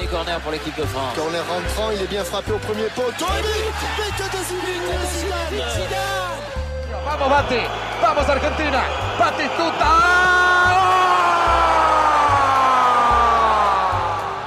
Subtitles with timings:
[0.00, 1.14] Premier corner pour l'équipe de France.
[1.14, 3.26] Corner rentrant, il est bien frappé au premier poteau.
[3.36, 6.40] Et but de Zidane Zidane
[7.04, 7.60] Vamos Bati,
[8.00, 8.80] vamos Argentina,
[9.18, 9.92] Batistuta!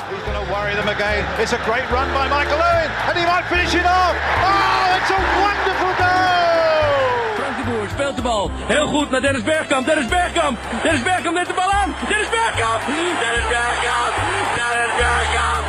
[0.10, 1.24] He's going to worry them again.
[1.40, 4.16] It's a great run by Michael Owen, and he might finish it off.
[4.42, 7.36] Oh, it's a wonderful goal!
[7.38, 8.52] Frank de Boer speelt de bal.
[8.68, 9.86] Heel goed naar Dennis Bergkamp.
[9.86, 10.58] Dennis Bergkamp.
[10.84, 11.73] Dennis Bergkamp neemt de bal aan.
[12.10, 12.82] Dennis Bergkamp.
[12.86, 14.14] Dennis Bergkamp.
[14.58, 15.66] Dennis Bergkamp.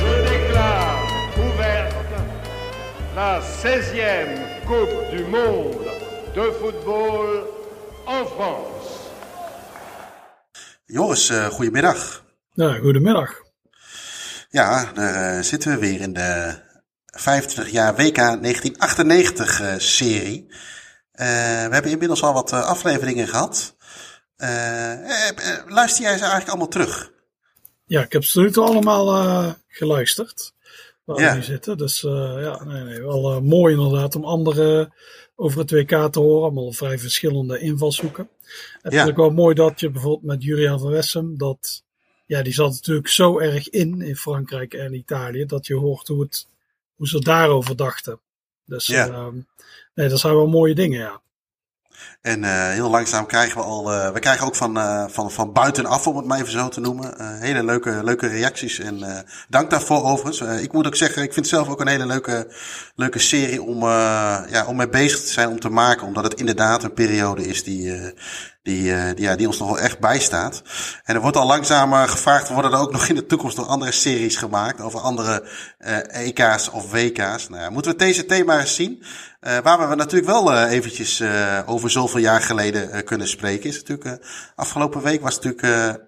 [0.00, 0.92] Je déclare
[1.36, 2.18] ouverte
[3.14, 5.90] la 16e Coupe du Monde
[6.34, 7.26] de football
[8.06, 8.90] en France.
[10.84, 12.24] Joris, uh, goedemiddag.
[12.52, 13.34] Ja, goedemiddag.
[14.50, 16.54] Ja, daar uh, zitten we weer in de
[17.06, 20.46] 25 jaar WK 1998 uh, serie.
[20.48, 20.56] Uh,
[21.66, 23.74] we hebben inmiddels al wat afleveringen gehad.
[25.66, 27.12] Luister jij ze eigenlijk allemaal terug?
[27.84, 30.52] Ja, ik heb ze nu allemaal geluisterd.
[31.04, 31.30] Waar ja.
[31.30, 31.76] we nu zitten.
[31.76, 34.94] Dus ja, nee, nee, wel mooi inderdaad om anderen
[35.36, 36.42] over het WK te horen.
[36.42, 38.28] Allemaal vrij verschillende invalshoeken.
[38.82, 41.82] Het is ook wel mooi dat je bijvoorbeeld met Julian van Wessem, dat
[42.26, 46.22] ja, die zat natuurlijk zo erg in, in Frankrijk en Italië, dat je hoort hoe,
[46.22, 46.46] het,
[46.94, 48.20] hoe ze daarover dachten.
[48.64, 49.08] Dus ja.
[49.08, 49.26] uh,
[49.94, 51.21] nee, dat zijn wel mooie dingen, ja.
[52.22, 55.52] En uh, heel langzaam krijgen we al, uh, we krijgen ook van, uh, van, van
[55.52, 58.78] buitenaf, om het maar even zo te noemen, hele leuke, leuke reacties.
[58.78, 60.62] En dank daarvoor overigens.
[60.62, 62.52] ik moet ook zeggen, ik vind het zelf ook een hele leuke,
[62.94, 66.06] leuke serie om, ja, om mee bezig te zijn, om te maken.
[66.06, 68.14] Omdat het inderdaad een periode is die,
[68.62, 70.62] die, die, ja, die ons nog wel echt bijstaat.
[71.04, 73.92] En er wordt al langzaam gevraagd, worden er ook nog in de toekomst nog andere
[73.92, 75.48] series gemaakt over andere
[76.08, 77.48] EK's of WK's.
[77.48, 79.02] Nou ja, moeten we deze thema eens zien.
[79.62, 81.22] Waar we natuurlijk wel eventjes
[81.66, 86.00] over zoveel jaar geleden kunnen spreken, is natuurlijk, afgelopen week was natuurlijk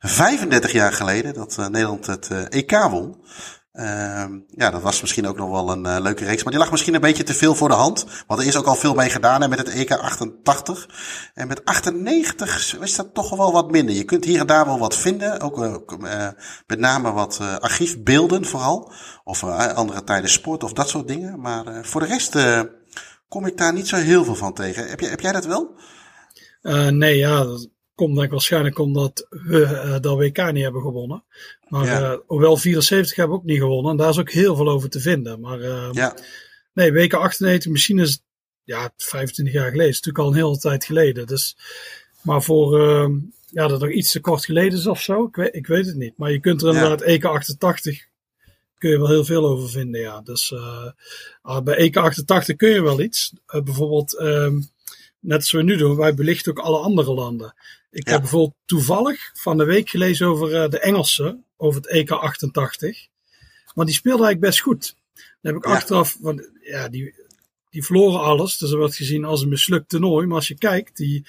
[0.00, 3.16] 35 jaar geleden dat Nederland het EK won.
[3.72, 6.42] Uh, ja, dat was misschien ook nog wel een leuke reeks.
[6.42, 8.06] Maar die lag misschien een beetje te veel voor de hand.
[8.26, 10.88] Want er is ook al veel mee gedaan hè, met het EK 88.
[11.34, 13.94] En met 98 is dat toch wel wat minder.
[13.94, 15.40] Je kunt hier en daar wel wat vinden.
[15.40, 15.98] Ook
[16.66, 18.92] met name wat archiefbeelden vooral.
[19.24, 21.40] Of andere tijden sport of dat soort dingen.
[21.40, 22.34] Maar voor de rest
[23.30, 24.88] kom ik daar niet zo heel veel van tegen.
[24.88, 25.74] Heb, je, heb jij dat wel?
[26.90, 31.24] nee, ja, dat komt denk ik waarschijnlijk omdat we dat WK niet hebben gewonnen.
[31.68, 32.12] Maar ja.
[32.12, 33.90] uh, hoewel 74 hebben we ook niet gewonnen.
[33.90, 35.40] En daar is ook heel veel over te vinden.
[35.40, 36.16] Maar uh, ja.
[36.72, 38.22] nee, weken 98, misschien is
[38.64, 39.90] ja, 25 jaar geleden.
[39.90, 41.26] is natuurlijk al een hele tijd geleden.
[41.26, 41.56] Dus,
[42.20, 43.08] maar voor uh,
[43.50, 45.24] ja, dat nog iets te kort geleden is of zo.
[45.24, 46.16] Ik weet, ik weet het niet.
[46.16, 48.06] Maar je kunt er inderdaad EK 88
[48.80, 50.00] kun je wel heel veel over vinden.
[50.00, 50.20] Ja.
[50.20, 53.32] Dus uh, bij EK 88 kun je wel iets.
[53.46, 54.70] Uh, bijvoorbeeld, um,
[55.20, 57.54] net als we nu doen, wij belichten ook alle andere landen.
[57.90, 58.12] Ik ja.
[58.12, 63.06] heb bijvoorbeeld toevallig van de week gelezen over uh, de Engelsen, over het EK 88.
[63.74, 64.96] Maar die speelden eigenlijk best goed.
[65.14, 65.74] Dan heb ik ja.
[65.74, 67.14] achteraf, want ja, die,
[67.70, 68.58] die verloren alles.
[68.58, 70.26] Dus dat werd gezien als een mislukt toernooi.
[70.26, 71.26] Maar als je kijkt, die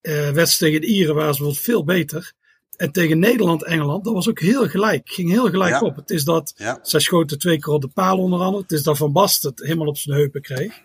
[0.00, 2.32] wedstrijd tegen de Ieren waren ze bijvoorbeeld veel beter.
[2.80, 5.08] En tegen Nederland-Engeland, dat was ook heel gelijk.
[5.10, 5.80] Ging heel gelijk ja.
[5.80, 5.96] op.
[5.96, 6.78] Het is dat, ja.
[6.82, 8.62] zij schoten twee keer op de paal onder andere.
[8.62, 10.80] Het is dat Van Bast het helemaal op zijn heupen kreeg.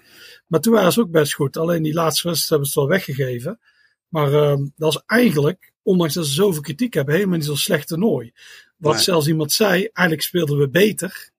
[0.48, 1.58] Maar toen waren ze ook best goed.
[1.58, 3.60] Alleen die laatste wedstrijd hebben ze het wel weggegeven.
[4.08, 7.88] Maar uh, dat is eigenlijk, ondanks dat ze zoveel kritiek hebben, helemaal niet zo'n slecht
[7.88, 8.34] toernooi.
[8.78, 9.04] Wat Nee.
[9.04, 11.30] zelfs iemand zei, eigenlijk speelden we beter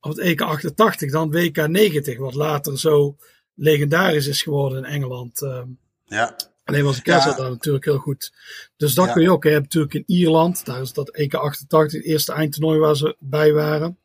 [0.00, 2.18] op het EK 88 dan WK 90.
[2.18, 3.16] Wat later zo
[3.54, 5.42] legendarisch is geworden in Engeland.
[5.42, 5.68] ehm.
[6.04, 7.16] Ja, Alleen was de Ja.
[7.16, 8.32] Kessel daar natuurlijk heel goed.
[8.76, 9.12] Dus dat Ja.
[9.12, 9.44] kun je ook.
[9.44, 13.16] Je hebt natuurlijk in Ierland, daar is dat EK 88, het eerste eindtoernooi waar ze
[13.18, 13.98] bij waren.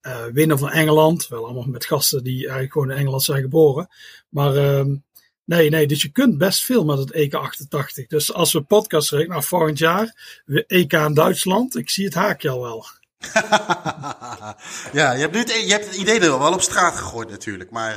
[0.00, 3.88] Eh winnen van Engeland, wel allemaal met gasten die eigenlijk gewoon in Engeland zijn geboren.
[4.28, 4.96] Maar ehm,
[5.44, 8.06] nee, nee, dus je kunt best veel met het EK 88.
[8.06, 12.50] Dus als we podcast rekenen, nou volgend jaar, EK in Duitsland, ik zie het haakje
[12.50, 12.86] al wel.
[14.92, 17.70] ja, je hebt, nu het, je hebt het idee er wel op straat gegooid natuurlijk.
[17.70, 17.94] Maar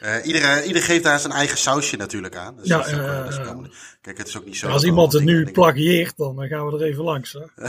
[0.00, 2.56] eh iedereen, ieder geeft daar zijn eigen sausje natuurlijk aan.
[2.56, 3.66] Dus Ja, ook, eh, dat is ook-
[4.00, 4.66] kijk, het is ook niet zo.
[4.66, 7.32] Als dat iemand het nu plagieert, dan gaan we er even langs.
[7.32, 7.68] Hè?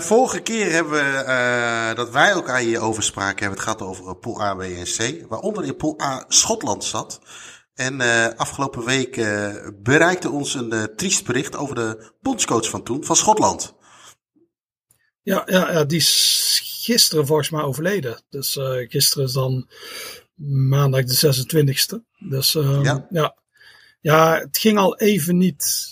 [0.00, 4.54] Vorige keer hebben we, dat wij elkaar hierover spraken, hebben het gehad over pool A,
[4.54, 5.24] B en C.
[5.28, 7.20] Waaronder in pool A Schotland zat.
[7.74, 8.00] En
[8.36, 9.26] afgelopen week
[9.82, 13.78] bereikte ons een triest bericht over de bondscoach van toen, van Schotland.
[15.22, 18.22] Ja, ja, ja, die is gisteren volgens mij overleden.
[18.28, 19.68] Dus eh, gisteren is dan
[20.68, 21.34] maandag de
[21.94, 21.98] 26e.
[22.28, 23.06] Dus ehm, Ja.
[23.10, 23.36] ja.
[24.00, 24.38] ja.
[24.38, 25.88] het ging al even niet.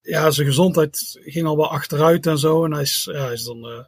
[0.00, 2.64] Ja, zijn gezondheid ging al wel achteruit en zo.
[2.64, 3.66] En hij is, ja, hij is dan.
[3.66, 3.84] eh,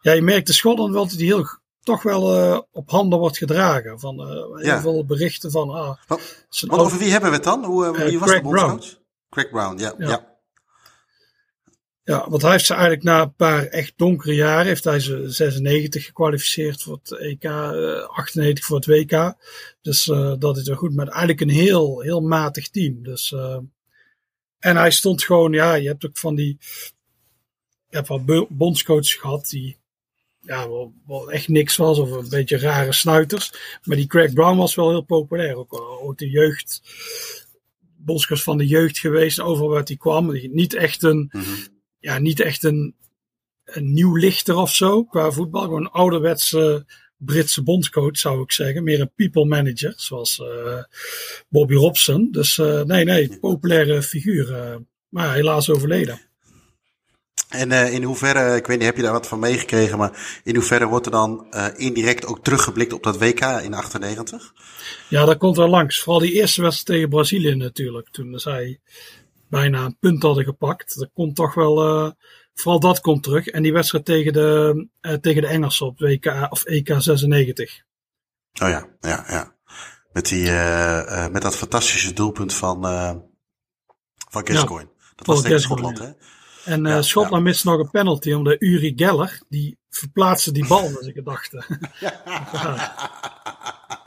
[0.00, 1.46] ja, je merkt de Schotland wel dat hij heel
[1.82, 4.00] toch wel eh, op handen wordt gedragen.
[4.00, 4.80] Van heel Ja.
[4.80, 5.70] veel berichten van.
[5.70, 7.64] Ah, Want over wie hebben we het dan?
[7.64, 8.98] Hoe, wie was Craig de bondscoach?
[9.30, 9.94] Craig Brown, ja.
[9.98, 10.08] ja.
[10.08, 10.37] Ja.
[12.08, 15.30] Ja, want hij heeft ze eigenlijk na een paar echt donkere jaren, heeft hij ze
[15.30, 19.34] 96 gekwalificeerd voor het EK, 98 voor het WK.
[19.82, 20.04] Dus
[20.38, 23.02] dat is wel goed, maar eigenlijk een heel, heel matig team.
[23.02, 23.34] Dus,
[24.58, 26.56] en hij stond gewoon, ja, je hebt ook van die,
[27.88, 29.76] je hebt wel bondscoaches gehad die
[30.40, 33.52] ja, wel, wel, echt niks was of een beetje rare snuiters.
[33.84, 35.56] Maar die Craig Brown was wel heel populair.
[35.56, 36.82] Ook, de jeugd,
[37.96, 40.32] bondscoach van de jeugd geweest, overal waar hij kwam.
[40.52, 41.76] Niet echt een, -hmm.
[42.00, 42.94] Ja, niet echt een,
[43.64, 45.62] een nieuw lichter of zo qua voetbal.
[45.62, 46.86] Gewoon een ouderwetse
[47.18, 48.84] Britse bondscoach zou ik zeggen.
[48.84, 50.82] Meer een people manager, zoals uh,
[51.48, 52.28] Bobby Robson.
[52.30, 54.50] Dus uh, nee, nee, populaire figuur.
[54.50, 54.76] Uh,
[55.08, 56.20] maar helaas overleden.
[57.48, 60.86] En in hoeverre, ik weet niet, heb je daar wat van meegekregen, maar in hoeverre
[60.86, 61.46] wordt er dan
[61.76, 64.52] indirect ook teruggeblikt op dat WK in 98?
[65.08, 66.00] Ja, dat komt wel langs.
[66.00, 68.08] Vooral die eerste wedstrijd tegen Brazilië natuurlijk.
[68.10, 68.80] Toen zij
[69.48, 70.98] bijna een punt hadden gepakt.
[70.98, 72.10] Dat komt toch wel, uh,
[72.54, 73.46] vooral dat komt terug.
[73.46, 74.88] En die wedstrijd tegen de,
[75.20, 77.82] tegen de Engelsen op WK of EK 96.
[78.62, 79.56] Oh ja, ja, ja.
[80.12, 80.50] Met, die,
[81.30, 82.82] met dat fantastische doelpunt van,
[84.30, 84.90] van Gascoigne.
[84.96, 86.10] Ja, dat was tegen Schotland, hè?
[86.64, 87.48] En ja, Schotland ja.
[87.48, 91.64] mist nog een penalty, omdat Uri Geller, die verplaatste die bal naar zijn gedachten.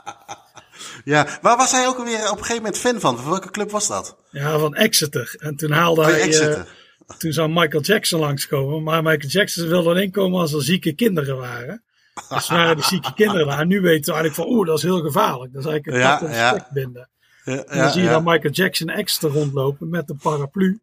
[1.04, 3.16] ja, waar was hij ook alweer op een gegeven moment fan van?
[3.16, 4.16] Van welke club was dat?
[4.30, 5.34] Ja, van Exeter.
[5.38, 6.20] En toen haalde hij...
[6.20, 6.58] Exeter.
[6.58, 10.92] Uh, toen zou Michael Jackson langskomen, maar Michael Jackson wilde alleen komen als er zieke
[10.94, 11.82] kinderen waren.
[12.28, 13.58] Dus waren die zieke kinderen daar.
[13.58, 15.52] En nu weten we eigenlijk van, oeh, dat is heel gevaarlijk.
[15.52, 16.68] Dat is eigenlijk een ja, tak ja.
[16.72, 17.10] binden.
[17.44, 20.80] Ja, en dan zie je dan Michael Jackson Exeter rondlopen met een paraplu.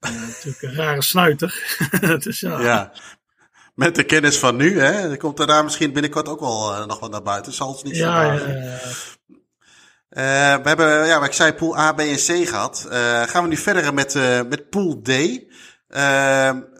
[0.00, 1.78] Uh, natuurlijk een rare snuiter.
[2.24, 2.60] dus ja.
[2.60, 2.92] ja.
[3.74, 5.08] Met de kennis van nu, hè?
[5.08, 7.52] Dan komt er daar misschien binnenkort ook wel uh, nog wat naar buiten.
[7.52, 8.78] Zal het niet zo ja, ja, ja.
[10.12, 10.18] Uh,
[10.62, 12.86] we hebben, ja, ik zei, pool A, B en C gehad.
[13.26, 14.14] gaan we nu verder met,
[14.48, 15.10] met pool D.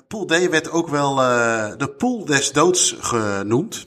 [0.09, 1.15] pool D werd ook wel
[1.77, 3.87] de pool des doods genoemd.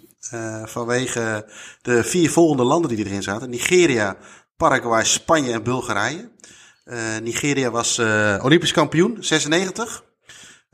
[0.64, 1.50] vanwege
[1.82, 3.50] de vier volgende landen die erin zaten.
[3.50, 4.18] Nigeria,
[4.58, 6.32] Paraguay, Spanje en Bulgarije.
[7.22, 8.00] Nigeria was
[8.40, 10.04] Olympisch kampioen, 96.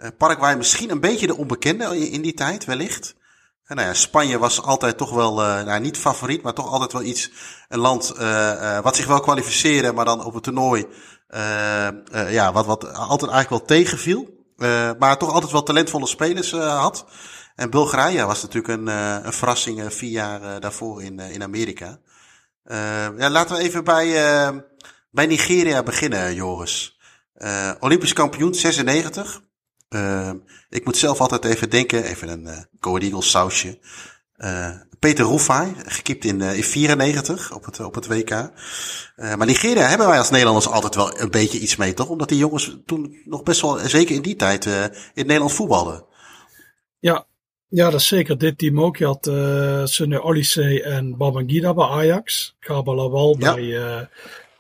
[0.01, 3.15] Uh, Paraguay misschien een beetje de onbekende in die tijd, wellicht.
[3.73, 7.31] Nou Spanje was altijd toch wel, nou, niet favoriet, maar toch altijd wel iets,
[7.67, 8.13] een land
[8.83, 10.87] wat zich wel kwalificeerde, maar dan op het toernooi,
[12.29, 14.29] ja, wat, wat altijd eigenlijk wel tegenviel.
[14.99, 17.05] maar toch altijd wel talentvolle spelers had.
[17.55, 18.87] En Bulgarije was natuurlijk een,
[19.25, 21.99] een verrassing vier jaar daarvoor in, in Amerika.
[23.17, 24.13] ja, laten we even bij
[25.11, 26.99] bij Nigeria beginnen, Joris.
[27.37, 29.41] Uh, Olympisch kampioen 96.
[29.95, 30.31] Uh,
[30.69, 33.79] ik moet zelf altijd even denken, even een uh, Eagles sausje.
[34.37, 38.29] Uh, Peter Roefai, gekiept in, in 94 op het, op het WK.
[39.15, 42.09] maar Nigeria hebben wij als Nederlanders altijd wel een beetje iets mee, toch?
[42.09, 44.65] Omdat die jongens toen nog best wel, zeker in die tijd,
[45.13, 46.05] in Nederland voetbalden.
[46.99, 47.25] Ja,
[47.67, 48.37] ja, dat is zeker.
[48.37, 48.97] Dit team ook.
[48.97, 52.55] Je had uh, Sunne Olise en Babangida bij Ajax.
[52.59, 53.53] Gabalawal ja.
[53.53, 54.09] bij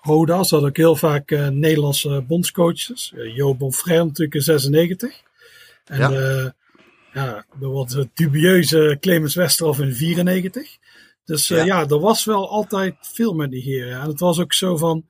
[0.01, 0.43] Roda.
[0.43, 3.13] Ze hadden ook heel vaak uh, Nederlandse bondscoaches.
[3.15, 5.21] Uh, Jo Bonfrère natuurlijk in 96.
[5.85, 6.49] En ja, uh,
[7.13, 10.77] ja de wat dubieuze Clemens Westerhof in 94.
[11.25, 11.63] Dus ja.
[11.63, 14.01] ja, er was wel altijd veel met die heren.
[14.01, 15.05] En het was ook zo van...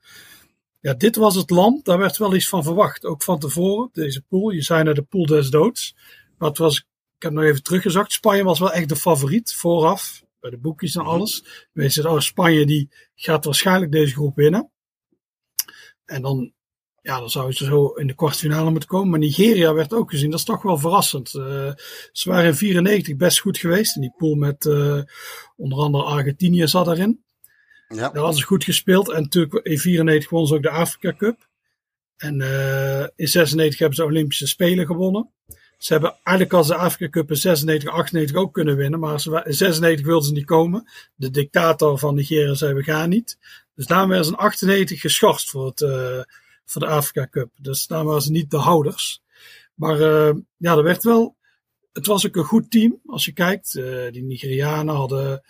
[0.79, 3.05] Ja, dit was het land, daar werd wel iets van verwacht.
[3.05, 4.49] Ook van tevoren, deze pool.
[4.49, 5.95] Je zei naar de pool des doods.
[6.37, 8.11] Maar het was, ik heb nog even teruggezakt.
[8.11, 10.23] Spanje was wel echt de favoriet vooraf.
[10.39, 11.43] Bij de boekjes en alles.
[11.71, 14.70] Weet je, oh, Spanje die gaat waarschijnlijk deze groep winnen.
[16.11, 16.51] En dan,
[17.01, 19.09] ja, dan zou ze zo in de kwartfinale moeten komen.
[19.09, 20.29] Maar Nigeria werd ook gezien.
[20.29, 21.33] Dat is toch wel verrassend.
[21.33, 21.71] Uh,
[22.11, 23.95] ze waren in 94 best goed geweest.
[23.95, 25.01] In die pool met uh,
[25.55, 27.23] onder andere Argentinië zat daarin.
[27.87, 27.95] Ja.
[27.95, 29.11] Daar hadden ze goed gespeeld.
[29.11, 31.49] En natuurlijk in 94 won ze ook de Afrika Cup.
[32.17, 35.29] En uh, in 96 hebben ze Olympische Spelen gewonnen.
[35.77, 38.99] Ze hebben eigenlijk als de Afrika Cup in 96, 98 ook kunnen winnen.
[38.99, 40.89] Maar ze, in 96 wilden ze niet komen.
[41.15, 43.37] De dictator van Nigeria zei we gaan niet.
[43.75, 46.21] Dus daarom werden ze in 98 geschorst voor, het, uh,
[46.65, 47.49] voor de Afrika Cup.
[47.57, 49.21] Dus daarom waren ze niet de houders.
[49.75, 51.35] Maar uh, ja, er werd wel.
[51.93, 53.75] Het was ook een goed team als je kijkt.
[53.75, 55.43] Uh, die Nigerianen hadden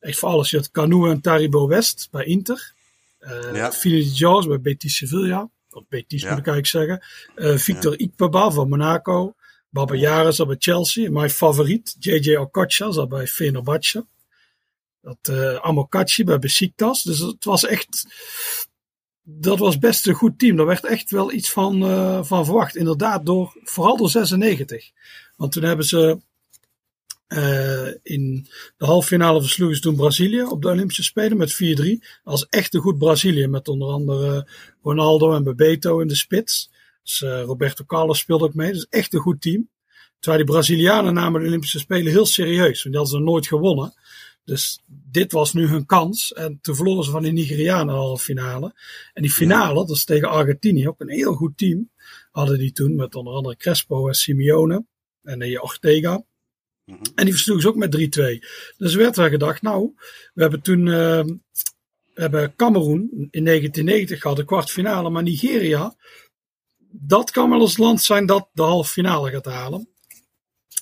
[0.00, 0.50] echt voor alles.
[0.50, 2.72] Je had Canoe en Taribo West bij Inter.
[3.20, 3.72] Uh, ja.
[4.00, 5.50] Jones bij Betis Sevilla.
[5.70, 6.30] Of Betis ja.
[6.30, 6.66] moet ik eigenlijk
[7.36, 7.58] zeggen.
[7.58, 7.98] Victor ja.
[7.98, 9.34] Ikpaba van Monaco.
[9.74, 11.10] Baba Yara zat bij Chelsea.
[11.10, 14.06] Mijn favoriet, JJ Okocha, zat bij Fenerbahce.
[15.04, 17.02] Dat uh, Amokachi bij Besiktas.
[17.02, 18.06] Dus het was echt.
[19.22, 20.56] Dat was best een goed team.
[20.56, 22.76] Daar werd echt wel iets van, uh, van verwacht.
[22.76, 24.90] Inderdaad, door, vooral door 96.
[25.36, 26.18] Want toen hebben ze.
[27.28, 28.46] Uh, in
[28.76, 32.06] de halve finale versloegen ze toen Brazilië op de Olympische Spelen met 4-3.
[32.24, 33.46] Als echt een goed Brazilië.
[33.46, 34.48] Met onder andere
[34.82, 36.70] Ronaldo en Bebeto in de spits.
[37.02, 38.72] Dus Roberto Carlos speelde ook mee.
[38.72, 39.68] Dus echt een goed team.
[40.18, 42.82] Terwijl die Brazilianen namen de Olympische Spelen heel serieus.
[42.82, 43.94] Want die hadden ze nooit gewonnen.
[44.44, 46.32] Dus dit was nu hun kans.
[46.32, 48.74] En toen verloren ze van die Nigerianen al finale.
[49.12, 51.90] En die finale, dat is tegen Argentinië, ook een heel goed team.
[52.30, 54.84] Hadden die toen met onder andere Crespo en Simeone.
[55.22, 56.24] En die Ortega.
[56.84, 57.02] Mm -hmm.
[57.14, 58.46] En die versloegen ze ook met 3-2.
[58.76, 59.92] Dus werd er gedacht, nou,
[60.34, 61.22] we hebben toen, uh,
[62.14, 65.10] we hebben Cameroen in 1990 gehad, de kwartfinale.
[65.10, 65.96] Maar Nigeria,
[66.90, 69.88] dat kan wel eens land zijn dat de halve finale gaat halen.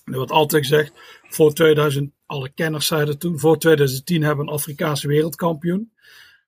[0.05, 0.93] Er wordt altijd gezegd,
[1.35, 5.93] voor 2000, alle kenners zeiden toen, voor 2010 hebben we een Afrikaanse wereldkampioen.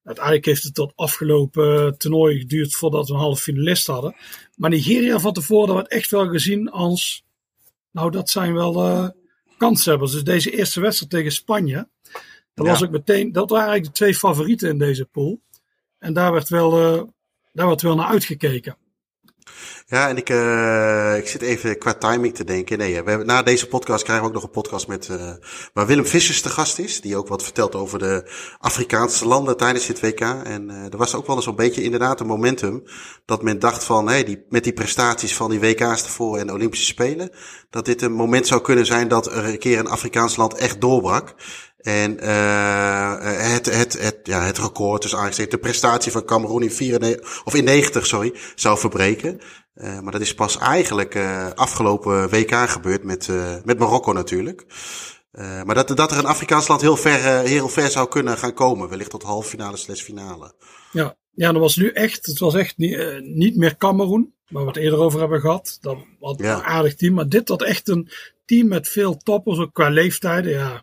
[0.05, 4.17] Uiteindelijk heeft het tot afgelopen toernooi geduurd voordat we een halve finalist hadden.
[4.57, 7.25] Maar Nigeria van tevoren werd echt wel gezien als,
[7.91, 9.09] nou dat zijn wel uh,
[9.59, 10.13] kanshebbers.
[10.13, 11.89] Dus deze eerste wedstrijd tegen Spanje,
[12.55, 12.73] dat, ja.
[12.73, 15.41] was ook meteen, dat waren eigenlijk de twee favorieten in deze pool.
[15.99, 17.03] En daar werd wel, uh,
[17.53, 18.77] daar werd wel naar uitgekeken.
[19.87, 22.79] Ja, en ik, uh, ik zit even qua timing te denken.
[22.79, 25.31] Nee, we hebben, na deze podcast krijgen we ook nog een podcast met, uh,
[25.73, 27.01] waar Willem Vissers te gast is.
[27.01, 30.21] Die ook wat vertelt over de Afrikaanse landen tijdens dit WK.
[30.21, 32.83] En uh, er was ook wel eens een beetje inderdaad een momentum
[33.25, 36.87] dat men dacht van, hey, die, met die prestaties van die WK's ervoor en Olympische
[36.87, 37.31] Spelen,
[37.71, 40.81] dat dit een moment zou kunnen zijn dat er een keer een Afrikaans land echt
[40.81, 41.35] doorbrak.
[41.85, 43.15] En uh,
[43.53, 47.55] het, het, het, ja, het record, dus eigenlijk de prestatie van Cameroen in, 94, of
[47.55, 49.41] in 90 sorry, zou verbreken.
[49.75, 53.29] Uh, maar dat is pas eigenlijk uh, afgelopen WK gebeurd met,
[53.65, 54.67] met Marokko natuurlijk.
[55.65, 58.89] maar dat, dat er een Afrikaans land heel ver, heel ver zou kunnen gaan komen.
[58.89, 60.55] Wellicht tot halve finale slash finale.
[60.93, 64.35] Ja, ja, dat was nu echt, het was echt niet, niet meer Cameroen.
[64.49, 65.79] Waar we het eerder over hebben gehad.
[65.81, 65.99] Dat
[66.37, 66.57] ja.
[66.57, 67.15] een aardig team.
[67.15, 68.09] Maar dit had echt een
[68.45, 70.53] team met veel toppers, ook qua leeftijden.
[70.53, 70.83] Ja,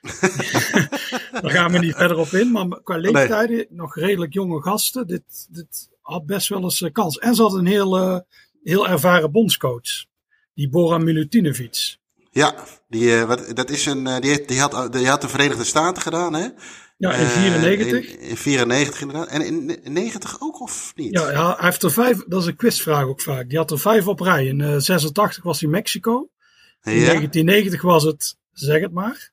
[1.42, 2.50] Daar gaan we niet verder op in.
[2.50, 3.66] Maar qua leeftijden, nee.
[3.70, 5.06] nog redelijk jonge gasten.
[5.06, 7.18] Dit, dit had best wel eens kans.
[7.18, 8.18] En ze had een heel, uh,
[8.62, 10.04] heel ervaren bondscoach.
[10.54, 11.96] Die Boran Milutinovic.
[12.30, 12.54] Ja,
[12.88, 16.02] die, uh, wat, dat is een, uh, die, die, had, die had de Verenigde Staten
[16.02, 16.48] gedaan, hè?
[16.98, 18.10] Ja, in 94.
[18.10, 19.28] In, in 94 inderdaad.
[19.28, 21.18] En in, in 90 ook, of niet?
[21.18, 23.48] Ja, ja, hij heeft er vijf, dat is een quizvraag ook vaak.
[23.48, 24.46] Die had er vijf op rij.
[24.46, 26.28] In uh, 86 was hij Mexico.
[26.82, 27.04] In ja.
[27.04, 29.30] 1990 was het, zeg het maar.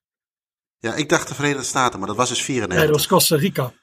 [0.83, 2.77] Ja, ik dacht de Verenigde Staten, maar dat was dus 94.
[2.77, 3.73] Nee, dat was Costa Rica.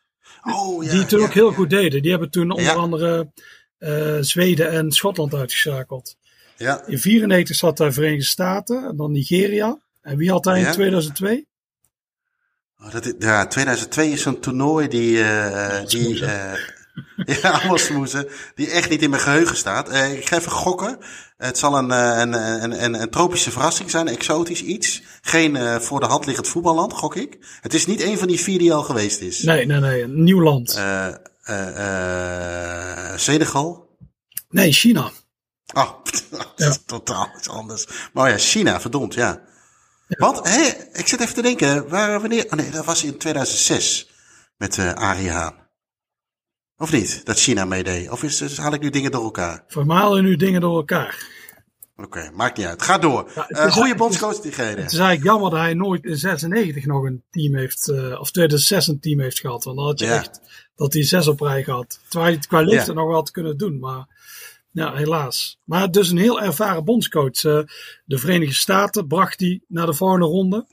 [0.42, 2.02] Oh, ja, die toen ja, ook heel goed deden.
[2.02, 3.32] Die hebben toen onder andere
[3.78, 6.16] uh, Zweden en Schotland uitgeschakeld.
[6.56, 6.86] Ja.
[6.86, 9.78] In 94 zat daar Verenigde Staten en dan Nigeria.
[10.02, 11.46] En wie had hij in 2002?
[12.78, 16.52] Oh, dat is, ja, 2002 is zo'n toernooi die, uh, die uh,
[17.42, 19.90] ja, allemaal die echt niet in mijn geheugen staat.
[19.90, 20.98] Uh, ik ga even gokken.
[21.36, 25.02] Het zal een, een, een, een, een tropische verrassing zijn, exotisch iets.
[25.20, 27.38] Geen uh, voor de hand liggend voetballand, gok ik.
[27.60, 29.42] Het is niet een van die vier die al geweest is.
[29.42, 30.02] Nee, nee, nee.
[30.02, 30.76] Een nieuw land.
[30.78, 31.14] Uh,
[33.16, 33.88] Senegal?
[34.48, 35.10] Nee, China.
[35.74, 36.76] Oh, dat is ja.
[36.86, 37.86] totaal iets anders.
[38.12, 39.40] Maar ja, China, verdomd, ja.
[40.08, 40.16] ja.
[40.18, 42.44] Want, hé, ik zit even te denken, waar, wanneer...
[42.44, 44.10] Oh nee, dat was in 2006
[44.56, 45.54] met uh, Arie Haan.
[46.80, 48.10] Of niet, dat China meedeed?
[48.10, 49.64] Of is, dus haal ik nu dingen door elkaar?
[49.66, 51.26] Vermalen nu dingen door elkaar.
[51.96, 52.82] Oké, okay, maakt niet uit.
[52.82, 53.30] Ga door.
[53.34, 54.52] Ja, uh, goede bondscoach die.
[54.52, 58.30] Het is eigenlijk jammer dat hij nooit in 96 nog een team heeft, uh, of
[58.30, 59.64] 2006 een team heeft gehad.
[59.64, 60.16] Want dan had je ja.
[60.16, 60.40] echt
[60.76, 62.00] dat hij zes op rij gehad.
[62.02, 62.92] Terwijl hij het qua leeftijd ja.
[62.92, 63.78] nog wel had kunnen doen.
[63.78, 64.06] Maar
[64.70, 65.58] ja, helaas.
[65.64, 67.44] Maar dus een heel ervaren bondscoach.
[67.44, 67.60] Uh,
[68.04, 70.66] de Verenigde Staten bracht hij naar de volgende ronde.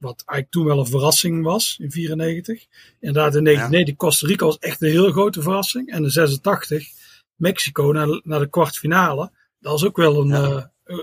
[0.00, 2.66] Wat eigenlijk toen wel een verrassing was in 94.
[3.00, 5.92] Inderdaad, in 1990 Costa Rica was echt een heel grote verrassing.
[5.92, 6.88] En in 86
[7.36, 9.30] Mexico naar, naar de kwartfinale.
[9.58, 10.72] Dat was ook wel een, ja.
[10.84, 10.98] uh,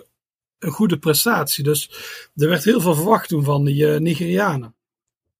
[0.59, 1.63] een goede prestatie.
[1.63, 1.89] Dus
[2.35, 4.75] er werd heel veel verwacht toen van die uh, Nigerianen.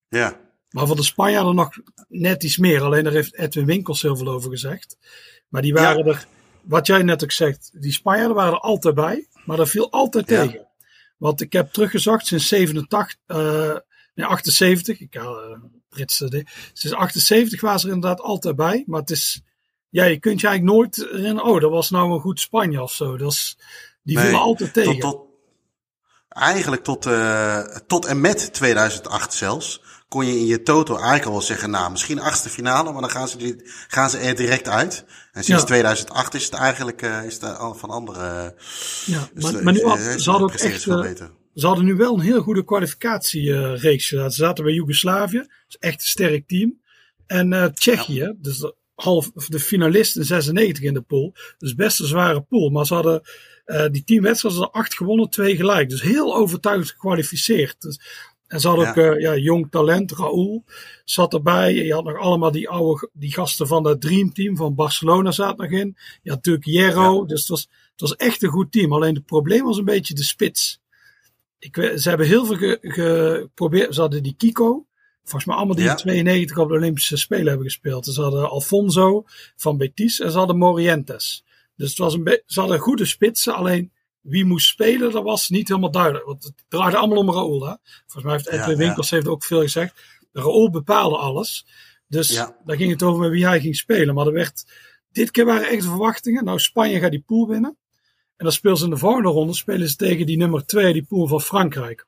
[0.10, 0.40] Ja.
[0.70, 1.70] Maar voor de Spanjaarden nog
[2.08, 2.82] net iets meer.
[2.82, 4.98] Alleen daar heeft Edwin Winkels heel veel over gezegd.
[5.48, 6.12] Maar die waren ja.
[6.12, 6.28] er,
[6.62, 9.28] wat jij net ook zegt, die Spanjaarden waren er altijd bij.
[9.46, 10.42] Maar dat viel altijd ja.
[10.42, 10.67] tegen.
[11.18, 13.76] Want ik heb teruggezocht sinds 87, uh,
[14.16, 15.00] nee, 78.
[15.00, 15.58] Ik haal uh,
[15.90, 16.46] Britse.
[16.74, 18.84] Sinds 78 was er inderdaad altijd bij.
[18.86, 19.42] Maar het is,
[19.90, 21.44] ja, je kunt je eigenlijk nooit herinneren.
[21.44, 23.18] Oh, dat was nou een goed Spanje of zo.
[23.18, 23.58] Dat is,
[24.04, 25.00] die nee, vielen altijd tegen.
[25.00, 25.26] Tot, tot,
[26.30, 29.82] eigenlijk tot, uh, tot en met 2008 zelfs.
[30.08, 33.10] Kon je in je toto eigenlijk al wel zeggen, nou, misschien achtste finale, maar dan
[33.10, 35.06] gaan ze, gaan ze er direct uit.
[35.32, 35.68] En sinds ja.
[35.68, 38.56] 2008 is het eigenlijk uh, is het van andere.
[39.06, 40.86] Ja, dus, maar, maar nu had, ze hadden ook echt.
[40.86, 41.04] Uh,
[41.54, 44.32] ze hadden nu wel een heel goede kwalificatiereeks gedaan.
[44.32, 46.80] Ze zaten bij Joegoslavië, is echt een sterk team.
[47.26, 48.34] En uh, Tsjechië, ja.
[48.38, 51.34] dus de, half, de finalist in 96 in de pool.
[51.58, 52.70] Dus best een zware pool.
[52.70, 53.22] Maar ze hadden
[53.66, 55.90] uh, die tien wedstrijden, acht gewonnen, twee gelijk.
[55.90, 57.82] Dus heel overtuigend gekwalificeerd.
[57.82, 58.00] Dus
[58.48, 58.92] En ze hadden Ja.
[58.92, 60.64] ook eh, ja, jong talent, Raúl
[61.06, 61.74] zat erbij.
[61.74, 65.70] Je had nog allemaal die oude die gasten van het Dream Team van Barcelona zaten
[65.70, 65.96] nog in.
[66.22, 67.62] Je had natuurlijk Hierro, dus het was,
[67.92, 68.94] het was echt een goed team.
[68.94, 70.80] Alleen het probleem was een beetje de spits.
[71.60, 73.94] Ik, ze hebben heel veel ge- geprobeerd.
[73.96, 74.86] Ze hadden die Kiko.
[75.24, 75.92] Volgens mij allemaal die Ja.
[75.92, 78.06] in 92 op de Olympische Spelen hebben gespeeld.
[78.06, 79.24] Ze hadden Alfonso
[79.56, 81.44] van Betis en ze hadden Morientes.
[81.76, 83.56] Dus het was een ze hadden goede spitsen.
[83.56, 83.92] Alleen
[84.28, 86.26] wie moest spelen, dat was niet helemaal duidelijk.
[86.26, 87.68] Want het draaide allemaal om Raúl.
[87.68, 87.74] Hè?
[88.06, 88.86] Volgens mij heeft Edwin ja.
[88.86, 89.94] Winkels heeft ook veel gezegd.
[90.32, 91.66] Raúl bepaalde alles.
[92.08, 92.58] Dus Ja.
[92.66, 94.16] daar ging het over met wie hij ging spelen.
[94.16, 94.66] Maar er werd,
[95.12, 96.44] dit keer waren echt de verwachtingen.
[96.44, 97.78] Nou, Spanje gaat die pool winnen.
[98.36, 101.06] En dan spelen ze in de volgende ronde spelen ze tegen die nummer 2, die
[101.06, 102.06] pool van Frankrijk.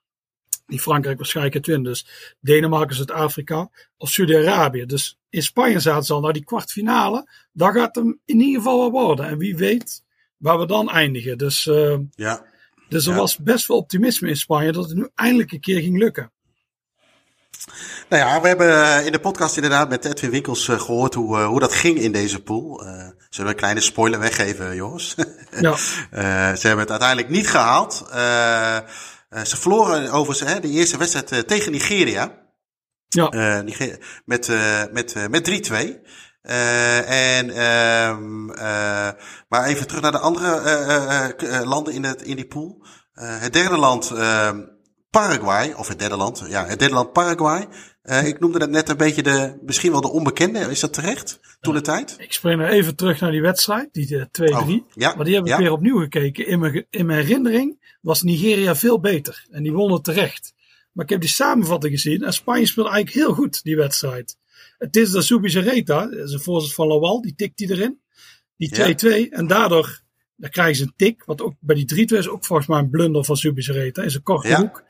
[0.66, 1.86] Die Frankrijk waarschijnlijk het wint.
[1.86, 2.08] Dus
[2.40, 4.86] Denemarken, Zuid-Afrika of Saudi-Arabië.
[4.86, 7.30] Dus in Spanje zaten ze al naar die kwartfinale.
[7.52, 9.26] Daar gaat hem in ieder geval wel worden.
[9.28, 10.04] En wie weet
[10.40, 11.38] waar we dan eindigen.
[11.38, 12.46] Dus, eh, Ja.
[12.90, 13.18] dus er Ja.
[13.20, 16.32] was best wel optimisme in Spanje dat het nu eindelijk een keer ging lukken.
[18.10, 21.38] Nou ja, we hebben eh, in de podcast inderdaad met Edwin Winkels eh, gehoord hoe,
[21.40, 22.86] hoe dat ging in deze pool.
[22.86, 22.92] Eh,
[23.30, 25.16] zullen we een kleine spoiler weggeven, jongens?
[25.62, 25.76] Ja.
[26.56, 28.08] Ze hebben het uiteindelijk niet gehaald.
[28.12, 28.84] Eh, eh,
[29.44, 32.48] ze verloren overigens hè, de eerste wedstrijd tegen Nigeria.
[33.08, 33.62] Ja.
[33.62, 34.48] Nigeria met,
[34.92, 36.00] met, met 3-2.
[36.42, 39.10] Eh, en, ehm, eh,
[39.50, 40.56] maar even terug naar de andere
[41.38, 42.86] eh, landen in, het, in die pool.
[43.14, 44.62] Het derde land, ehm,
[45.10, 47.68] Paraguay, of het derde land, ja, het derde land Paraguay.
[48.04, 51.40] Ik noemde dat net een beetje de, misschien wel de onbekende, is dat terecht?
[51.62, 52.16] Toen de tijd?
[52.18, 54.54] Ik spring nog even terug naar die wedstrijd, die eh, 2-3.
[54.54, 55.58] Oh, ja, maar die heb ik ja.
[55.58, 56.48] weer opnieuw gekeken.
[56.48, 59.46] In mijn, in mijn herinnering was Nigeria veel beter.
[59.52, 60.54] En die wonnen terecht.
[60.92, 62.24] Maar ik heb die samenvatting gezien.
[62.24, 64.38] En Spanje speelde eigenlijk heel goed, die wedstrijd.
[64.80, 68.02] Het is de dat is een voorzet van Lawal, die tikt die erin.
[68.58, 68.76] Die
[69.30, 69.30] 2-2.
[69.30, 70.02] En daardoor
[70.40, 71.24] dan krijgen ze een tik.
[71.26, 74.02] Wat ook bij die 3-2 is ook volgens mij een blunder van Subizarreta.
[74.02, 74.60] Is een korte Ja.
[74.60, 74.84] hoek.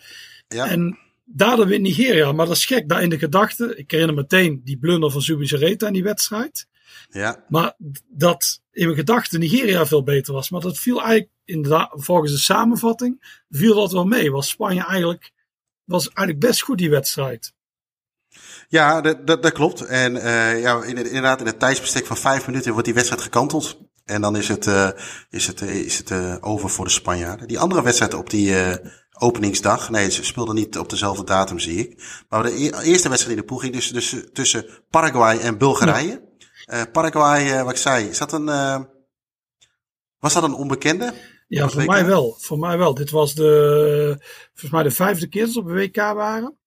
[0.48, 0.68] Ja.
[0.68, 2.32] En daardoor wint Nigeria.
[2.32, 3.76] Maar dat is gek, daar in de gedachte.
[3.76, 6.68] Ik herinner meteen die blunder van Subizareta in die wedstrijd.
[7.10, 7.46] ja.
[7.50, 7.74] Maar
[8.08, 10.50] dat in mijn gedachten Nigeria veel beter was.
[10.50, 14.32] Maar dat viel eigenlijk inderdaad, volgens de samenvatting, viel dat wel mee.
[14.32, 15.32] Was Spanje eigenlijk,
[15.84, 17.54] was eigenlijk best goed die wedstrijd.
[18.72, 19.82] Ja, dat, dat, dat klopt.
[19.82, 23.78] En eh, ja, inderdaad, in het tijdsbestek van vijf minuten wordt die wedstrijd gekanteld.
[24.06, 24.90] En dan is het, eh,
[25.30, 27.48] is het, eh, is het over voor de Spanjaarden.
[27.48, 28.56] Die andere wedstrijd op die
[29.20, 29.90] openingsdag.
[29.90, 32.04] Nee, ze speelden niet op dezelfde datum, zie ik.
[32.30, 36.28] Maar de e- eerste wedstrijd in de pool ging dus, dus tussen Paraguay en Bulgarije.
[36.92, 38.46] Paraguay, wat ik zei, is dat een.
[40.20, 41.14] was dat een onbekende?
[41.48, 42.38] Ja, voor mij wel.
[42.40, 42.94] Voor mij wel.
[42.94, 44.16] Dit was de,
[44.50, 46.59] volgens mij de vijfde keer dat ze op WK waren.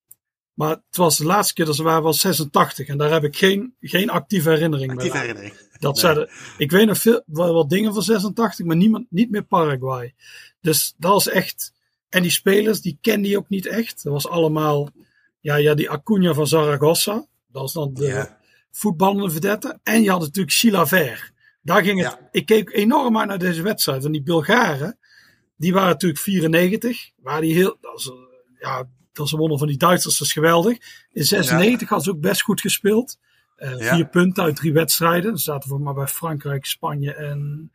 [0.55, 2.87] Maar het was de laatste keer dat ze waren, was 86.
[2.89, 5.55] En daar heb ik geen, geen actieve herinnering Actieve meer herinnering.
[5.79, 6.01] Dat Nee.
[6.03, 10.15] zeiden, ik weet nog veel, wel wat dingen van 86, maar niemand, niet meer Paraguay.
[10.61, 11.73] Dus dat was echt.
[12.09, 14.03] En die spelers, die kende je ook niet echt.
[14.03, 14.89] Dat was allemaal.
[15.41, 17.13] Ja, ja die Acuna van Zaragoza.
[17.49, 18.39] Dat was dan de Ja.
[18.71, 19.79] voetballende vedette.
[19.83, 21.31] En je had natuurlijk Chilaver.
[21.63, 22.11] Daar ging het.
[22.21, 22.29] Ja.
[22.31, 24.05] Ik keek enorm uit naar deze wedstrijd.
[24.05, 24.99] En die Bulgaren,
[25.57, 27.11] die waren natuurlijk 94.
[27.17, 27.77] Waar die heel.
[27.81, 28.15] Dat was, eh,
[28.61, 30.79] ja, dat is een wonder van die Duitsers, dat is geweldig.
[31.11, 33.19] In 96 hadden ze ook best goed gespeeld.
[33.57, 33.95] Eh, Ja.
[33.95, 35.37] Vier punten uit drie wedstrijden.
[35.39, 37.71] Ze zaten voor maar bij Frankrijk, Spanje en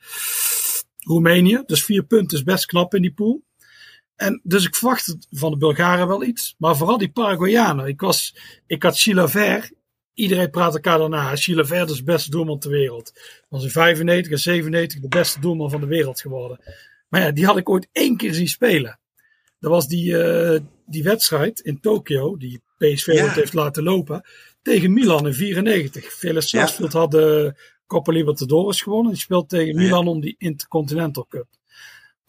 [1.00, 1.64] Roemenië.
[1.66, 3.46] Dus vier punten is best knap in die pool.
[4.16, 6.56] En dus ik verwachtte van de Bulgaren wel iets.
[6.58, 7.88] Maar vooral die Paraguayanen.
[7.88, 9.72] Ik, was, ik had Chilaver.
[10.14, 11.36] Iedereen praat elkaar daarna.
[11.36, 13.12] Chilaver is de beste doelman ter wereld.
[13.50, 16.60] Was in 95 en 97 de beste doelman van de wereld geworden.
[17.10, 19.00] Maar ja, die had ik ooit één keer zien spelen.
[19.60, 22.38] Dat was die, eh, die wedstrijd in Tokio.
[22.38, 23.30] Die PSV Ja.
[23.30, 24.22] heeft laten lopen.
[24.62, 26.14] Tegen Milan in 94.
[26.14, 26.60] Velus Ja.
[26.60, 27.56] Sarsfield had de
[27.88, 29.12] Coppa Libertadores gewonnen.
[29.12, 29.82] Die speelt tegen Ja.
[29.82, 31.48] Milan om die Intercontinental Cup.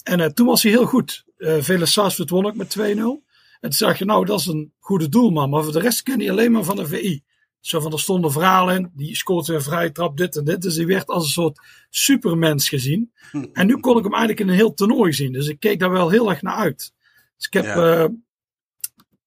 [0.02, 1.24] En eh, toen was hij heel goed.
[1.38, 3.22] Uh, Velus Sarsfield won ook met 2-0.
[3.60, 5.50] En toen zag je, nou, dat is een goede doelman.
[5.50, 7.22] Maar voor de rest ken hij alleen maar van de VI.
[7.60, 8.90] Zo van, er stonden verhalen in.
[8.94, 10.62] Die scoort een vrije trap, dit en dit.
[10.62, 11.60] Dus die werd als een soort
[11.90, 13.12] supermens gezien.
[13.52, 15.32] En nu kon ik hem eigenlijk in een heel toernooi zien.
[15.32, 16.92] Dus ik keek daar wel heel erg naar uit.
[17.38, 17.64] Dus ik heb...
[17.64, 18.02] Ja.
[18.04, 18.08] eh,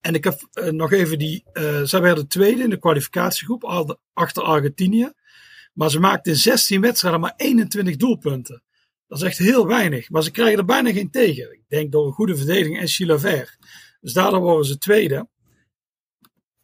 [0.00, 1.44] en ik heb eh, nog even die.
[1.52, 5.12] eh zij werden tweede in de kwalificatiegroep al- achter Argentinië.
[5.72, 8.62] Maar ze maakten in 16 wedstrijden maar 21 doelpunten.
[9.06, 10.10] Dat is echt heel weinig.
[10.10, 11.52] Maar ze krijgen er bijna geen tegen.
[11.52, 13.56] Ik denk door een goede verdediging en Chilaver.
[14.00, 15.28] Dus daardoor worden ze tweede.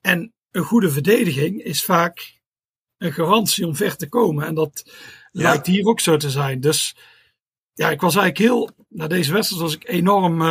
[0.00, 2.40] En een goede verdediging is vaak
[2.98, 4.46] een garantie om ver te komen.
[4.46, 5.42] En dat Ja.
[5.42, 6.60] lijkt hier ook zo te zijn.
[6.60, 6.96] Dus
[7.72, 8.70] ja, ik was eigenlijk heel.
[8.88, 10.42] Na deze wedstrijd was ik enorm,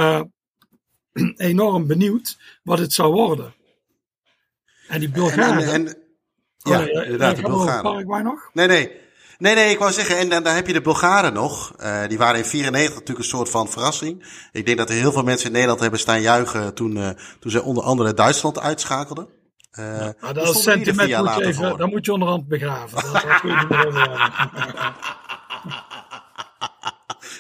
[1.37, 3.53] enorm benieuwd wat het zou worden.
[4.87, 5.63] En die En, Bulgaren.
[5.63, 6.05] en, en-
[6.63, 7.81] Oh, ja, eh, inderdaad, de Bulgaren.
[7.83, 8.49] Paraguay nog?
[8.53, 8.91] Nee, nee.
[9.37, 11.73] Nee, nee, ik wou zeggen, en dan, dan heb je de Bulgaren nog.
[11.79, 14.23] Uh, die waren in 94 natuurlijk een soort van verrassing.
[14.51, 17.51] Ik denk dat er heel veel mensen in Nederland hebben staan juichen toen, uh, toen
[17.51, 19.27] ze onder andere Duitsland uitschakelden.
[19.79, 23.03] Uh, ja, nou, dat is sentiment moet je even, dan moet je onderhand begraven.
[23.03, 23.93] Dat, dat kun je niet meer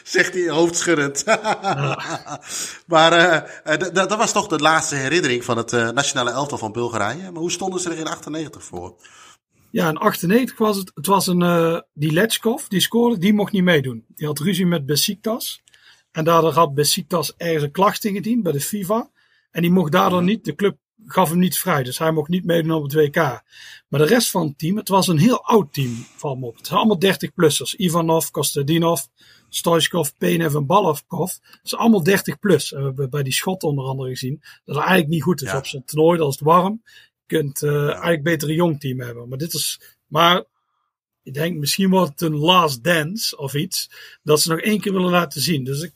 [0.07, 1.23] Zegt hij hoofdschuddend.
[2.93, 7.31] maar uh, dat was toch de laatste herinnering van het uh, nationale elftal van Bulgarije.
[7.31, 8.95] Maar hoe stonden ze er in 98 voor?
[9.71, 10.91] Ja, in 98 was het.
[10.93, 11.41] Het was een.
[11.41, 14.05] Uh, die Letchkov, die scoorde, die mocht niet meedoen.
[14.15, 15.61] Die had ruzie met Besiktas.
[16.11, 19.09] En daardoor had Besiktas ergens een klacht ingediend bij de FIFA.
[19.51, 20.45] En die mocht daardoor niet.
[20.45, 21.83] De club gaf hem niet vrij.
[21.83, 23.15] Dus hij mocht niet meedoen op het WK.
[23.87, 26.05] Maar de rest van het team, het was een heel oud team.
[26.15, 26.57] Van op.
[26.57, 27.75] Het zijn allemaal 30-plussers.
[27.77, 29.01] Ivanov, Kostadinov,
[29.49, 31.31] Stoichkov, Penev en Balovkov.
[31.41, 32.69] Dat is allemaal 30 plus.
[32.69, 34.39] We hebben bij die schot onder andere gezien.
[34.41, 35.57] Dat is eigenlijk niet goed is ja.
[35.57, 36.17] op zo'n toernooi.
[36.17, 36.81] Dat is het warm.
[36.85, 39.29] Je kunt uh, eigenlijk beter een jong team hebben.
[39.29, 40.43] Maar dit is, maar
[41.23, 43.89] ik denk misschien wordt het een last dance of iets.
[44.23, 45.63] Dat ze nog één keer willen laten zien.
[45.63, 45.93] Dus ik,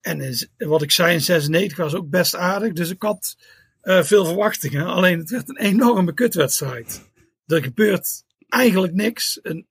[0.00, 2.72] en wat ik zei in 96 was ook best aardig.
[2.72, 3.36] Dus ik had
[3.82, 4.86] uh, veel verwachtingen.
[4.86, 7.10] Alleen het werd een enorme kutwedstrijd.
[7.46, 9.38] Er gebeurt eigenlijk niks.
[9.42, 9.66] Een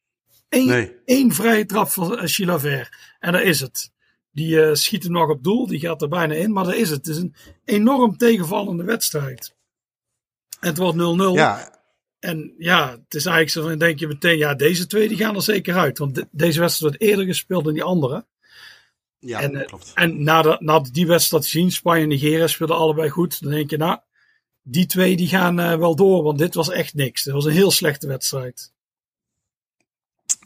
[0.53, 0.95] Eén, nee.
[1.05, 3.15] één vrije trap van Chilaver.
[3.19, 3.91] En daar is het.
[4.31, 5.67] Die uh, schiet hem nog op doel.
[5.67, 6.51] Die gaat er bijna in.
[6.51, 7.05] Maar daar is het.
[7.05, 7.35] Het is een
[7.65, 9.55] enorm tegenvallende wedstrijd.
[10.59, 11.35] En het wordt 0-0.
[11.35, 11.81] Ja.
[12.19, 15.35] En ja, het is eigenlijk zo van, denk je meteen, ja, deze twee die gaan
[15.35, 15.97] er zeker uit.
[15.97, 18.25] Want de, deze wedstrijd wordt eerder gespeeld dan die andere.
[19.19, 19.91] Ja, en, dat klopt.
[19.95, 23.41] En na, de, na die wedstrijd zien, Spanje en Nigeria speelden allebei goed.
[23.41, 23.99] Dan denk je, nou,
[24.61, 27.23] die twee die gaan uh, wel door, want dit was echt niks.
[27.23, 28.73] Dit was een heel slechte wedstrijd.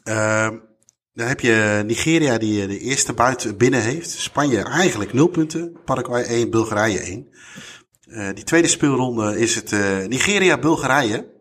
[0.04, 0.50] Uh,
[1.13, 4.10] dan heb je Nigeria die de eerste buit binnen heeft.
[4.10, 5.78] Spanje eigenlijk 0 punten.
[5.86, 7.28] Paraguay 1, Bulgarije 1.
[8.06, 11.34] Uh, die tweede speelronde is het uh, Nigeria-Bulgarije.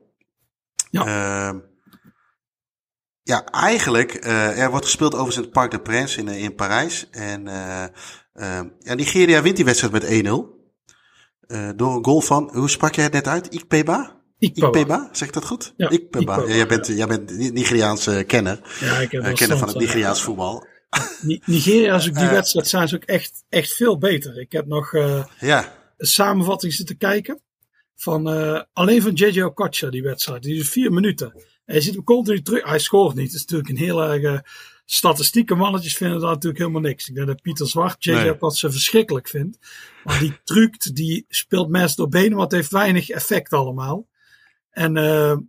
[0.91, 1.07] Ja.
[1.07, 1.61] Uh,
[3.23, 7.11] ja, eigenlijk, er wordt gespeeld over het Parc de Princes in, in Parijs.
[7.11, 7.45] En
[8.79, 11.77] ja, Nigeria wint die wedstrijd met 1-0.
[11.77, 13.55] door een goal van, hoe sprak jij het net uit?
[13.55, 14.16] Ikpeba?
[14.39, 14.67] Ikpeba.
[14.67, 15.73] Ikpeba, zeg ik dat goed?
[15.77, 16.35] Ja, Ikpeba.
[16.35, 18.61] Ikpeba, Ja, jij, bent, jij bent Nigeriaanse kenner.
[18.81, 20.67] Ja, ik heb Uh, kenner van het Nigeriaans voetbal.
[21.21, 22.31] Ni- Nigeria, als ik die Eh.
[22.31, 24.41] wedstrijd zijn ze ook echt, echt veel beter.
[24.41, 27.41] Ik heb nog eh, Ja, een samenvatting zitten kijken.
[27.97, 28.27] Van,
[28.73, 30.43] alleen van JJ Okocha, die wedstrijd.
[30.43, 31.33] Die is vier minuten.
[31.65, 32.65] En je ziet hem continu terug.
[32.65, 33.27] Hij scoort niet.
[33.27, 34.43] Het is natuurlijk een heel erg.
[34.85, 37.09] statistieke mannetjes vinden dat natuurlijk helemaal niks.
[37.09, 38.31] Ik denk dat Pieter Zwart JJ Nee.
[38.33, 39.59] Okocha verschrikkelijk vindt.
[40.05, 44.07] Maar die truct, die speelt mensen door benen, maar het heeft weinig effect allemaal.
[44.77, 44.93] En,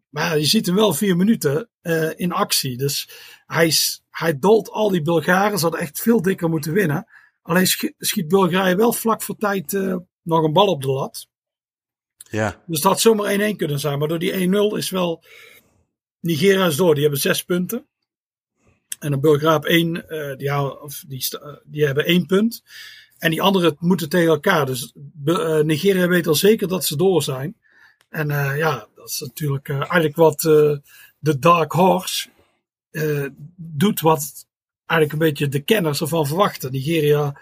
[0.10, 2.78] maar ja, je ziet hem wel vier minuten eh, in actie.
[2.78, 3.10] Dus
[3.46, 3.74] hij,
[4.10, 5.58] hij dolt al die Bulgaren.
[5.58, 7.08] Ze hadden echt veel dikker moeten winnen.
[7.42, 11.28] Alleen schiet, Bulgarije wel vlak voor tijd eh, nog een bal op de lat.
[12.30, 12.64] ja.
[12.66, 14.00] Dus dat had zomaar 1-1 kunnen zijn.
[14.00, 15.24] Maar door die 1-0 is wel.
[16.20, 16.94] Nigeria is door.
[16.94, 17.88] Die hebben zes punten.
[19.00, 20.06] En een Bulgaar op één.
[20.38, 21.28] die, houden- of die,
[21.66, 22.64] die hebben één punt.
[23.18, 24.66] En die anderen moeten tegen elkaar.
[24.66, 24.94] Dus
[25.64, 27.58] Nigeria weet al zeker dat ze door zijn.
[28.10, 30.78] En ja, dat is natuurlijk eh, eigenlijk wat eh,
[31.20, 32.30] de Dark Horse
[32.92, 34.02] eh, doet.
[34.02, 34.46] Wat
[34.86, 36.72] eigenlijk een beetje de kenners ervan verwachten.
[36.72, 37.42] Nigeria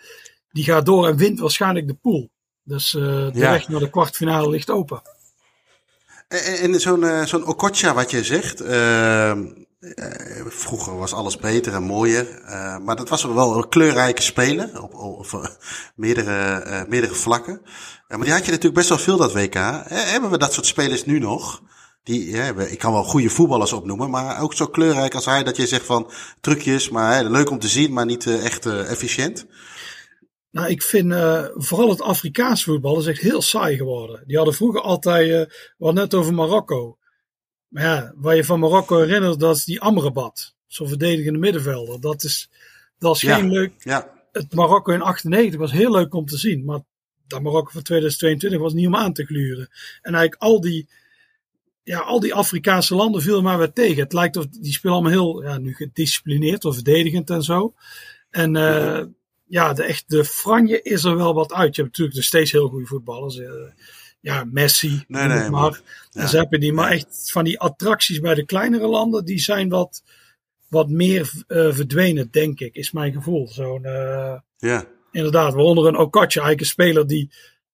[0.51, 2.30] die gaat door en wint waarschijnlijk de pool.
[2.63, 3.51] Dus eh, de Ja.
[3.51, 5.01] weg naar de kwartfinale ligt open.
[6.28, 8.60] En, en zo'n eh, zo'n Okocha wat je zegt.
[9.93, 12.41] Eh, vroeger was alles beter en mooier.
[12.45, 14.81] eh, maar dat was wel een kleurrijke speler.
[14.81, 15.45] Op, eh,
[15.95, 17.61] meerdere, meerdere vlakken.
[18.07, 19.53] Maar die had je natuurlijk best wel veel dat WK.
[19.87, 21.61] Hebben we dat soort spelers nu nog?
[22.03, 22.27] Die,
[22.69, 24.09] ik kan wel goede voetballers opnoemen.
[24.09, 26.89] Maar ook zo kleurrijk als hij dat je zegt van trucjes.
[26.89, 29.45] Maar leuk om te zien, maar niet echt efficiënt.
[30.51, 31.13] Nou, ik vind
[31.55, 34.23] vooral het Afrikaans voetbal is echt heel saai geworden.
[34.27, 36.97] Die hadden vroeger altijd, hadden net over Marokko.
[37.75, 40.55] Maar ja, waar je van Marokko herinnert, dat is die Amrabat.
[40.67, 42.01] Zo'n verdedigende middenvelder.
[42.01, 42.49] Dat is,
[42.99, 43.35] dat is Ja.
[43.35, 43.71] geen leuk.
[43.79, 46.65] Ja, Het Marokko in 98 was heel leuk om te zien.
[46.65, 46.79] Maar
[47.27, 49.67] dat Marokko van 2022 was niet om aan te gluren.
[50.01, 50.88] En eigenlijk al die,
[51.83, 54.03] ja, al die Afrikaanse landen vielen maar weer tegen.
[54.03, 57.73] Het lijkt of die spelen allemaal heel, ja, nu gedisciplineerd of verdedigend en zo.
[58.29, 59.03] En eh,
[59.45, 61.75] ja, de, echt, de franje is er wel wat uit.
[61.75, 63.38] Je hebt natuurlijk nog steeds heel goede voetballers.
[63.38, 63.49] eh,
[64.25, 65.49] ja, Messi, Nee, nee, maar.
[65.49, 66.27] maar- En ja.
[66.27, 70.03] ze hebben die, maar echt van die attracties bij de kleinere landen, die zijn wat,
[70.67, 73.47] wat meer eh, verdwenen, denk ik, is mijn gevoel.
[73.47, 74.85] Zo'n, eh, ja.
[75.11, 77.29] inderdaad, waaronder een Okacha, eigenlijk een speler die,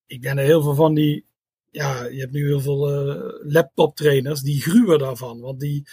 [0.08, 1.26] ik denk dat heel veel van die,
[1.70, 5.40] ja, je hebt nu heel veel eh laptop trainers, die gruwen daarvan.
[5.40, 5.88] Want die,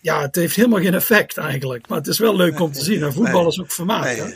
[0.00, 1.88] ja, het heeft helemaal geen effect eigenlijk.
[1.88, 3.02] Maar het is wel leuk om te zien.
[3.02, 4.04] En voetbal is ook vermaak.
[4.16, 4.24] hè?
[4.24, 4.34] Nee.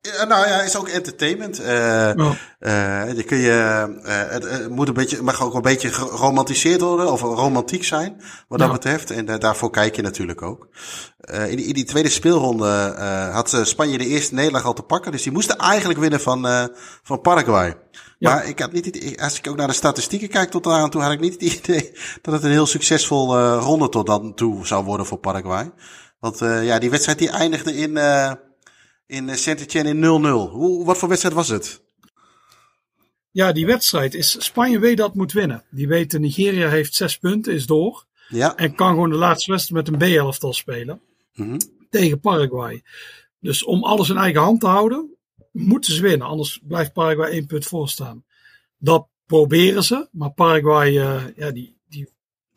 [0.00, 1.60] Ja, nou ja, is ook entertainment.
[1.60, 5.92] Uh, uh, je kun je, uh, het, het, moet een beetje, mag ook een beetje
[5.92, 9.10] geromantiseerd worden of romantiek zijn, wat dat betreft.
[9.10, 10.68] En daarvoor kijk je natuurlijk ook.
[11.48, 12.94] in, die, in die tweede speelronde
[13.32, 16.70] had Spanje de eerste nederlaag al te pakken, dus die moesten eigenlijk winnen van,
[17.02, 17.76] van Paraguay.
[18.18, 18.34] Ja.
[18.34, 21.02] Maar ik had niet het, als ik ook naar de statistieken kijk tot aan toe,
[21.02, 24.84] had ik niet het idee dat het een heel succesvol ronde tot dan toe zou
[24.84, 25.72] worden voor Paraguay.
[26.20, 27.98] Want ja, die wedstrijd die eindigde in
[29.08, 30.50] in Saint-Etienne in 0-0.
[30.50, 31.82] Hoe, wat voor wedstrijd was het?
[33.30, 34.44] Ja, die wedstrijd is.
[34.44, 35.64] Spanje weet dat moet winnen.
[35.70, 38.06] Die weten Nigeria heeft zes punten, is door.
[38.28, 38.56] Ja.
[38.56, 41.00] En kan gewoon de laatste wedstrijd met een B-elftal spelen.
[41.34, 41.58] Mm
[41.90, 42.82] Tegen Paraguay.
[43.40, 45.16] Dus om alles in eigen hand te houden,
[45.52, 46.26] moeten ze winnen.
[46.26, 48.24] Anders blijft Paraguay één punt voorstaan.
[48.78, 50.08] Dat proberen ze.
[50.12, 52.08] Maar Paraguay, uh, ja, die, die,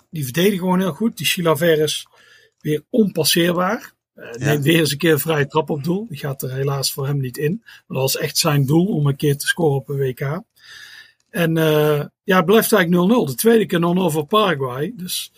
[0.09, 1.17] die verdedigen gewoon heel goed.
[1.17, 2.07] Die Chilaver is
[2.59, 3.93] weer onpasseerbaar.
[4.21, 6.07] Uh, neemt weer eens een keer een vrije trap op doel.
[6.09, 7.59] Die gaat er helaas voor hem niet in.
[7.63, 10.41] Maar dat was echt zijn doel om een keer te scoren op een WK.
[11.29, 13.25] En uh, ja, het blijft eigenlijk 0-0.
[13.25, 14.93] De tweede keer 0-0 voor Paraguay.
[14.95, 15.31] Dus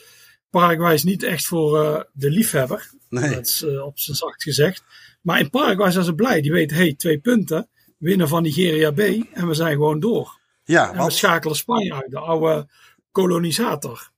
[0.50, 2.92] Paraguay is niet echt voor uh, de liefhebber.
[3.10, 3.30] Nee.
[3.30, 4.84] Dat is op zijn zacht gezegd.
[5.22, 6.42] Maar in Paraguay zijn ze blij.
[6.42, 7.68] Die weten, hey, twee punten.
[7.98, 9.00] Winnen van Nigeria B.
[9.34, 10.40] En we zijn gewoon door.
[10.64, 12.12] Ja, en we schakelen Spanje uit.
[12.12, 12.68] De oude
[13.14, 14.10] kolonisator.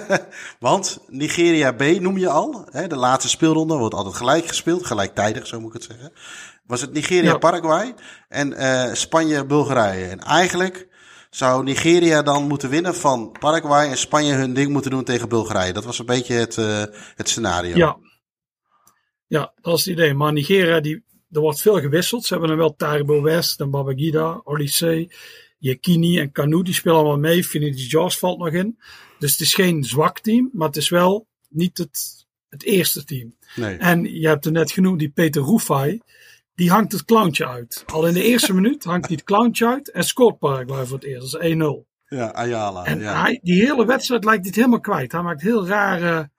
[0.66, 2.66] Want Nigeria B noem je al.
[2.70, 4.86] Hè, de laatste speelronde wordt altijd gelijk gespeeld.
[4.86, 6.12] Gelijktijdig, zo moet ik het zeggen.
[6.66, 7.94] Was het Nigeria-Paraguay
[8.28, 10.06] en uh, Spanje-Bulgarije.
[10.06, 10.88] En eigenlijk
[11.30, 15.72] zou Nigeria dan moeten winnen van Paraguay en Spanje hun ding moeten doen tegen Bulgarije.
[15.72, 16.82] Dat was een beetje het, uh,
[17.14, 17.76] het scenario.
[17.76, 17.96] Ja.
[19.26, 20.14] ja, dat is het idee.
[20.14, 22.24] Maar Nigeria, die, er wordt veel gewisseld.
[22.24, 25.10] Ze hebben dan wel Taribo West en Babagida, Olysee.
[25.64, 27.44] Jekini en Canu, die spelen allemaal mee.
[27.44, 28.78] Finidi Jaws valt nog in.
[29.18, 33.36] Dus het is geen zwak team, maar het is wel niet het, het eerste team.
[33.54, 33.76] Nee.
[33.76, 36.00] En je hebt er net genoemd, die Peter Roefai.
[36.54, 37.84] Die hangt het clowntje uit.
[37.86, 41.06] Al in de eerste minuut hangt hij het clowntje uit en scoort Paraguay voor het
[41.06, 41.32] eerst.
[41.32, 41.58] Dat is 1-0.
[42.08, 42.84] Ja, Ayala.
[42.84, 43.22] En ja.
[43.22, 45.12] Hij, die hele wedstrijd lijkt dit helemaal kwijt.
[45.12, 46.30] Hij maakt heel rare,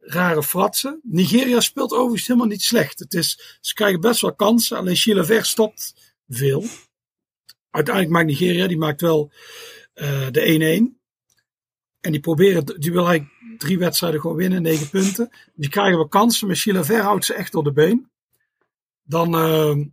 [0.00, 1.00] rare fratsen.
[1.02, 2.98] Nigeria speelt overigens helemaal niet slecht.
[2.98, 4.76] Het is, ze krijgen best wel kansen.
[4.76, 6.64] Alleen Chilavert stopt veel
[7.70, 9.32] uiteindelijk maakt Nigeria, die maakt wel
[9.94, 10.98] uh, de 1-1.
[12.00, 15.30] En die proberen, die wil eigenlijk drie wedstrijden gewoon winnen, negen punten.
[15.54, 18.10] Die krijgen we kansen, maar Ver houdt ze echt door de been.
[19.02, 19.84] Dan, uh,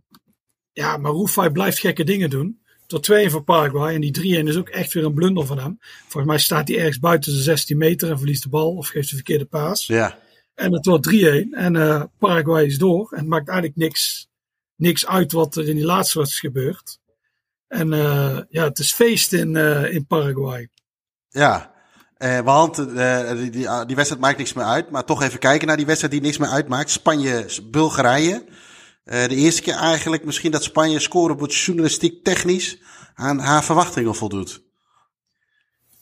[0.72, 2.60] ja, maar Rufai blijft gekke dingen doen.
[2.86, 5.78] Tot 2 voor Paraguay en die 3-1 is ook echt weer een blunder van hem.
[5.80, 9.08] Volgens mij staat hij ergens buiten de 16 meter en verliest de bal of geeft
[9.10, 9.86] de verkeerde paas.
[9.86, 10.18] Ja.
[10.54, 11.14] En het wordt 3-1
[11.50, 13.12] en uh, Paraguay is door.
[13.12, 14.28] En het maakt eigenlijk niks,
[14.76, 16.97] niks uit wat er in die laatste was gebeurd.
[17.68, 20.68] En uh, ja, het is feest in, uh, in Paraguay.
[21.28, 21.72] Ja,
[22.18, 24.90] uh, want die, die, die, wedstrijd maakt niks meer uit.
[24.90, 26.90] Maar toch even kijken naar die wedstrijd die niks meer uitmaakt.
[26.90, 28.44] Spanje-Bulgarije.
[29.04, 32.78] de eerste keer eigenlijk misschien dat Spanje scoren op journalistiek technisch
[33.14, 34.62] aan haar verwachtingen voldoet.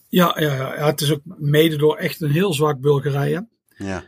[0.09, 3.47] Ja, ja, ja, het is ook mede door echt een heel zwak Bulgarije.
[3.77, 4.03] Ja.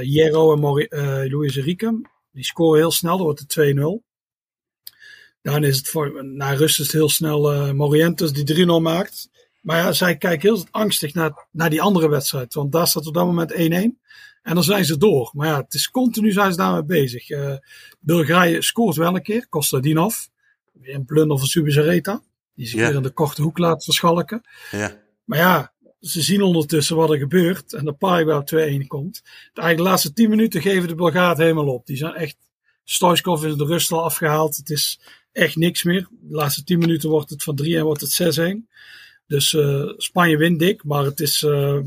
[0.00, 2.00] Jero en Mori uh, Luis Enrique,
[2.32, 4.11] die scoren heel snel, dat wordt het 2-0.
[5.42, 9.30] Dan is het voor, na rust is het heel snel uh, Morientes die 3-0 maakt.
[9.60, 12.54] Maar ja, zij kijken heel angstig naar, naar die andere wedstrijd.
[12.54, 13.56] Want daar staat op dat moment 1-1.
[14.42, 15.30] En dan zijn ze door.
[15.34, 17.30] Maar ja, het is continu zijn ze daarmee bezig.
[17.30, 17.54] Uh,
[18.00, 19.46] Bulgarije scoort wel een keer.
[19.48, 20.16] Kostadinov.
[20.72, 22.22] Weer een blunder van Subizareta.
[22.54, 24.42] Die zich weer in de korte hoek laat verschalken.
[24.70, 25.00] Ja.
[25.24, 27.72] Maar ja, ze zien ondertussen wat er gebeurt.
[27.72, 27.90] En de
[28.36, 29.22] op 2-1 komt.
[29.24, 31.86] Eigenlijk de laatste 10 minuten geven de Bulgaren helemaal op.
[31.86, 32.36] Die zijn echt...
[32.84, 34.56] Stoichkov is de rust al afgehaald.
[34.56, 35.00] Het is
[35.32, 36.08] echt niks meer.
[36.10, 38.70] De laatste 10 minuten wordt het van 3 en wordt het 6-1.
[39.26, 41.78] Dus uh, Spanje wint dik, maar het is, uh,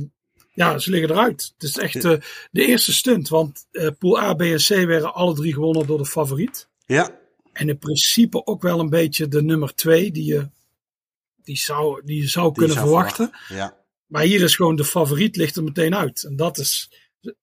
[0.53, 1.53] ja, ze liggen eruit.
[1.53, 2.15] Het is echt uh,
[2.51, 3.67] de eerste stunt, want
[3.99, 6.67] Pool A, B en C werden alle drie gewonnen door de favoriet.
[6.85, 7.19] Ja.
[7.53, 10.49] En in principe ook wel een beetje de nummer 2 die je,
[11.43, 13.29] die zou, die je zou die kunnen zou verwachten.
[13.31, 13.55] verwachten.
[13.55, 13.83] Ja.
[14.05, 16.23] Maar hier is gewoon de favoriet ligt er meteen uit.
[16.23, 16.89] En dat is,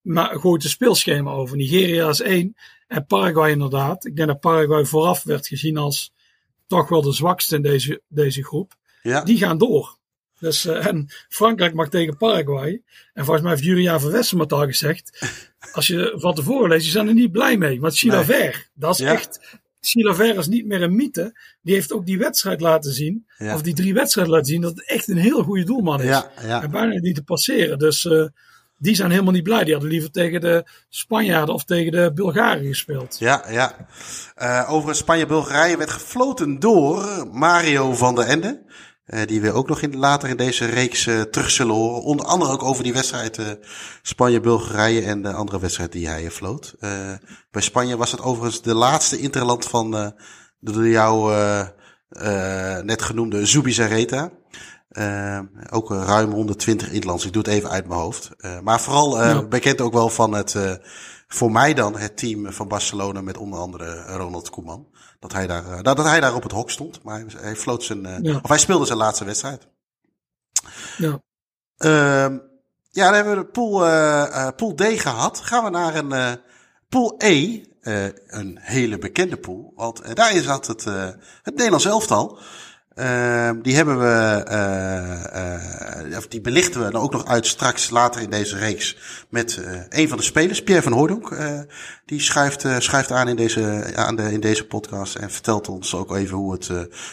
[0.01, 1.57] maar gooit de speelschema over.
[1.57, 2.57] Nigeria is 1
[2.93, 4.05] en Paraguay inderdaad.
[4.05, 6.13] Ik denk dat Paraguay vooraf werd gezien als
[6.67, 8.75] toch wel de zwakste in deze, deze groep.
[9.03, 9.25] Ja.
[9.25, 9.97] Die gaan door.
[10.39, 12.83] Dus, uh, en Frankrijk mag tegen Paraguay.
[13.13, 15.27] En volgens mij heeft Julian van Westermaat al gezegd.
[15.73, 17.81] Als je van tevoren leest, je zijn er niet blij mee.
[17.81, 18.65] Want Chilaver, nee.
[18.75, 19.13] dat is ja.
[19.13, 19.41] echt.
[19.81, 21.39] Chilaver is niet meer een mythe.
[21.63, 23.27] Die heeft ook die wedstrijd laten zien.
[23.39, 23.55] Ja.
[23.55, 24.61] Of die drie wedstrijden laten zien.
[24.61, 26.07] Dat het echt een heel goede doelman is.
[26.07, 26.63] Ja.
[26.63, 27.79] En bijna niet te passeren.
[27.79, 28.27] Dus uh,
[28.83, 29.64] die zijn helemaal niet blij.
[29.64, 33.16] Die hadden liever tegen de Spanjaarden of tegen de Bulgaren gespeeld.
[33.18, 33.75] Ja, ja.
[34.42, 38.62] Uh, over Spanje-Bulgarije werd gefloten door Mario van der Ende.
[39.27, 42.03] die we ook nog in, later in deze reeks terug zullen horen.
[42.03, 43.59] Onder andere ook over die wedstrijd
[44.03, 46.75] Spanje-Bulgarije en de andere wedstrijd die hij floot.
[47.51, 51.35] bij Spanje was het overigens de laatste interland van de door jou
[52.85, 54.31] net genoemde Zubizarreta.
[54.93, 55.39] Uh,
[55.71, 57.27] ook ruim 120 interlands.
[57.27, 58.31] Ik doe het even uit mijn hoofd.
[58.39, 59.43] Uh, maar vooral uh, ja.
[59.43, 60.57] bekend ook wel van het,
[61.29, 64.87] voor mij dan, het team van Barcelona met onder andere Ronald Koeman.
[65.19, 67.03] Dat hij daar, dat, dat hij daar op het hok stond.
[67.03, 68.39] Maar hij, floot zijn, ja.
[68.43, 69.69] of hij speelde zijn laatste wedstrijd.
[70.97, 71.21] Ja.
[71.77, 72.39] Ehm,
[72.91, 73.79] ja, dan hebben we de pool,
[74.53, 75.39] pool D gehad.
[75.39, 76.41] Gaan we naar een
[76.89, 77.63] pool E.
[78.27, 79.73] een hele bekende pool.
[79.77, 80.85] Want daarin zat het,
[81.43, 82.39] het Nederlands elftal.
[82.97, 88.21] Uh, die hebben we, uh, uh, die belichten we dan ook nog uit straks later
[88.21, 88.97] in deze reeks
[89.29, 91.37] met een van de spelers, Pierre van Hooydonk.
[92.07, 96.17] die schuift, schuift aan in deze, aan de, in deze podcast en vertelt ons ook
[96.17, 96.69] even hoe het,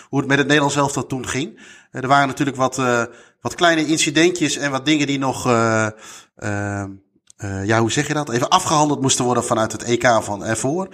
[0.10, 1.60] hoe het met het Nederlands elftal toen ging.
[1.92, 2.76] er waren natuurlijk wat,
[3.42, 5.44] wat kleine incidentjes en wat dingen die nog,
[7.40, 8.30] ehm, ja, hoe zeg je dat?
[8.30, 10.90] Even afgehandeld moesten worden vanuit het EK van ervoor.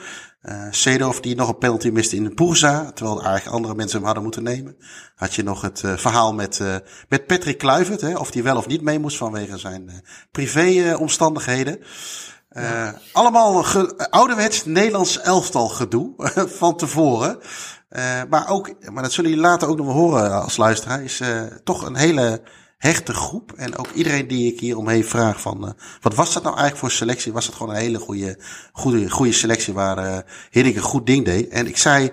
[0.50, 4.06] Uh, Seedorf die nog een penalty miste in de Poerza, terwijl eigenlijk andere mensen hem
[4.06, 4.78] hadden moeten nemen.
[5.16, 6.76] Had je nog het uh, verhaal met, uh,
[7.10, 11.80] met Patrick Kluivert, hè, of die wel of niet mee moest vanwege zijn privé-omstandigheden.
[12.50, 13.00] Ja.
[13.12, 13.66] Allemaal
[14.10, 16.14] ouderwets Nederlands elftal gedoe
[16.62, 17.40] van tevoren.
[18.30, 21.22] maar ook, maar dat zullen jullie later ook nog wel horen als luisteraar, is
[21.64, 22.42] toch een hele
[22.78, 23.52] hechte groep.
[23.52, 26.86] En ook iedereen die ik hier omheen vraag van, uh, wat was dat nou eigenlijk
[26.86, 27.34] voor selectie?
[27.34, 28.40] Was het gewoon een hele goede,
[28.72, 30.18] goede, goede selectie waar uh,
[30.50, 31.50] Hiddink een goed ding deed?
[31.50, 32.12] En ik zei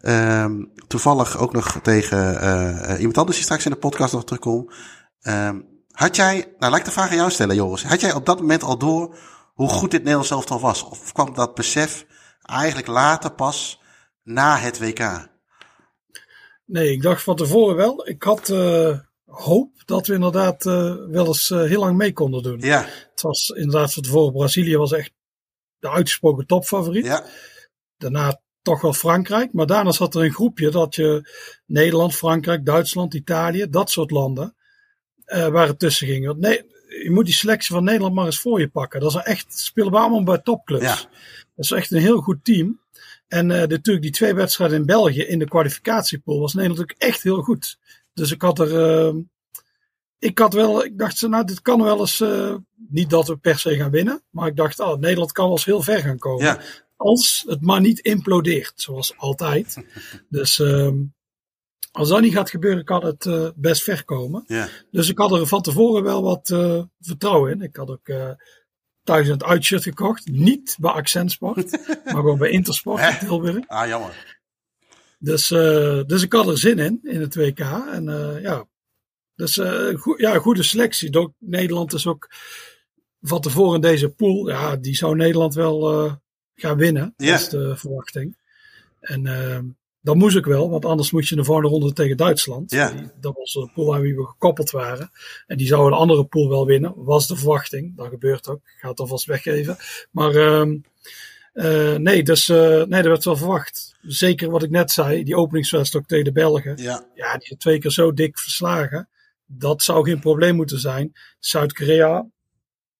[0.00, 4.74] um, toevallig ook nog tegen uh, iemand anders die straks in de podcast nog terugkomt.
[5.22, 7.84] Um, had jij, nou laat ik de vraag aan jou stellen Joris.
[7.84, 9.16] Had jij op dat moment al door
[9.54, 10.82] hoe goed dit Nederlands elftal was?
[10.82, 12.06] Of kwam dat besef
[12.42, 13.80] eigenlijk later pas
[14.22, 15.28] na het WK?
[16.66, 18.08] Nee, ik dacht van tevoren wel.
[18.08, 18.48] Ik had
[19.30, 22.60] hoop dat we inderdaad uh, wel eens uh, heel lang mee konden doen.
[22.60, 22.86] Ja.
[23.10, 25.12] Het was inderdaad van tevoren, Brazilië was echt
[25.78, 27.04] de uitgesproken topfavoriet.
[27.04, 27.24] Ja.
[27.96, 29.52] Daarna toch wel Frankrijk.
[29.52, 31.30] Maar daarna zat er een groepje dat je
[31.66, 34.54] Nederland, Frankrijk, Duitsland, Italië, dat soort landen,
[35.26, 36.26] uh, waar het tussen ging.
[36.26, 36.64] Want nee,
[37.02, 39.00] je moet die selectie van Nederland maar eens voor je pakken.
[39.00, 40.84] Dat is echt, spelen we allemaal bij topclubs.
[40.84, 40.96] Ja.
[41.56, 42.80] Dat is echt een heel goed team.
[43.28, 47.22] En uh, natuurlijk die twee wedstrijden in België in de kwalificatiepool was Nederland natuurlijk echt
[47.22, 47.78] heel goed.
[48.20, 48.72] Dus ik had er.
[49.08, 49.14] Uh,
[50.18, 50.84] ik had wel.
[50.84, 52.20] Ik dacht, nou, dit kan wel eens.
[52.20, 52.54] Uh,
[52.88, 54.22] niet dat we per se gaan winnen.
[54.30, 56.44] Maar ik dacht, oh, Nederland kan wel eens heel ver gaan komen.
[56.44, 56.60] Ja.
[56.96, 59.76] Als het maar niet implodeert, zoals altijd.
[60.28, 60.58] dus.
[60.58, 60.90] Uh,
[61.92, 64.44] als dat niet gaat gebeuren, kan het uh, best ver komen.
[64.46, 64.68] Ja.
[64.90, 67.62] Dus ik had er van tevoren wel wat uh, vertrouwen in.
[67.62, 68.10] Ik had ook
[69.02, 70.26] thuis een uitshirt gekocht.
[70.26, 71.70] Niet bij Accentsport,
[72.04, 73.68] maar gewoon bij Intersport in Tilburg.
[73.68, 74.39] Ah, jammer.
[75.22, 77.58] Dus, uh, dus ik had er zin in, in het WK.
[77.92, 78.66] En uh, ja,
[79.34, 81.18] dus uh, go ja, goede selectie.
[81.18, 82.30] Ook Nederland is ook
[83.20, 84.48] van tevoren in deze pool.
[84.48, 86.10] Ja, die zou Nederland wel
[86.54, 87.14] gaan winnen.
[87.16, 87.30] Ja.
[87.30, 88.36] Dat is de verwachting.
[89.00, 92.70] En dat moest ik wel, want anders moest je de volgende ronde tegen Duitsland.
[92.70, 92.90] Ja.
[92.90, 95.10] Die, dat was de pool waar we gekoppeld waren.
[95.46, 97.96] En die zouden een andere pool wel winnen, was de verwachting.
[97.96, 98.60] Dat gebeurt ook.
[98.64, 99.76] Ik ga het alvast weggeven.
[100.10, 100.32] Maar
[101.54, 103.96] uh, nee, dus uh, nee, dat werd wel verwacht.
[104.02, 106.76] Zeker wat ik net zei, die openingswedstrijd tegen de Belgen.
[106.76, 107.04] Ja.
[107.14, 109.08] ja, die twee keer zo dik verslagen.
[109.46, 111.12] Dat zou geen probleem moeten zijn.
[111.38, 112.26] Zuid-Korea,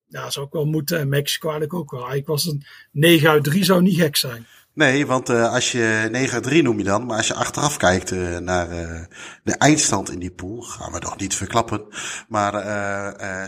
[0.07, 0.99] ja, zou ook wel moeten.
[0.99, 2.15] En Mexico eigenlijk ook wel.
[2.15, 4.47] Ik was een 9 uit 3 zou niet gek zijn.
[4.75, 7.77] Nee, want uh, als je 9 uit 3 noem je dan, maar als je achteraf
[7.77, 9.01] kijkt uh, naar uh,
[9.43, 11.87] de eindstand in die pool, gaan we nog niet verklappen.
[12.29, 12.53] Maar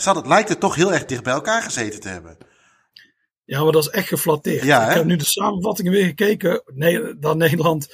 [0.01, 2.37] zat het lijkt het toch heel erg dicht bij elkaar gezeten te hebben.
[3.53, 4.65] Ja, maar dat is echt geflatteerd.
[4.65, 6.63] Ja, ik heb nu de samenvattingen weer gekeken.
[6.75, 7.89] Nee, dat Nederland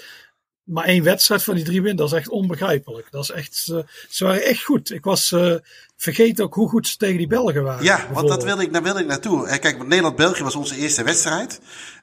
[0.68, 3.08] maar één wedstrijd van die drie wint, dat is echt onbegrijpelijk.
[3.10, 4.90] Dat is echt, uh, ze waren echt goed.
[4.90, 5.54] Ik was uh,
[5.96, 7.84] vergeten ook hoe goed ze tegen die Belgen waren.
[7.84, 9.58] Ja, want dat wilde ik, daar wilde ik naartoe.
[9.58, 11.60] Kijk, Nederland-België was onze eerste wedstrijd.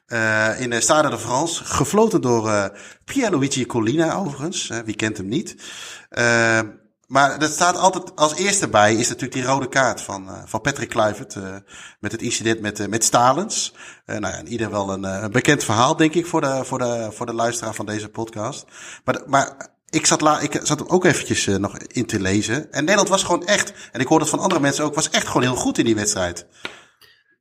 [0.08, 1.64] Uh, in de Stade de France.
[1.64, 2.66] Gefloten door uh,
[3.04, 4.70] Pierluigi Collina overigens.
[4.84, 5.56] wie kent hem niet.
[7.06, 10.60] Maar dat staat altijd als eerste bij, is natuurlijk die rode kaart van, uh, van
[10.60, 11.34] Patrick Kluivert.
[11.34, 11.56] Uh,
[12.00, 13.74] met het incident met, uh, met Stalens.
[14.06, 17.34] nou ja, ieder geval een, bekend verhaal, denk ik, voor de, voor de, voor de
[17.34, 18.64] luisteraar van deze podcast.
[19.04, 22.72] Maar, maar ik zat, la, ik zat ook eventjes nog in te lezen.
[22.72, 25.26] En Nederland was gewoon echt, en ik hoorde het van andere mensen ook, was echt
[25.26, 26.46] gewoon heel goed in die wedstrijd.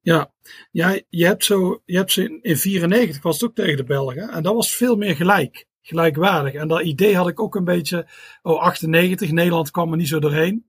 [0.01, 0.31] Ja,
[0.71, 3.83] ja je hebt zo, je hebt zo in, in 94 was het ook tegen de
[3.83, 4.29] Belgen.
[4.29, 6.53] En dat was veel meer gelijk gelijkwaardig.
[6.53, 8.07] En dat idee had ik ook een beetje,
[8.41, 10.65] oh 98, Nederland kwam er niet zo doorheen.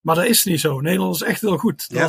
[0.00, 0.80] Maar dat is niet zo.
[0.80, 1.84] Nederland is echt heel goed.
[1.88, 2.08] Ja.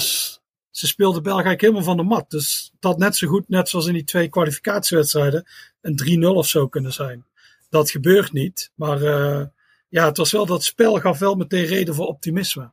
[0.70, 2.30] Ze speelden België helemaal van de mat.
[2.30, 5.48] Dus dat net zo goed, net zoals in die twee kwalificatiewedstrijden,
[5.82, 7.26] een 3-0 of zo kunnen zijn.
[7.70, 8.72] Dat gebeurt niet.
[8.76, 9.46] Maar uh,
[9.90, 12.72] ja, het was wel dat spel gaf wel meteen reden voor optimisme.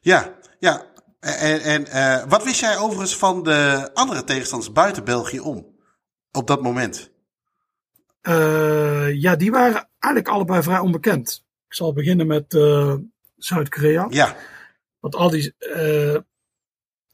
[0.00, 0.86] Ja, ja.
[1.20, 5.66] En, en uh, wat wist jij overigens van de andere tegenstanders buiten België om?
[6.32, 7.10] Op dat moment?
[8.22, 11.44] Uh, ja, die waren eigenlijk allebei vrij onbekend.
[11.68, 12.94] Ik zal beginnen met uh,
[13.36, 14.06] Zuid-Korea.
[14.10, 14.36] Ja.
[15.00, 15.54] Want al die.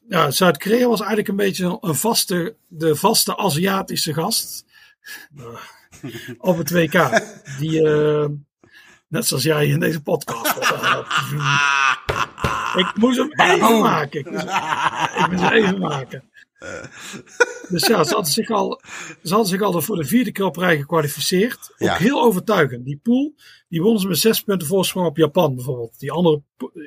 [0.09, 4.65] ja, Zuid-Korea was eigenlijk een beetje een vaste, de vaste Aziatische gast.
[6.37, 7.21] op het WK.
[7.59, 7.81] Die,
[9.07, 10.55] net zoals jij in deze podcast.
[12.75, 14.19] Ik moest hem even maken.
[14.19, 14.43] Ik moest,
[15.17, 16.23] ik moest hem even maken.
[17.69, 18.81] Dus ja, ze hadden zich al,
[19.23, 21.71] ze hadden zich al voor de vierde keer op rij gekwalificeerd.
[21.71, 21.95] Ook Ja.
[21.95, 22.85] heel overtuigend.
[22.85, 23.33] Die pool,
[23.69, 25.99] die wonnen ze met zes punten voorsprong op Japan bijvoorbeeld.
[25.99, 26.41] Die andere,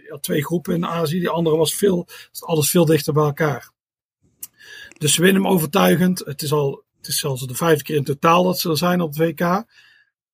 [0.08, 2.08] ja, twee groepen in Azië, die andere was veel,
[2.40, 3.70] alles veel dichter bij elkaar.
[4.98, 6.18] Dus ze winnen hem overtuigend.
[6.18, 9.00] Het is al, het is zelfs de vijfde keer in totaal dat ze er zijn
[9.00, 9.64] op het WK.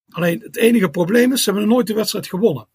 [0.09, 2.69] Alleen het enige probleem is, ze hebben nog nooit de wedstrijd gewonnen.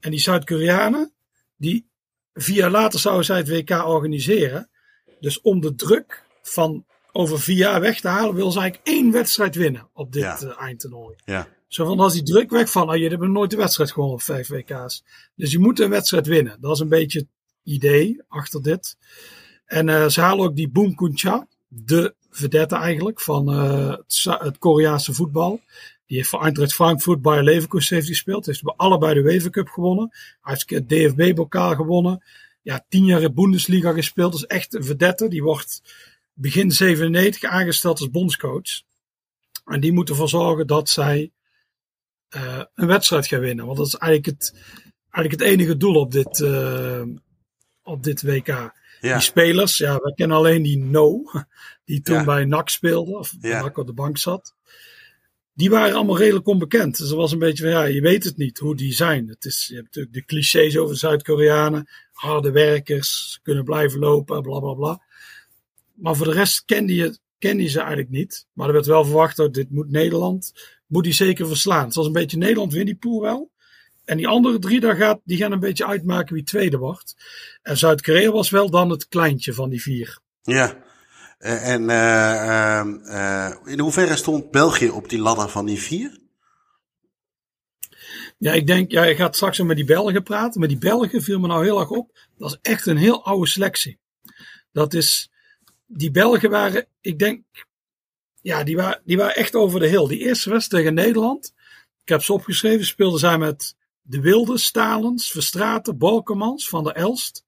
[0.00, 1.12] En die Zuid-Koreanen,
[1.56, 1.88] die
[2.34, 4.70] vier jaar later zouden zij het WK organiseren.
[5.20, 9.10] Dus om de druk van over vier jaar weg te halen, wil ze eigenlijk één
[9.12, 10.38] wedstrijd winnen op dit Ja.
[10.38, 11.16] eh, eindtoernooi.
[11.24, 11.48] Ja.
[11.68, 14.22] Zo van als die druk weg van, oh, jullie hebben nooit de wedstrijd gewonnen op
[14.22, 15.04] vijf WK's.
[15.34, 16.56] Dus je moet een wedstrijd winnen.
[16.60, 17.28] Dat is een beetje het
[17.62, 18.96] idee achter dit.
[19.66, 23.96] En eh, ze halen ook die Boom Kun-cha, de vedette eigenlijk van eh,
[24.38, 25.60] het, Koreaanse voetbal.
[26.06, 28.46] Die heeft voor Eintracht Frankfurt, Bayer Leverkusen heeft gespeeld.
[28.46, 30.08] Heeft bij allebei de UEFA Cup gewonnen.
[30.40, 32.22] Hij heeft het DFB-bokaal gewonnen.
[32.66, 34.32] Ja, tien jaar in Bundesliga gespeeld.
[34.32, 35.28] Dat is echt een vedette.
[35.28, 35.82] Die wordt
[36.32, 38.82] begin 97 aangesteld als bondscoach.
[39.64, 41.32] En die moet ervoor zorgen dat zij
[42.28, 43.66] eh, een wedstrijd gaan winnen.
[43.66, 44.60] Want dat is eigenlijk het,
[45.10, 47.02] eigenlijk het enige doel op dit, eh,
[47.82, 48.46] op dit WK.
[48.46, 48.72] Ja.
[49.00, 51.22] Die spelers, ja, we kennen alleen die No,
[51.84, 52.24] die toen Ja.
[52.24, 53.60] bij NAC speelde, of Ja.
[53.62, 54.54] NAC op de bank zat.
[55.56, 56.96] Die waren allemaal redelijk onbekend.
[56.98, 59.28] Dus er was een beetje van, ja, je weet het niet hoe die zijn.
[59.28, 61.88] Het is, je hebt natuurlijk de clichés over Zuid-Koreanen.
[62.12, 65.02] Harde werkers, kunnen blijven lopen, bla bla bla.
[65.94, 68.46] Maar voor de rest kende je, kende je ze eigenlijk niet.
[68.52, 70.52] Maar er werd wel verwacht dat dit moet Nederland,
[70.86, 71.92] moet die zeker verslaan.
[71.92, 73.50] Zoals een beetje Nederland wint die pool wel.
[74.04, 77.14] En die andere drie, daar gaat, die gaan een beetje uitmaken wie tweede wordt.
[77.62, 80.18] En Zuid-Korea was wel dan het kleintje van die vier.
[80.42, 80.84] Ja.
[81.36, 86.18] Eh, en eh, ehm, eh, in hoeverre stond België op die ladder van die vier?
[88.38, 90.60] Ja, ik denk, ja, je gaat straks met die Belgen praten.
[90.60, 92.18] Maar die Belgen viel me nou heel erg op.
[92.38, 93.98] Dat is echt een heel oude selectie.
[94.72, 95.30] Dat is,
[95.86, 97.44] die Belgen waren, ik denk,
[98.40, 100.06] ja, die waren, die waren echt over de hill.
[100.06, 101.52] Die eerste wedstrijd tegen Nederland,
[102.02, 107.45] ik heb ze opgeschreven, speelden zij met De Wilde, Stalens, Verstraten, Balkemans, Van der Elst,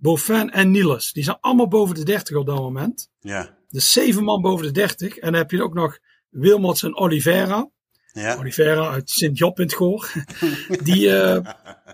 [0.00, 1.12] Beaufin en Niels.
[1.12, 3.10] Die zijn allemaal boven de 30 op dat moment.
[3.20, 3.58] Ja.
[3.68, 5.16] Dus zeven man boven de 30.
[5.16, 5.98] En dan heb je ook nog
[6.28, 7.70] Wilmots en Oliveira.
[8.12, 8.36] Ja.
[8.36, 10.12] Oliveira uit Sint-Job in het Goor.
[10.82, 11.52] Die, eh,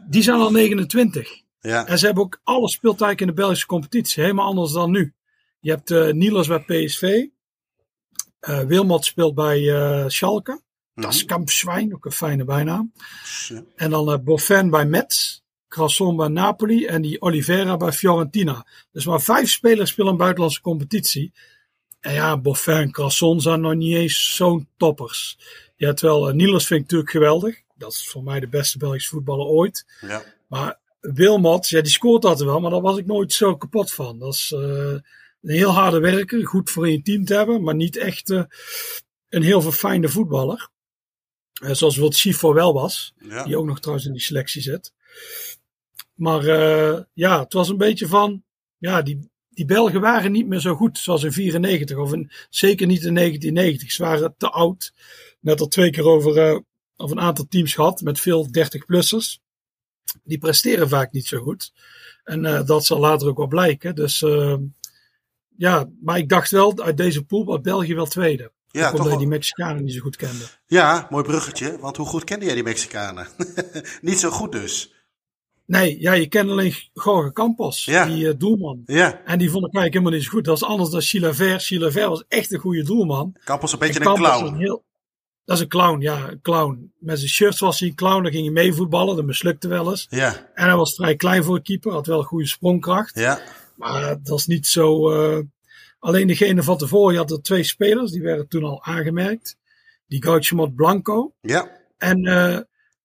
[0.09, 1.42] die zijn al 29.
[1.61, 1.86] Ja.
[1.86, 4.22] En ze hebben ook alle speeltijd in de Belgische competitie.
[4.22, 5.14] Helemaal anders dan nu.
[5.61, 7.26] Je hebt eh Niels bij PSV.
[8.40, 10.61] eh Wilmot speelt bij eh Schalke.
[10.94, 12.92] Dat is Kampschwein, ook een fijne bijnaam.
[13.48, 13.62] Ja.
[13.76, 15.40] En dan eh Boffin bij Metz.
[15.69, 16.87] Crasson bij Napoli.
[16.87, 18.67] En die Oliveira bij Fiorentina.
[18.93, 21.33] Dus maar vijf spelers spelen een buitenlandse competitie.
[22.01, 25.39] En ja, Boffin en Crasson zijn nog niet eens zo'n toppers.
[25.77, 27.61] Ja, terwijl uh, Niels vind ik natuurlijk geweldig.
[27.75, 29.87] Dat is voor mij de beste Belgische voetballer ooit.
[30.01, 30.23] Ja.
[30.47, 34.19] Maar Wilmot, ja, die scoort altijd wel, maar daar was ik nooit zo kapot van.
[34.19, 35.03] Dat is eh, een
[35.43, 38.43] heel harde werker, goed voor in je team te hebben, maar niet echt eh,
[39.29, 40.69] een heel verfijnde voetballer.
[41.53, 43.45] Eh, zoals wat Schifo wel was, Ja.
[43.45, 44.93] die ook nog trouwens in die selectie zit.
[46.17, 48.43] Maar eh, ja, het was een beetje van,
[48.79, 52.87] ja, die, die Belgen waren niet meer zo goed zoals in 94 of in, zeker
[52.87, 53.93] niet in 1990.
[53.93, 54.93] Ze waren te oud.
[55.41, 56.59] Net al twee keer over, eh,
[56.97, 59.41] over een aantal teams gehad met veel 30-plussers.
[60.25, 61.73] Die presteren vaak niet zo goed.
[62.25, 63.95] En eh, dat zal later ook wel blijken.
[63.95, 64.57] Dus eh,
[65.57, 68.53] ja, maar ik dacht wel uit deze pool was België wel tweede.
[68.71, 70.45] Ja, omdat je die Mexicanen niet zo goed kende.
[70.67, 71.79] ja, mooi bruggetje.
[71.79, 73.27] Want hoe goed kende jij die Mexicanen?
[74.01, 74.95] Niet zo goed dus.
[75.67, 78.07] Nee, ja, je kent alleen Jorge Campos, Ja.
[78.07, 78.83] die eh, doelman.
[78.85, 79.23] Ja.
[79.25, 80.45] En die vond ik eigenlijk helemaal niet zo goed.
[80.45, 81.61] Dat is anders dan Chilaver.
[81.61, 83.37] Chilaver was echt een goede doelman.
[83.45, 84.53] Campos een beetje En een Campos clown.
[84.55, 84.85] een heel-
[85.45, 86.93] dat is een clown, ja, een clown.
[86.99, 89.91] Met zijn shirts was hij een clown, dan ging hij mee voetballen, dat mislukte wel
[89.91, 90.07] eens.
[90.11, 90.51] Ja.
[90.55, 93.19] En hij was vrij klein voor een keeper, had wel goede sprongkracht.
[93.19, 93.41] Ja.
[93.77, 95.11] Maar dat is niet zo.
[95.11, 95.39] eh,
[95.99, 99.57] alleen degene van tevoren, je had er twee spelers, die werden toen al aangemerkt.
[100.09, 101.71] Die Gauchimot Blanco Ja.
[101.99, 102.27] en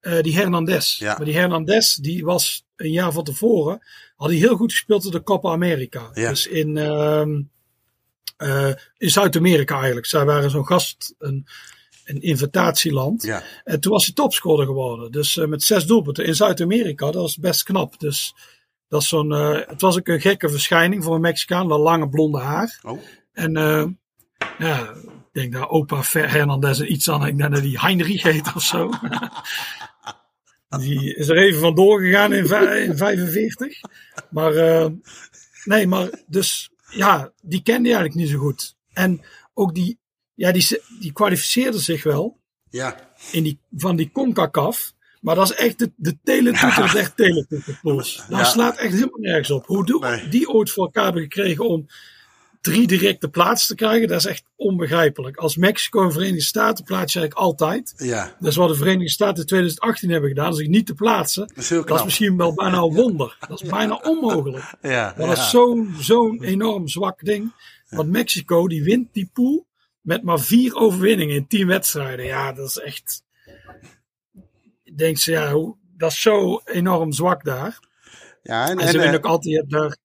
[0.01, 0.99] eh, die Hernandez.
[0.99, 1.15] Ja.
[1.15, 3.81] Maar die Hernandez, die was een jaar van tevoren,
[4.15, 6.09] had hij heel goed gespeeld in de Copa America.
[6.13, 6.29] Ja.
[6.29, 7.41] Dus in, ehm,
[8.37, 10.05] eh, in Zuid-Amerika eigenlijk.
[10.05, 11.47] Zij waren zo'n gast, een,
[12.05, 13.23] een invitatieland.
[13.23, 13.43] Ja.
[13.63, 15.11] En toen was hij topscorer geworden.
[15.11, 17.99] Dus eh, met zes doelpunten in Zuid-Amerika, dat was best knap.
[17.99, 18.35] Dus
[18.87, 22.39] dat is zo'n, het was ook een gekke verschijning voor een Mexicaan, dat lange blonde
[22.39, 22.79] haar.
[22.83, 23.01] Oh.
[23.33, 23.51] En
[24.57, 24.93] ja,
[25.33, 28.63] ik denk dat opa Hernandez er iets aan, ik denk dat die Heinrich heet of
[28.63, 28.89] zo.
[30.80, 33.80] die is er even vandoor gegaan in, vij- in 45.
[34.30, 34.88] Maar eh,
[35.65, 38.76] nee, maar dus ja, die kende hij eigenlijk niet zo goed.
[38.93, 39.22] En
[39.53, 39.99] ook die,
[40.34, 43.09] ja, die, die kwalificeerde zich wel Ja.
[43.32, 44.93] in die, van die CONCACAF.
[45.22, 48.15] Maar dat is echt de, de teletoeter, is echt teletoeterpools.
[48.30, 48.43] Dat Ja.
[48.43, 49.65] slaat echt helemaal nergens op.
[49.65, 50.28] Hoe Nee.
[50.28, 51.88] die ooit voor elkaar hebben gekregen om
[52.62, 55.38] drie directe plaatsen te krijgen, dat is echt onbegrijpelijk.
[55.38, 57.93] Als Mexico en Verenigde Staten plaats je eigenlijk altijd.
[57.97, 58.36] Ja.
[58.39, 61.47] Dat is wat de Verenigde Staten in 2018 hebben gedaan, zich niet te plaatsen.
[61.47, 63.38] Dat is Dat misschien wel bijna een wonder.
[63.47, 64.74] Dat is bijna onmogelijk.
[64.82, 65.14] Ja.
[65.18, 65.49] Maar dat is
[66.05, 67.53] zo'n enorm zwak ding.
[67.89, 69.68] Want Mexico die wint die pool
[70.01, 72.26] met maar vier overwinningen in tien wedstrijden.
[72.26, 73.24] Ja, dat is echt.
[74.84, 77.80] Ik denk ze, ja, hoe, dat is zo enorm zwak daar.
[78.43, 79.97] Ja, en, En, en, ze winnen eh, ook altijd, daar,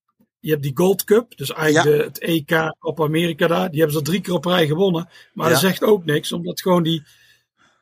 [0.46, 2.02] je hebt die Gold Cup, dus eigenlijk Ja.
[2.02, 3.70] de, het EK op Amerika daar.
[3.70, 5.08] Die hebben ze drie keer op rij gewonnen.
[5.32, 5.52] Maar Ja.
[5.52, 7.02] dat zegt ook niks, omdat gewoon die.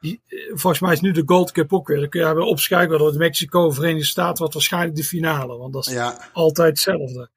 [0.00, 2.00] Die, eh, volgens mij is nu de Gold Cup ook weer.
[2.00, 2.98] Dan kun je weer opschuiven.
[2.98, 5.56] Dat Mexico, Verenigde Staten, wordt waarschijnlijk de finale.
[5.56, 6.28] Want dat is ja.
[6.32, 7.30] altijd hetzelfde.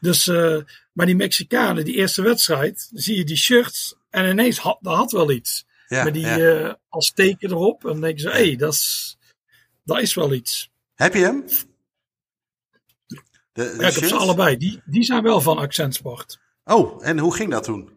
[0.00, 0.56] Dus, eh,
[0.92, 5.12] maar die Mexicanen, die eerste wedstrijd, zie je die shirts en ineens had, dat had
[5.12, 5.66] wel iets.
[5.88, 7.84] Met die eh, als teken erop.
[7.84, 9.16] En dan denken ze, hé, hey, dat, is,
[9.84, 10.70] dat is wel iets.
[10.94, 11.44] Heb je hem?
[13.58, 14.56] De, de Ja, ik heb ze allebei.
[14.56, 16.38] Die, die zijn wel van Accentsport.
[16.64, 17.88] Oh, en hoe ging dat toen?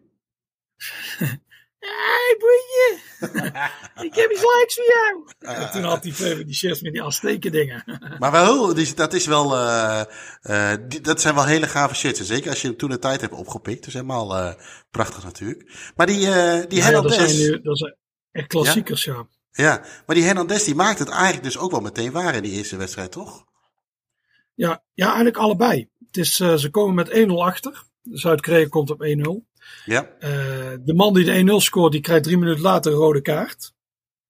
[1.78, 3.00] Hey, boeien!
[4.08, 5.24] ik heb iets leuks voor jou!
[5.38, 7.84] En toen had hij die shirts met die Azteken dingen.
[8.18, 10.00] Maar wel, dat is wel, eh,
[10.42, 12.18] eh, die- dat zijn wel hele gave shirts.
[12.18, 13.78] En Zeker als je hem toen de tijd hebt opgepikt.
[13.78, 14.54] Dat is helemaal eh,
[14.90, 15.92] prachtig natuurlijk.
[15.96, 17.96] Maar die, die Ja, dat Hernandez, zijn nu dat zijn
[18.32, 19.26] echt klassiekers, ja.
[19.50, 22.52] ja, maar die Hernandez die maakt het eigenlijk dus ook wel meteen waar in die
[22.52, 23.44] eerste wedstrijd, toch?
[24.54, 25.88] Ja, ja eigenlijk allebei.
[26.06, 27.82] Het is, eh, ze komen met 1-0 achter.
[28.02, 29.46] Zuid-Korea komt op 1-0.
[29.84, 30.30] Ja, Eh,
[30.84, 33.72] de man die de 1-0 scoort, die krijgt drie minuten later een rode kaart.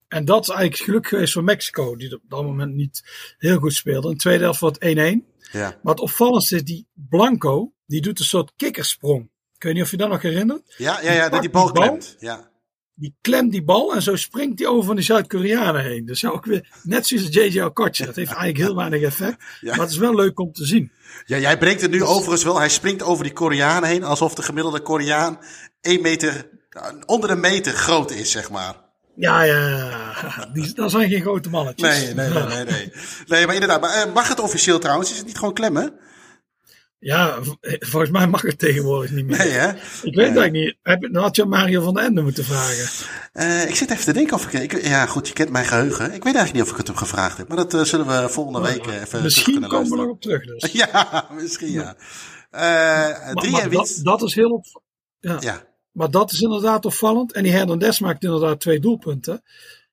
[0.09, 3.03] En dat is eigenlijk het geluk geweest voor Mexico, die op dat moment niet
[3.39, 4.07] heel goed speelde.
[4.09, 5.27] In de tweede helft wordt 1-1.
[5.53, 9.31] ja, Maar het opvallendste is die Blanco, die doet een soort kikkersprong.
[9.55, 10.75] Ik weet niet of je dat nog herinnert.
[10.77, 11.83] ja, ja, ja dat die bal die bal.
[11.89, 12.16] klemt.
[12.18, 12.51] Ja,
[12.95, 16.07] Die klemt die bal en zo springt hij over van die Zuid-Koreanen heen.
[16.07, 18.05] Dus ook weer, net zoals JJ Okocha.
[18.05, 19.43] Dat heeft eigenlijk heel weinig effect.
[19.61, 19.70] Ja.
[19.70, 20.93] Maar het is wel leuk om te zien.
[21.24, 22.59] ja jij brengt het nu overigens wel.
[22.59, 25.38] Hij springt over die Koreaan heen, alsof de gemiddelde Koreaan
[25.80, 26.49] 1 meter,
[27.07, 28.74] onder een meter groot is, zeg maar.
[29.14, 30.47] Ja, ja, ja.
[30.53, 31.88] Die, dat zijn geen grote mannetjes.
[31.88, 32.64] Nee, nee, nee, nee.
[32.64, 32.90] Nee,
[33.26, 33.80] nee maar inderdaad.
[33.80, 35.11] Maar, eh, mag het officieel trouwens?
[35.11, 35.93] Is het niet gewoon klemmen?
[37.05, 37.48] Ja, v-
[37.78, 39.38] volgens mij mag het tegenwoordig niet meer.
[39.38, 39.68] Nee, hè?
[39.68, 40.76] Ik weet het eigenlijk niet.
[40.82, 43.09] Heb, dan had je aan Mario van den Ende moeten vragen.
[43.32, 44.86] Eh, ik zit even te denken of ik, ik...
[44.86, 46.05] Ja, goed, je kent mijn geheugen.
[46.05, 47.48] Ik weet eigenlijk niet of ik het hem gevraagd heb.
[47.48, 50.20] Maar dat eh, zullen we volgende week eh, even Misschien kunnen komen we nog op
[50.20, 50.72] terug dus.
[50.82, 51.96] Ja, misschien ja.
[52.50, 54.64] Eh Maar, drie maar dat, dat is heel op,
[55.20, 55.36] ja.
[55.40, 57.32] Ja, Maar dat is inderdaad opvallend.
[57.32, 59.42] En die Hernandez maakt inderdaad twee doelpunten.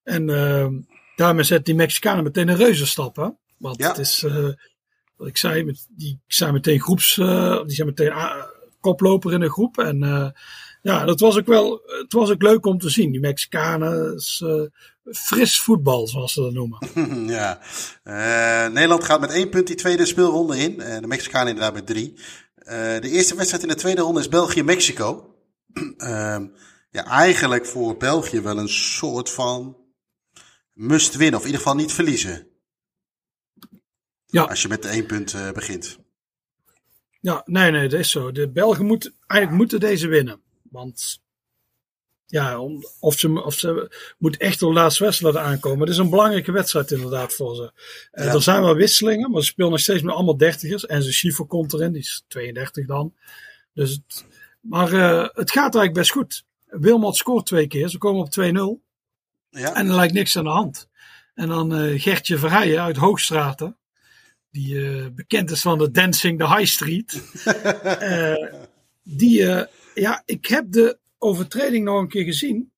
[0.03, 0.73] En ehm,
[1.15, 3.15] daarmee zet die Mexicanen meteen een reuzenstap.
[3.15, 3.27] Hè?
[3.57, 3.87] Want Ja.
[3.87, 4.47] het is, eh,
[5.27, 8.13] ik zei, die zijn meteen groeps, eh, die zijn meteen
[8.79, 9.77] koploper in de groep.
[9.77, 10.29] En eh,
[10.81, 13.11] ja, dat was ook wel, het was ook leuk om te zien.
[13.11, 14.61] Die Mexicanen, eh,
[15.15, 16.79] fris voetbal, zoals ze dat noemen.
[17.37, 17.59] ja.
[18.69, 20.81] Nederland gaat met één punt die tweede speelronde in.
[20.81, 22.15] Eh, de Mexicanen inderdaad met drie.
[22.99, 25.23] De eerste wedstrijd in de tweede ronde is België-Mexico.
[25.97, 26.47] Ehm,
[26.91, 29.77] ja, eigenlijk voor België wel een soort van
[30.73, 31.35] must win.
[31.35, 32.48] Of in ieder geval niet verliezen.
[34.31, 34.43] Ja.
[34.43, 35.97] Als je met één punt eh, begint.
[37.21, 38.31] Ja, nee, nee, dat is zo.
[38.31, 40.41] De Belgen moeten, eigenlijk moeten deze winnen.
[40.61, 41.21] Want
[42.25, 45.79] ja, om, of, ze, of ze moet echt de laatste wedstrijd aankomen.
[45.79, 47.71] Het is een belangrijke wedstrijd inderdaad voor ze.
[48.11, 48.33] Eh, Ja.
[48.33, 50.85] Er zijn wel wisselingen, maar ze spelen nog steeds met allemaal dertigers.
[50.85, 53.13] En ze Schiefer komt erin, die is 32 dan.
[53.73, 54.25] Dus het,
[54.59, 56.43] maar eh, het gaat eigenlijk best goed.
[56.65, 58.87] Wilmot scoort twee keer, ze komen op 2-0.
[59.49, 60.89] Ja, En er lijkt niks aan de hand.
[61.33, 63.78] En dan Gertje Verheijen uit Hoogstraten.
[64.51, 67.21] Die eh, bekend is van de Dancing the High Street.
[67.99, 68.53] Eh,
[69.03, 72.71] die, eh, ja, ik heb de overtreding nog een keer gezien.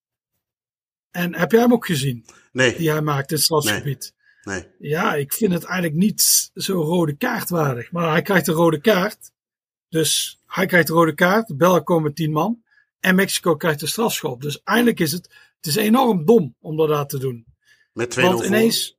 [1.12, 2.26] En heb jij hem ook gezien?
[2.52, 4.14] nee, Die hij maakt in het stadsgebied.
[4.44, 4.68] nee.
[4.80, 7.92] Ja, ik vind het eigenlijk niet zo rode kaartwaardig.
[7.92, 9.32] Maar hij krijgt een rode kaart.
[9.90, 11.48] Dus hij krijgt een rode kaart.
[11.48, 12.64] De Belgen komen tien man.
[13.00, 14.42] En Mexico krijgt de strafschop.
[14.42, 17.46] Dus eigenlijk is het, het is enorm dom om dat te doen.
[17.94, 18.98] Met 2-0 Want ineens,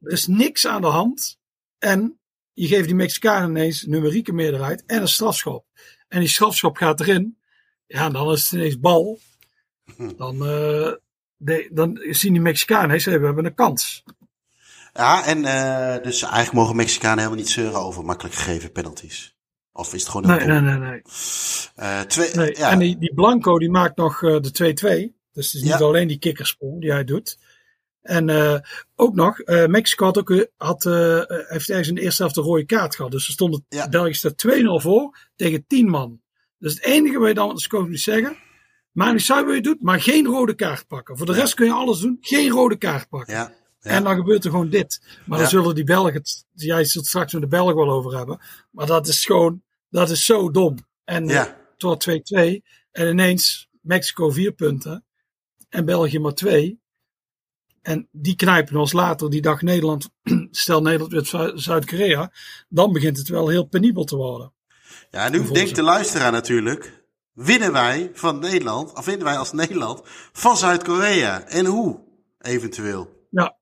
[0.00, 1.37] er is niks aan de hand.
[1.78, 2.18] En
[2.52, 5.64] je geeft die Mexicanen ineens een numerieke meerderheid en een strafschop.
[6.08, 7.38] En die strafschop gaat erin.
[7.86, 9.18] Ja, dan is het ineens bal.
[10.16, 10.92] Dan, eh,
[11.36, 14.04] de, dan zien die Mexicanen, hey, ze we hebben een kans.
[14.92, 19.36] Ja, en uh, dus eigenlijk mogen Mexicanen helemaal niet zeuren over makkelijk gegeven penalties.
[19.72, 20.78] Of is het gewoon een Nee, nee, nee.
[20.78, 21.02] nee.
[21.76, 22.56] Uh, twee, nee.
[22.56, 22.70] Ja.
[22.70, 25.16] En die, die Blanco die maakt nog de 2-2.
[25.32, 27.38] Dus het is niet alleen die kikkersprong die hij doet.
[28.08, 28.58] En uh,
[28.94, 32.42] ook nog, uh, Mexico had, ook, had, uh, heeft ergens in de eerste helft een
[32.42, 33.10] rode kaart gehad.
[33.10, 33.88] Dus er stond ja.
[33.88, 36.20] België staat 2-0 voor tegen 10 man.
[36.58, 38.36] Dus het enige wat je dan als coach moet zeggen,
[38.92, 41.16] maar niet uit wat je doet, maar geen rode kaart pakken.
[41.16, 43.34] Voor de rest kun je alles doen, geen rode kaart pakken.
[43.34, 43.54] Ja.
[43.80, 43.90] Ja.
[43.90, 45.02] En dan gebeurt er gewoon dit.
[45.26, 48.40] Maar dan zullen die Belgen, het, jij zult straks met de Belgen wel over hebben.
[48.70, 50.76] Maar dat is gewoon, dat is zo dom.
[51.04, 51.56] En ja.
[51.78, 52.12] wordt 2-2.
[52.90, 55.04] En ineens Mexico 4 punten.
[55.68, 56.80] En België maar 2.
[57.88, 60.08] En die knijpen ons later, die dag Nederland,
[60.50, 62.32] stel Nederland met Zuid-Korea,
[62.68, 64.52] dan begint het wel heel penibel te worden.
[65.10, 70.00] Ja, nu denkt de luisteraar natuurlijk, winnen wij van Nederland, of winnen wij als Nederland
[70.32, 71.42] van Zuid-Korea?
[71.42, 72.00] En hoe,
[72.38, 73.26] eventueel?
[73.30, 73.56] Ja.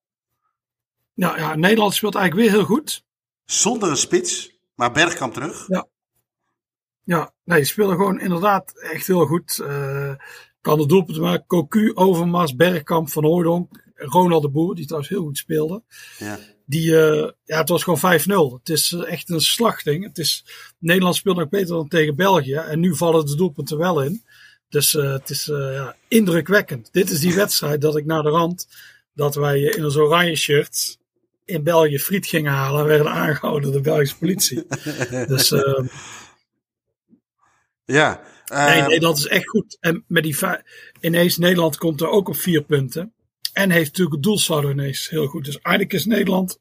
[1.15, 3.05] Nou ja, Nederland speelt eigenlijk weer heel goed.
[3.45, 5.65] Zonder een spits, maar Bergkamp terug.
[5.69, 5.87] Ja.
[7.03, 9.59] Ja, nee, die spelen gewoon inderdaad echt heel goed.
[9.63, 10.15] Uh,
[10.61, 11.47] kan de doelpunten maken.
[11.47, 15.83] Cocu, Overmars, Bergkamp, Van Hooydonk, Ronald de Boer, die trouwens heel goed speelde.
[16.19, 16.39] Ja.
[16.67, 18.59] Die, uh, ja, het was gewoon 5-0.
[18.59, 20.05] Het is echt een slachting.
[20.05, 20.45] Het is,
[20.79, 22.55] Nederland speelt nog beter dan tegen België.
[22.55, 24.25] En nu vallen de doelpunten wel in.
[24.69, 26.89] Dus uh, het is uh, ja, indrukwekkend.
[26.93, 28.69] Dit is die wedstrijd dat ik naar de rand,
[29.15, 30.99] dat wij in ons oranje shirt
[31.45, 34.67] in België friet gingen halen en werden aangehouden door de Belgische politie.
[35.27, 35.53] dus
[37.85, 38.23] ja.
[38.53, 39.77] Nee, nee, dat is echt goed.
[39.81, 40.37] En met die
[41.01, 43.13] ineens Nederland komt er ook op vier punten.
[43.57, 45.45] En heeft natuurlijk het doelsaldo ineens heel goed.
[45.45, 46.59] Dus eigenlijk is Nederland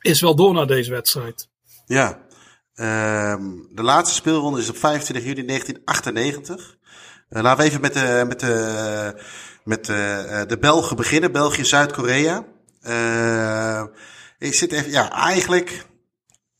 [0.00, 1.48] is wel door naar deze wedstrijd.
[1.86, 2.26] Ja.
[2.74, 6.76] Um, de laatste speelronde is op 25 juli 1998.
[7.30, 9.22] Uh, laten we even met de, met de,
[9.64, 11.32] met de, de Belgen beginnen.
[11.32, 12.46] België-Zuid-Korea.
[12.82, 13.84] Uh,
[14.38, 15.86] ik zit even, ja, eigenlijk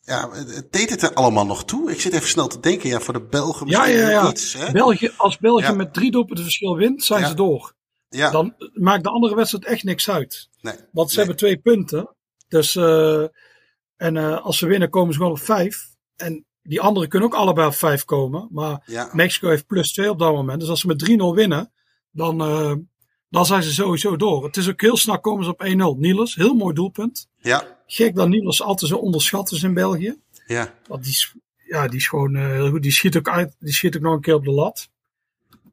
[0.01, 0.29] ja,
[0.69, 1.91] deed het er allemaal nog toe?
[1.91, 4.29] Ik zit even snel te denken, ja, voor de Belgen ja, ja, ja.
[4.29, 4.53] iets.
[4.53, 4.71] Hè?
[4.71, 5.73] België, als België ja.
[5.73, 7.77] met drie doelpunten verschil wint, zijn ze door.
[8.09, 8.31] Ja.
[8.31, 10.49] Dan maakt de andere wedstrijd echt niks uit.
[10.61, 10.75] Nee.
[10.91, 11.25] Want ze nee.
[11.25, 12.15] hebben twee punten.
[12.47, 13.21] Dus, uh,
[13.95, 15.87] en uh, als ze winnen, komen ze gewoon op vijf.
[16.15, 18.47] En die anderen kunnen ook allebei op vijf komen.
[18.51, 19.09] Maar ja.
[19.13, 20.59] Mexico heeft plus twee op dat moment.
[20.59, 21.71] Dus als ze met 3-0 winnen,
[22.11, 22.73] dan, uh,
[23.29, 24.43] dan zijn ze sowieso door.
[24.43, 25.99] Het is ook heel snel komen ze op 1-0.
[25.99, 27.27] Niels, heel mooi doelpunt.
[27.37, 27.77] Ja.
[27.87, 30.15] Gek dat Niels altijd zo onderschat is in België.
[30.47, 30.73] Ja.
[30.87, 31.15] Want die,
[31.67, 32.81] ja, die is gewoon heel goed.
[32.81, 33.55] Die schiet ook uit.
[33.59, 34.89] Die schiet ook nog een keer op de lat.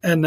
[0.00, 0.24] En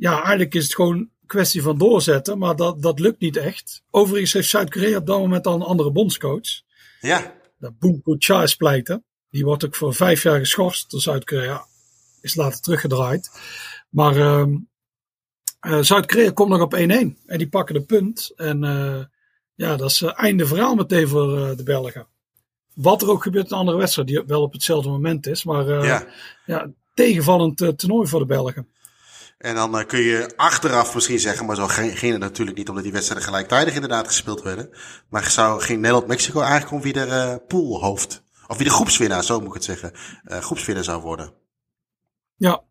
[0.00, 2.38] ja, eigenlijk is het gewoon een kwestie van doorzetten.
[2.38, 3.82] Maar dat, dat lukt niet echt.
[3.90, 6.62] Overigens heeft Zuid-Korea op dat moment al een andere bondscoach.
[7.00, 7.34] Ja.
[7.58, 9.04] Dat Boonko Cha is pleiten.
[9.30, 11.66] Die wordt ook voor vijf jaar geschorst door Zuid-Korea.
[12.20, 13.30] Is later teruggedraaid.
[13.88, 14.46] Maar uh,
[15.66, 16.78] uh, Zuid-Korea komt nog op 1-1.
[16.78, 18.32] En die pakken de punt.
[18.36, 19.04] En uh,
[19.54, 22.06] ja, dat is einde verhaal meteen voor de Belgen.
[22.74, 25.44] Wat er ook gebeurt in een andere wedstrijd, die wel op hetzelfde moment is.
[25.44, 26.06] Maar ja.
[26.46, 26.70] ja.
[26.94, 28.68] tegenvallend toernooi voor de Belgen.
[29.40, 32.84] En dan uh, kun je achteraf misschien zeggen, maar zo ging het natuurlijk niet, omdat
[32.84, 34.70] die wedstrijden gelijktijdig inderdaad gespeeld werden.
[35.08, 39.48] Maar zou, ging Nederland-Mexico eigenlijk om wie de poolhoofd, of wie de groepswinnaar, zo moet
[39.48, 39.92] ik het zeggen,
[40.24, 41.32] groepswinnaar zou worden.
[42.36, 42.62] Ja.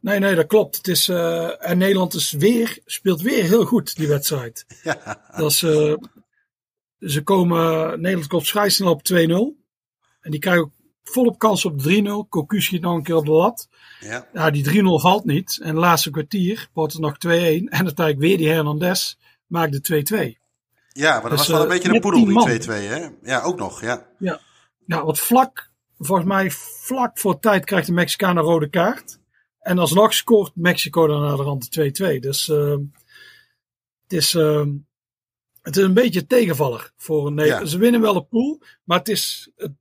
[0.00, 0.76] Nee, nee, dat klopt.
[0.76, 4.64] Het is, en Nederland is weer, speelt weer heel goed, die wedstrijd.
[4.82, 5.22] Ja.
[5.36, 5.58] Dat is,
[6.98, 9.16] ze komen, Nederland komt vrij snel op 2-0.
[10.20, 12.28] En die krijgen ook volop kans op 3-0.
[12.28, 13.68] Cocu schiet nog een keer op de lat.
[14.00, 15.58] Ja, ja die 3-0 valt niet.
[15.62, 17.18] En het laatste kwartier wordt het nog 2-1.
[17.18, 19.14] En uiteindelijk weer die Hernandez
[19.46, 20.40] maakt de 2-2.
[20.88, 23.08] Ja, maar dat dus, was wel een uh, beetje een poedel, die 2-2, hè?
[23.22, 24.06] Ja, ook nog, ja.
[24.18, 24.40] Ja,
[24.86, 29.20] ja wat vlak, volgens mij vlak voor tijd krijgt de Mexicaan een rode kaart.
[29.58, 32.18] En alsnog scoort Mexico dan naar de rand de 2-2.
[32.18, 32.76] Dus uh,
[34.02, 34.34] het is...
[34.34, 34.64] Uh,
[35.62, 37.64] het is een beetje tegenvaller voor een Nederland.
[37.64, 37.70] Ja.
[37.70, 39.72] Ze winnen wel de pool, maar het is het,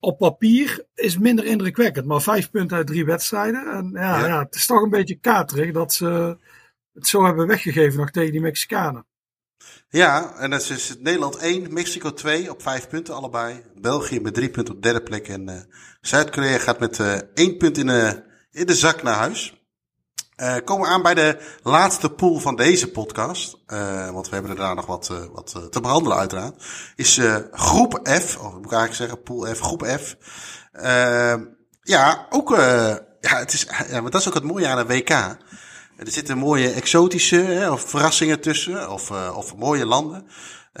[0.00, 2.06] op papier is minder indrukwekkend.
[2.06, 3.66] Maar vijf punten uit drie wedstrijden.
[3.66, 4.26] En ja, ja.
[4.26, 6.36] ja het is toch een beetje katerig dat ze
[6.92, 9.06] het zo hebben weggegeven nog tegen die Mexicanen.
[9.88, 13.62] Ja, en dat is dus Nederland 1, Mexico 2 op vijf punten allebei.
[13.80, 15.28] België met drie punten op derde plek.
[15.28, 15.60] En uh,
[16.00, 19.59] Zuid-Korea gaat met uh, één punt in de, in de zak naar huis.
[20.40, 23.56] Uh, komen we aan bij de laatste pool van deze podcast.
[23.66, 26.64] Uh, want we hebben er daarna nog wat, uh, wat te behandelen uiteraard.
[26.96, 27.20] Is
[27.52, 30.16] groep F, of moet ik eigenlijk zeggen pool F, groep F.
[31.82, 32.50] ja, ook,
[33.20, 35.10] ja, het is, ja, maar dat is ook het mooie aan een WK.
[35.10, 40.26] Er zitten mooie exotische hè, of verrassingen tussen, of, of mooie landen.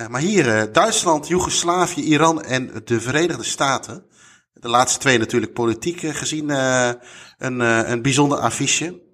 [0.08, 4.04] maar hier Duitsland, Joegoslavië, Iran en de Verenigde Staten.
[4.52, 6.48] De laatste twee natuurlijk politiek gezien
[7.38, 9.08] een, een bijzonder affiche.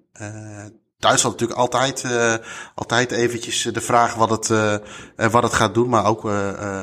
[0.99, 2.05] Duitsland natuurlijk altijd,
[2.75, 4.47] altijd eventjes de vraag wat het,
[5.31, 6.21] wat het gaat doen, maar ook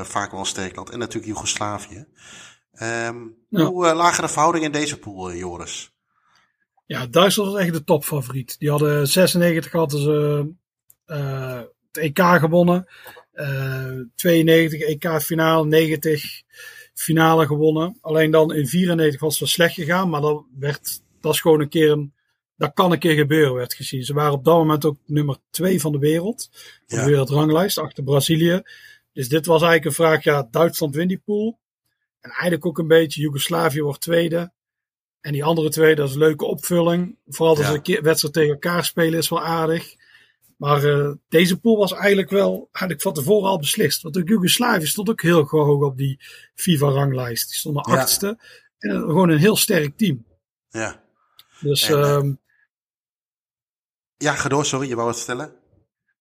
[0.02, 0.90] vaak wel een sterk land.
[0.90, 2.06] En natuurlijk Joegoslavië.
[2.82, 3.64] Um, ja.
[3.64, 5.92] Hoe lagen de verhoudingen in deze pool, Joris?
[6.86, 8.58] Ja, Duitsland was echt de topfavoriet.
[8.58, 10.48] Die hadden 96 hadden ze
[11.06, 11.60] uh,
[11.92, 12.86] het EK gewonnen.
[13.34, 16.42] Uh, 92 EK finale, 90
[16.94, 17.98] finale gewonnen.
[18.00, 21.68] Alleen dan in 94 was het slecht gegaan, maar dat werd, dat is gewoon een
[21.68, 22.13] keer een,
[22.56, 24.04] dat kan een keer gebeuren, werd gezien.
[24.04, 26.50] Ze waren op dat moment ook nummer 2 van de wereld.
[26.86, 28.62] Van de wereldranglijst, achter Brazilië.
[29.12, 31.58] Dus dit was eigenlijk een vraag, ja, Duitsland wint die pool.
[32.20, 34.52] En eigenlijk ook een beetje, Joegoslavië wordt tweede.
[35.20, 37.16] En die andere twee, dat is een leuke opvulling.
[37.26, 37.96] Vooral als ja.
[37.96, 39.94] een wedstrijd tegen elkaar spelen is wel aardig.
[40.56, 44.02] Maar uh, deze pool was eigenlijk wel, eigenlijk van tevoren al beslist.
[44.02, 46.20] Want ook Joegoslavië stond ook heel hoog op die
[46.54, 47.48] FIFA-ranglijst.
[47.48, 47.96] Die stonden ja.
[47.96, 48.38] achtste.
[48.78, 50.24] En gewoon een heel sterk team.
[50.68, 51.02] Ja.
[51.60, 52.38] Dus, en, um,
[54.16, 55.52] ja, ga door, sorry, je wou wat stellen.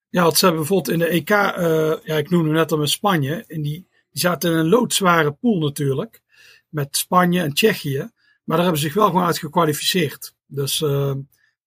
[0.10, 2.90] Ja, wat ze hebben bijvoorbeeld in de EK, uh, ja, ik noemde net al met
[2.90, 3.44] Spanje.
[3.48, 6.22] In die, die zaten in een loodzware pool natuurlijk.
[6.70, 7.98] Met Spanje en Tsjechië.
[8.44, 10.36] Maar daar hebben ze zich wel gewoon uit gekwalificeerd.
[10.46, 11.14] Dus uh,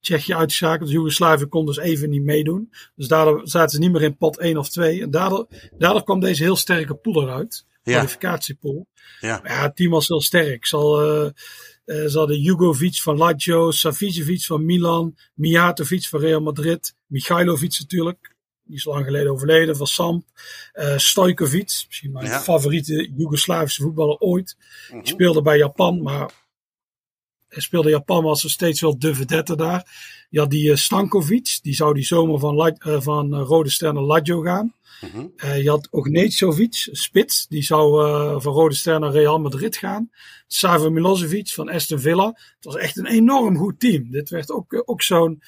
[0.00, 0.90] Tsjechië uitgeschakeld.
[0.90, 2.72] Joegoslavië kon dus even niet meedoen.
[2.94, 5.02] Dus daardoor zaten ze niet meer in pot 1 of 2.
[5.02, 5.46] En daardoor,
[5.78, 7.64] daardoor kwam deze heel sterke pool eruit.
[7.82, 7.92] Ja.
[7.92, 8.86] Kwalificatiepool.
[9.20, 9.40] Ja.
[9.44, 10.66] ja, het team was heel sterk.
[10.66, 11.30] Zal, uh,
[11.87, 18.34] uh, ze hadden Jugovic van Lazio, Savicevic van Milan, Mijatovic van Real Madrid, Michailovic natuurlijk,
[18.64, 20.24] die is lang geleden overleden, van Samp,
[20.74, 22.41] uh, Stojkovic, misschien mijn ja.
[22.41, 24.57] favoriete Joegoslavische voetballer ooit.
[24.91, 26.30] Die speelde bij Japan, maar
[27.49, 29.87] speelde Japan was er steeds wel de vedette daar.
[30.30, 34.03] Je had die uh, Stankovic, die zou die zomer van, uh, van Rode Ster naar
[34.03, 34.74] Lazio gaan.
[35.01, 35.57] Mm -hmm.
[35.57, 40.11] je had Ognjetovic, spits, die zou van Rode Ster naar Real Madrid gaan.
[40.47, 42.26] Savo Milosevic van Aston Villa.
[42.26, 44.11] Het was echt een enorm goed team.
[44.11, 45.42] Dit werd ook, ook zo'n...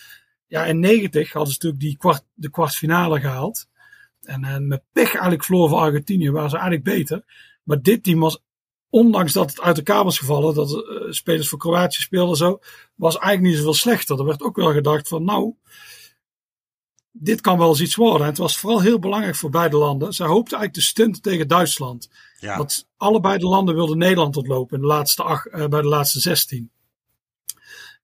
[0.46, 3.68] Ja, in 90 hadden ze natuurlijk die kwart, de kwartfinale gehaald.
[4.22, 7.24] En, met pech eigenlijk verloren van Argentinië waren ze eigenlijk beter.
[7.62, 8.42] Maar dit team was
[8.90, 12.58] ondanks dat het uit elkaar was gevallen, dat spelers voor Kroatië speelden zo,
[12.94, 14.18] was eigenlijk niet zoveel slechter.
[14.18, 15.54] Er werd ook wel gedacht van, nou,
[17.20, 18.20] dit kan wel eens iets worden.
[18.20, 20.12] En het was vooral heel belangrijk voor beide landen.
[20.12, 22.10] Zij hoopten eigenlijk te stunten tegen Duitsland.
[22.38, 22.56] Ja.
[22.56, 26.20] Want allebei de landen wilden Nederland ontlopen in de laatste acht, uh, bij de laatste
[26.20, 26.70] 16.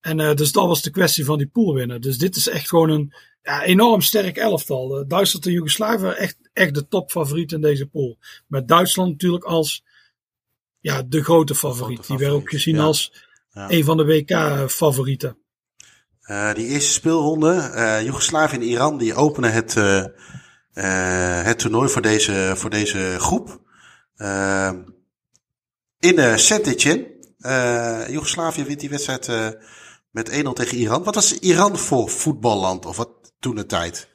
[0.01, 2.01] En uh, dus dat was de kwestie van die pool winnen.
[2.01, 5.05] Dus dit is echt gewoon een ja, enorm sterk elftal.
[5.09, 8.19] Duitsland en Joegoslavië echt, echt de topfavoriet in deze pool.
[8.47, 9.85] Met Duitsland natuurlijk als
[10.81, 11.99] ja, de grote favoriet.
[11.99, 12.83] Grote die werd ook gezien ja.
[12.83, 13.13] als
[13.53, 15.39] een van de WK-favorieten.
[16.27, 20.05] Uh, die eerste speelronde, uh, Joegoslavië en Iran, die openen het, uh,
[21.45, 23.61] het toernooi voor deze, voor deze groep.
[25.99, 27.13] in uh, Saint-Etienne.
[28.11, 29.29] Joegoslavië wint die wedstrijd
[30.11, 31.05] met 1-0 tegen Iran.
[31.05, 32.87] Wat was Iran voor voetballand?
[32.87, 34.09] Of wat toen de tijd?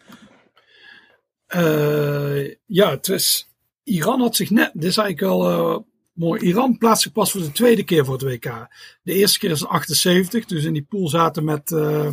[2.66, 3.54] ja, het is,
[3.84, 5.88] Iran had zich net, dit is eigenlijk al
[6.20, 6.42] mooi.
[6.42, 8.68] Iran plaatst zich pas voor de tweede keer voor het WK.
[9.02, 12.10] De eerste keer is in 78, dus in die pool zaten met, uh,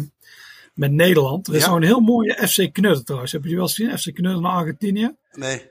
[0.75, 1.49] met Nederland.
[1.49, 1.67] Er is ja.
[1.67, 3.33] nou een heel mooie FC Knutten trouwens.
[3.33, 3.99] Heb je die wel eens gezien?
[3.99, 5.15] FC Knutten naar Argentinië?
[5.33, 5.63] Nee.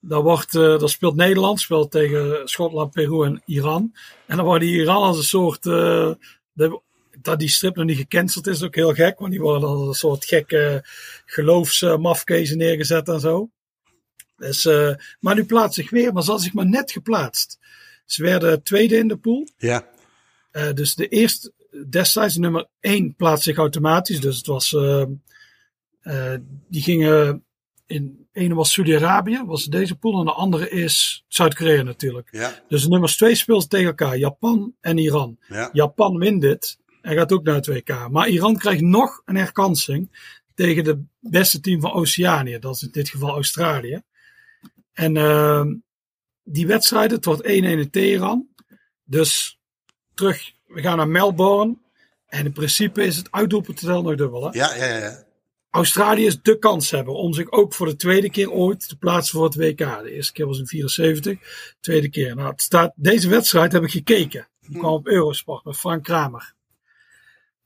[0.00, 3.92] Daar, wordt, uh, daar speelt Nederland, speelt tegen Schotland, Peru en Iran.
[4.26, 5.66] En dan wordt die Iran als een soort.
[5.66, 6.12] Uh,
[6.52, 6.80] de,
[7.22, 9.18] dat die strip nog niet gecanceld is, ook heel gek.
[9.18, 10.84] Want die worden als een soort gekke
[11.26, 13.50] geloofsmafkezen neergezet en zo.
[14.40, 17.58] Dus, uh, maar nu plaatst zich weer, maar ze had zich maar net geplaatst.
[18.04, 19.48] Ze werden tweede in de pool.
[19.56, 19.88] Ja.
[20.52, 21.52] Uh, dus de eerste,
[21.88, 24.20] destijds nummer één plaatst zich automatisch.
[24.20, 25.04] Dus het was, uh,
[26.68, 27.44] die gingen,
[27.86, 30.18] in ene was Saudi-Arabië, was deze pool.
[30.18, 32.28] En de andere is Zuid-Korea natuurlijk.
[32.30, 32.62] Ja.
[32.68, 35.38] Dus nummers twee speelden tegen elkaar, Japan en Iran.
[35.48, 35.68] Ja.
[35.72, 38.08] Japan wint dit en gaat ook naar het WK.
[38.10, 42.58] Maar Iran krijgt nog een herkansing tegen de beste team van Oceanië.
[42.58, 44.02] Dat is in dit geval Australië.
[45.00, 45.64] En uh,
[46.42, 48.48] die wedstrijd, het wordt 1-1 in Teheran.
[49.04, 49.58] Dus
[50.14, 51.76] terug, we gaan naar Melbourne.
[52.26, 54.44] En in principe is het uitdoelpunt nog dubbel.
[54.44, 54.58] Hè?
[54.58, 55.24] Ja, ja, ja.
[55.70, 59.38] Australië is de kans hebben om zich ook voor de tweede keer ooit te plaatsen
[59.38, 60.02] voor het WK.
[60.02, 61.38] De eerste keer was in 74,
[61.80, 62.34] tweede keer.
[62.34, 64.48] Nou, het staat, deze wedstrijd heb ik gekeken.
[64.60, 66.54] Die kwam op Eurosport met Frank Kramer.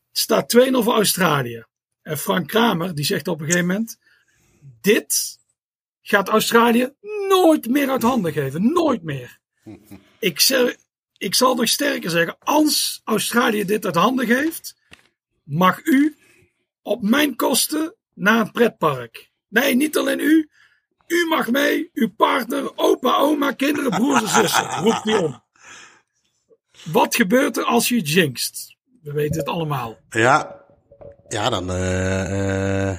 [0.09, 1.65] Het staat 2-0 voor Australië.
[2.03, 3.99] En Frank Kramer die zegt op een gegeven moment:
[4.81, 5.39] Dit
[6.03, 6.93] gaat Australië
[7.43, 8.73] nooit meer uit handen geven.
[8.73, 9.39] Nooit meer.
[10.19, 10.77] Ik, zeg,
[11.17, 14.77] ik zal nog sterker zeggen, als Australië dit uit handen geeft,
[15.43, 16.17] mag u
[16.83, 19.31] op mijn kosten naar een pretpark.
[19.49, 20.49] Nee, niet alleen u.
[21.07, 24.69] U mag mee, uw partner, opa, oma, kinderen, broers en zussen.
[24.85, 25.43] Roept hij om.
[26.85, 28.77] Wat gebeurt er als je jinxt?
[29.03, 29.97] We weten het allemaal.
[30.09, 30.63] Ja.
[31.29, 32.99] Ja, dan, uh, uh,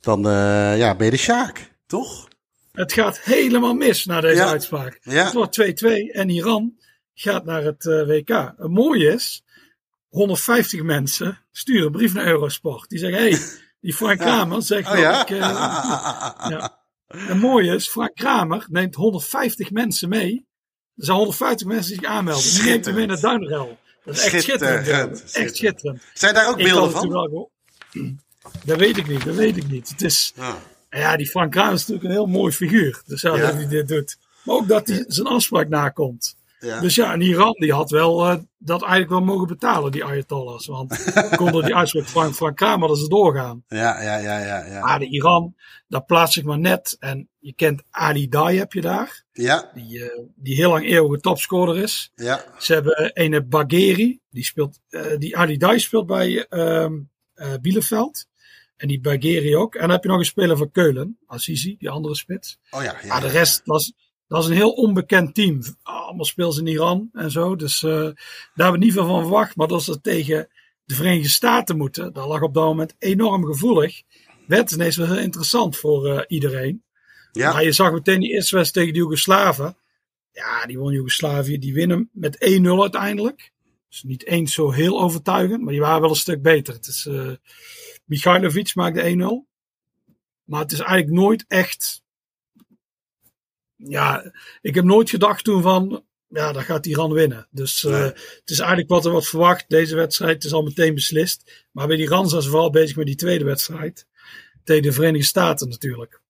[0.00, 2.28] dan uh, ja, ben je de Sjaak, toch?
[2.72, 4.48] Het gaat helemaal mis na deze Ja.
[4.48, 4.98] uitspraak.
[5.02, 5.24] Ja.
[5.24, 6.78] Het wordt 2-2 en Iran
[7.14, 8.28] gaat naar het eh, WK.
[8.56, 9.42] Het mooie is,
[10.08, 12.88] 150 mensen sturen een brief naar Eurosport.
[12.88, 13.38] Die zeggen, hey,
[13.80, 15.22] die Frank Kramer zegt Oh dat ja?
[15.22, 15.30] ik...
[15.30, 15.38] eh,
[16.50, 16.80] ja.
[17.06, 20.46] Het mooie is, Frank Kramer neemt 150 mensen mee.
[20.96, 22.50] Er zijn 150 mensen die zich aanmelden.
[22.52, 23.78] Die neemt hem mee naar Duinrel.
[24.04, 24.84] Dat is echt schitterend.
[24.86, 26.02] Schitterend, Echt schitterend.
[26.14, 27.48] Zijn daar ook beelden van?
[28.64, 29.88] Dat weet ik niet, dat weet ik niet.
[29.88, 30.56] Het is, Ja.
[31.00, 33.02] Ja, die Frank Kramer is natuurlijk een heel mooi figuur.
[33.06, 33.40] Dus ja, Ja.
[33.46, 34.16] dat hij dit doet.
[34.44, 36.36] Maar ook dat hij zijn afspraak nakomt.
[36.60, 36.80] Ja.
[36.80, 40.66] Dus ja, en Iran die had wel eh, dat eigenlijk wel mogen betalen, die Ayatollahs.
[40.66, 43.64] Want konden die uitspraak van Frank Kramer dat ze doorgaan.
[43.68, 44.80] Ja, ja, ja, ja, ja.
[44.80, 45.54] Maar de Iran,
[45.88, 46.96] daar plaats ik maar net.
[46.98, 49.24] En je kent Ali Dai heb je daar.
[49.32, 52.10] Ja, Die, eh, die heel lang eeuwige topscorer is.
[52.14, 54.20] ja, Ze hebben een Bagheri.
[54.30, 56.92] Die, speelt, eh, die Ali Dai speelt bij ehm
[57.34, 58.26] eh, Bielefeld.
[58.82, 59.74] En die Bagheri ook.
[59.74, 61.18] En dan heb je nog een speler van Keulen.
[61.26, 62.58] Azizi, die andere spits.
[62.70, 62.96] oh ja.
[63.02, 63.06] ja.
[63.08, 63.92] Maar de rest was,
[64.28, 65.60] dat is een heel onbekend team.
[65.82, 67.56] Allemaal ze in Iran en zo.
[67.56, 68.14] Dus eh, daar
[68.54, 69.56] hebben we niet veel van verwacht.
[69.56, 70.48] Maar dat ze tegen
[70.84, 74.02] de Verenigde Staten moeten, dat lag op dat moment enorm gevoelig.
[74.46, 76.82] Werd ineens wel heel interessant voor eh, iedereen.
[77.32, 77.52] ja.
[77.52, 79.76] Maar je zag meteen die eerste wedstrijd tegen de Joegoslaven.
[80.32, 81.58] Ja, die won Joegoslavië.
[81.58, 83.52] Die winnen met 1-0 uiteindelijk.
[83.88, 86.74] Dus niet eens zo heel overtuigend, maar die waren wel een stuk beter.
[86.74, 87.32] Het is, eh
[88.04, 89.52] Michailovic maakte 1-0.
[90.44, 92.02] Maar het is eigenlijk nooit echt.
[93.76, 96.04] Ja, ik heb nooit gedacht toen van.
[96.28, 97.46] Ja, dan gaat Iran winnen.
[97.50, 99.64] Dus eh, het is eigenlijk wat er wordt verwacht.
[99.68, 101.66] Deze wedstrijd is al meteen beslist.
[101.70, 104.06] Maar bij Iran zijn ze vooral bezig met die tweede wedstrijd.
[104.64, 106.20] Tegen de Verenigde Staten natuurlijk.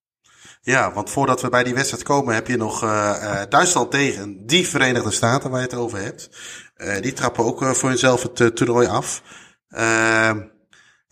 [0.63, 4.47] Ja, want voordat we bij die wedstrijd komen, heb je nog eh, eh, Duitsland tegen
[4.47, 6.31] die Verenigde Staten waar je het over hebt.
[7.01, 9.23] Die trappen ook voor hunzelf het toernooi af.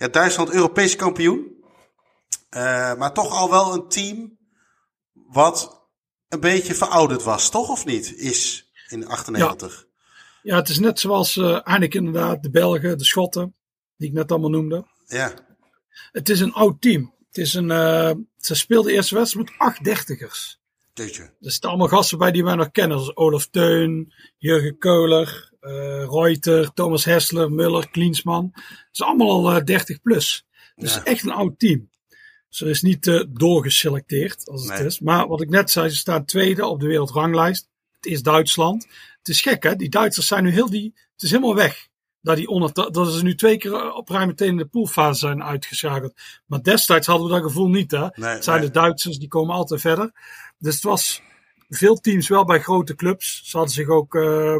[0.00, 1.64] Ja, Duitsland Europees kampioen.
[2.48, 4.38] Eh, maar toch al wel een team
[5.12, 5.86] wat
[6.28, 8.14] een beetje verouderd was, toch of niet?
[8.16, 9.86] Is in 98.
[10.42, 13.54] Ja, het is net zoals eh eigenlijk inderdaad de Belgen, de Schotten,
[13.96, 14.86] die ik net allemaal noemde.
[15.06, 15.32] Ja,
[16.12, 17.14] Het is een oud team.
[17.26, 20.60] Het is een, eh, ze speelden de eerste wedstrijd met acht dertigers.
[20.94, 21.22] jeetje.
[21.22, 22.98] Er zitten allemaal gasten bij die wij nog kennen.
[22.98, 28.50] Zoals Olaf Teun, Jurgen Keuler, Reuter, Thomas Hessler, Muller, Klinsman.
[28.54, 30.44] Het is allemaal al eh, 30 plus.
[30.76, 31.04] Dus Ja.
[31.04, 31.88] echt een oud team.
[32.48, 35.00] Dus er is niet eh, doorgeselecteerd als het is.
[35.00, 37.68] Maar wat ik net zei, ze staan tweede op de wereldranglijst.
[38.00, 38.86] Het is Duitsland.
[39.18, 41.88] Het is gek hè, die Duitsers zijn nu heel die, het is helemaal weg.
[42.22, 45.18] Dat, die onder, dat ze nu twee keer eh, op rij meteen in de poolfase
[45.18, 46.12] zijn uitgeschakeld.
[46.46, 48.06] Maar destijds hadden we dat gevoel niet hè.
[48.14, 48.66] Nee, het zijn nee.
[48.66, 50.12] de Duitsers, die komen altijd verder.
[50.58, 51.22] Dus het was
[51.68, 53.40] veel teams wel bij grote clubs.
[53.44, 54.56] Ze hadden zich ook, eh,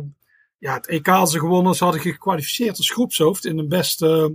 [0.60, 1.74] ja, het EK hadden ze gewonnen.
[1.74, 4.26] Ze hadden gekwalificeerd als groepshoofd in een best eh,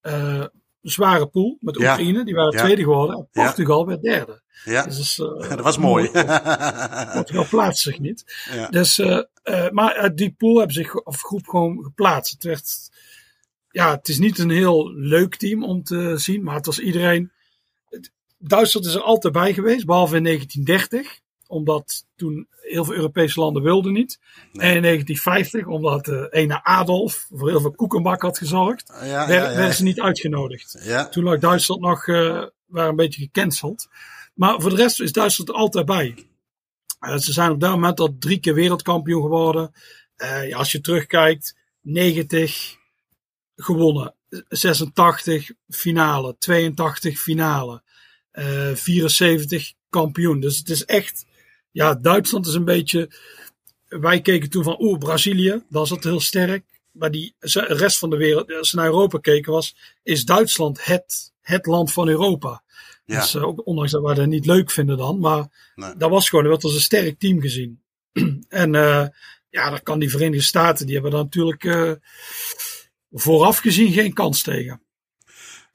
[0.00, 0.44] eh,
[0.82, 1.90] zware pool met Ja.
[1.90, 2.24] Oekraïne.
[2.24, 2.58] Die waren Ja.
[2.62, 3.16] tweede geworden.
[3.16, 3.44] En Ja.
[3.44, 4.42] Portugal werd derde.
[4.64, 6.10] Ja, Dus, eh, dat was mooi.
[7.12, 8.24] Portugal plaatst zich niet.
[8.70, 8.98] Dus,
[9.70, 12.32] maar uit die pool hebben zich of groep gewoon geplaatst.
[12.32, 12.90] Het werd,
[13.70, 17.32] ja, het is niet een heel leuk team om te zien, maar het was iedereen.
[18.38, 23.62] Duitsland is er altijd bij geweest, behalve in 1930, omdat toen heel veel Europese landen
[23.62, 24.18] wilden niet.
[24.52, 29.26] En in 1950, omdat de ene Adolf voor heel veel koekenbak had gezorgd, Ja, ja,
[29.26, 29.72] werden, ja.
[29.72, 30.78] ze niet uitgenodigd.
[31.10, 33.88] Toen lag Duitsland nog eh waren een beetje gecanceld.
[34.34, 36.14] Maar voor de rest is Duitsland er altijd bij.
[37.00, 39.72] Eh, ze zijn op dat moment al drie keer wereldkampioen geworden.
[40.16, 42.76] Eh, ja, als je terugkijkt, 90
[43.56, 44.14] gewonnen,
[44.48, 47.82] 86 finale, 82 finale,
[48.30, 50.40] eh 74 kampioen.
[50.40, 51.24] Dus het is echt,
[51.76, 53.10] ja, Duitsland is een beetje.
[53.88, 56.64] Wij keken toen van, oeh, Brazilië, dat zat heel sterk.
[56.90, 60.84] Maar die de rest van de wereld, als ze naar Europa keken, was, is Duitsland
[60.84, 62.62] het, het land van Europa.
[63.04, 63.20] Ja.
[63.20, 65.18] Dus, eh, ook, ondanks dat wij dat niet leuk vinden dan.
[65.18, 65.96] Maar Nee.
[65.96, 67.82] dat was gewoon, werd als een sterk team gezien.
[68.48, 69.06] en eh,
[69.50, 71.92] ja, daar kan die Verenigde Staten, die hebben daar natuurlijk eh,
[73.10, 74.82] vooraf gezien geen kans tegen.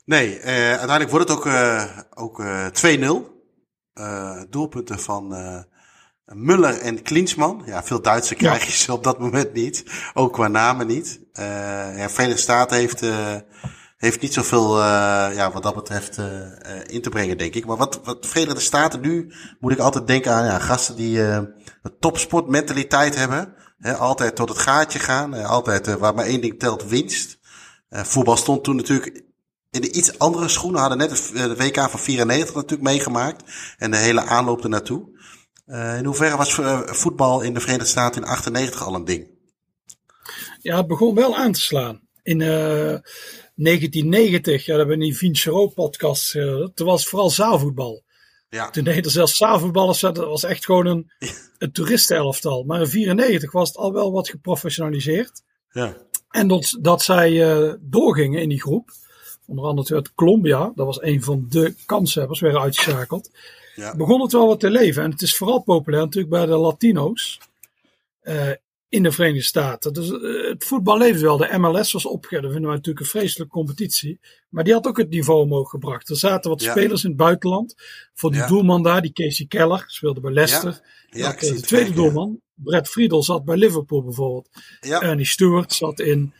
[0.05, 1.47] Nee, uiteindelijk wordt het ook,
[2.13, 3.31] ook eh 2-0.
[3.93, 5.29] Eh, doelpunten van
[6.25, 7.63] Muller en Klinsman.
[7.65, 9.83] Ja, veel Duitse krijg je ze op dat moment niet.
[10.13, 11.19] Ook qua namen niet.
[11.33, 11.43] Eh
[11.97, 13.35] ja, Verenigde Staten heeft, eh,
[13.97, 14.83] heeft niet zoveel eh,
[15.33, 17.65] ja, wat dat betreft eh, eh, in te brengen, denk ik.
[17.65, 21.35] Maar wat, wat Verenigde Staten nu, moet ik altijd denken aan ja, gasten die eh
[21.81, 23.53] een topsportmentaliteit hebben.
[23.79, 25.33] Hè, altijd tot het gaatje gaan.
[25.35, 27.39] eh, altijd eh, waar maar één ding telt, winst.
[27.89, 29.23] Eh, voetbal stond toen natuurlijk
[29.71, 30.79] in de iets andere schoenen.
[30.79, 33.43] Hadden net het eh, de WK van 94 natuurlijk meegemaakt.
[33.77, 35.19] En de hele aanloop ernaartoe.
[35.71, 39.27] Eh in hoeverre was eh, voetbal in de Verenigde Staten in 98 al een ding?
[40.59, 42.01] Ja, het begon wel aan te slaan.
[42.23, 47.09] in uh, 1990, ja, dat hebben we in die Vinchero podcast, uh, toen was het
[47.09, 48.03] vooral zaalvoetbal.
[48.49, 48.69] Ja.
[48.69, 51.11] Toen deden er zelfs zaalvoetballers, dat was echt gewoon een,
[51.57, 52.63] een toeristenelftal.
[52.63, 55.41] Maar in 94 was het al wel wat geprofessionaliseerd.
[55.71, 55.97] Ja.
[56.29, 58.91] En dat, dat zij uh, doorgingen in die groep.
[59.47, 63.29] Onder andere uit Colombia, dat was een van de kanshebbers, werden uitgeschakeld.
[63.81, 63.95] Ja.
[63.95, 65.03] Begon het wel wat te leven.
[65.03, 67.39] En het is vooral populair natuurlijk bij de Latino's.
[68.23, 68.49] Uh,
[68.89, 69.93] in de Verenigde Staten.
[69.93, 71.37] Dus uh, het voetbal leeft wel.
[71.37, 72.41] De MLS was opgegeven.
[72.43, 74.19] Dat vinden wij natuurlijk een vreselijke competitie.
[74.49, 76.09] Maar die had ook het niveau omhoog gebracht.
[76.09, 76.71] Er zaten wat Ja.
[76.71, 77.75] spelers in het buitenland.
[78.13, 78.47] Voor die Ja.
[78.47, 80.81] doelman daar, die Casey Keller, speelde bij Leicester.
[81.09, 82.03] Ja, zie de tweede kijken.
[82.03, 84.49] doelman, Brad Friedel, zat bij Liverpool bijvoorbeeld.
[84.79, 85.01] Ja.
[85.01, 86.33] Ernie Stewart zat in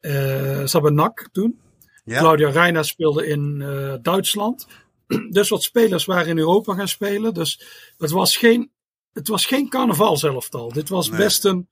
[0.00, 1.60] eh zat bij NAC toen.
[2.04, 4.66] Claudia Reina speelde in eh, Duitsland.
[5.30, 7.34] dus wat spelers waren in Europa gaan spelen.
[7.34, 7.60] Dus
[7.98, 8.70] het was geen,
[9.12, 10.72] het was geen carnavalselftal.
[10.72, 11.18] Dit was Nee.
[11.18, 11.68] best een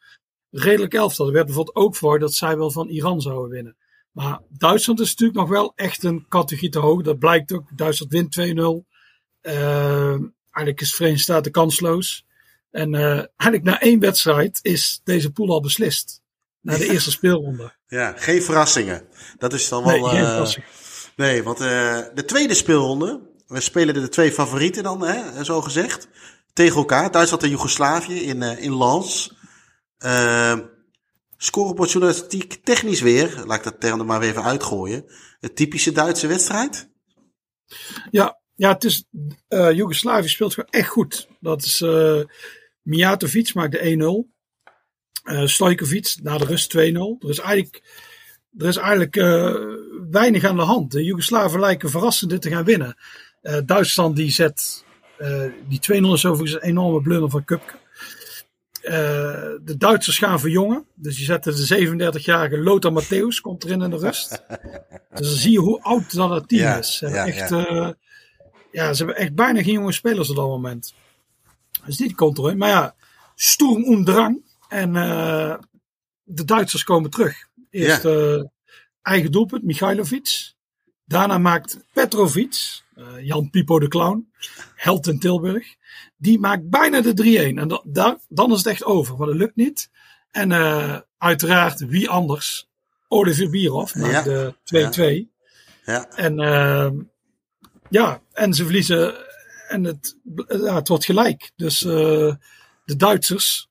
[0.51, 1.27] redelijk elftal.
[1.27, 3.77] Er werd bijvoorbeeld ook voor dat zij wel van Iran zouden winnen.
[4.11, 7.03] Maar Duitsland is natuurlijk nog wel echt een categorie te hoog.
[7.03, 7.69] Dat blijkt ook.
[7.77, 8.87] Duitsland wint 2-0.
[9.41, 10.09] Eh,
[10.51, 12.25] eigenlijk is Verenigde Staten kansloos.
[12.71, 13.03] En eh,
[13.37, 16.23] eigenlijk na één wedstrijd is deze pool al beslist.
[16.61, 17.73] Na de eerste speelronde.
[17.87, 19.07] Ja, geen verrassingen.
[19.39, 20.09] Dat is dan Nee, wel.
[20.09, 20.65] geen verrassing.
[21.17, 23.33] Nee, want eh, de tweede speelronde.
[23.47, 26.09] We spelen de twee favorieten dan, hè, zo gezegd.
[26.53, 27.11] Tegen elkaar.
[27.11, 29.35] Duitsland en Joegoslavië in, eh, in Lens.
[29.99, 30.59] Uh,
[31.37, 33.43] scorebordjournalistiek technisch weer.
[33.47, 35.05] Laat ik dat term er maar even uitgooien.
[35.41, 36.89] Een typische Duitse wedstrijd.
[38.11, 39.05] Ja, ja het is,
[39.49, 41.29] eh Joegoslavië speelt gewoon echt goed.
[41.41, 42.21] Dat is eh
[42.83, 44.33] Mijatovic maakt de 1-0.
[45.25, 46.79] Eh Stojkovic na de rust 2-0.
[47.21, 47.83] Er is eigenlijk,
[48.59, 49.55] er is eigenlijk eh,
[50.11, 50.91] weinig aan de hand.
[50.91, 52.97] De Joegoslaven lijken verrassend dit te gaan winnen.
[53.43, 54.85] Eh, Duitsland die zet,
[55.19, 57.83] eh, die 2-0 is overigens een enorme blunder van Kupke.
[59.65, 60.87] De Duitsers gaan verjongen.
[60.95, 64.31] Dus je zette de 37-jarige Lothar Matthäus, komt erin in de rust.
[65.15, 66.97] Dus dan zie je hoe oud dat het team Ja, is.
[66.97, 67.95] Ze hebben, echt, ja.
[68.71, 70.95] ja, ze hebben echt bijna geen jonge spelers op dat moment.
[71.87, 72.57] Dus komt erin.
[72.59, 72.95] Maar ja,
[73.35, 74.43] Sturm und Drang.
[74.69, 74.93] En
[76.25, 77.47] de Duitsers komen terug.
[77.75, 78.43] Eerst eh,
[79.03, 80.53] eigen doelpunt, Michailovic.
[81.05, 84.31] Daarna maakt Petrovic, eh, Jan Pipo de Clown,
[84.75, 85.67] held in Tilburg.
[86.17, 87.59] Die maakt bijna de 3-1.
[87.59, 89.91] En da- da- dan is het echt over, maar dat lukt niet.
[90.31, 92.69] En eh, uiteraard, wie anders?
[93.09, 94.23] Olivier Bierhoff maakt Ja.
[94.23, 95.33] de 2-2.
[95.85, 96.91] Ja, En uh,
[97.91, 99.15] ja, en ze verliezen
[99.69, 100.17] en het,
[100.47, 101.51] ja, het wordt gelijk.
[101.57, 101.93] Dus uh,
[102.85, 103.69] de Duitsers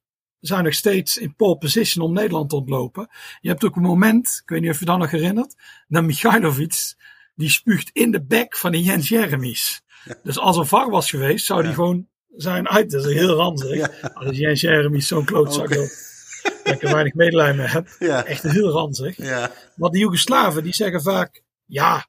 [0.47, 3.09] zijn nog steeds in pole position om Nederland te ontlopen.
[3.39, 5.55] Je hebt ook een moment, ik weet niet of je dat nog herinnert,
[5.87, 6.95] dat Michailovic,
[7.35, 9.81] die spuugt in de bek van die Jens Jeremies.
[10.05, 10.15] Ja.
[10.23, 11.75] Dus als er VAR was geweest, zou die ja.
[11.75, 12.91] gewoon zijn uit.
[12.91, 13.75] Dat is heel ranzig.
[13.75, 14.09] Ja.
[14.13, 15.77] Als Jens Jeremies zo'n klootzak okay.
[15.77, 17.87] dat, dat ik er weinig medelijden mee heb.
[18.25, 19.17] Echt heel ranzig.
[19.17, 19.51] Ja.
[19.75, 22.07] Maar de Joegoslaven, die zeggen vaak, ja,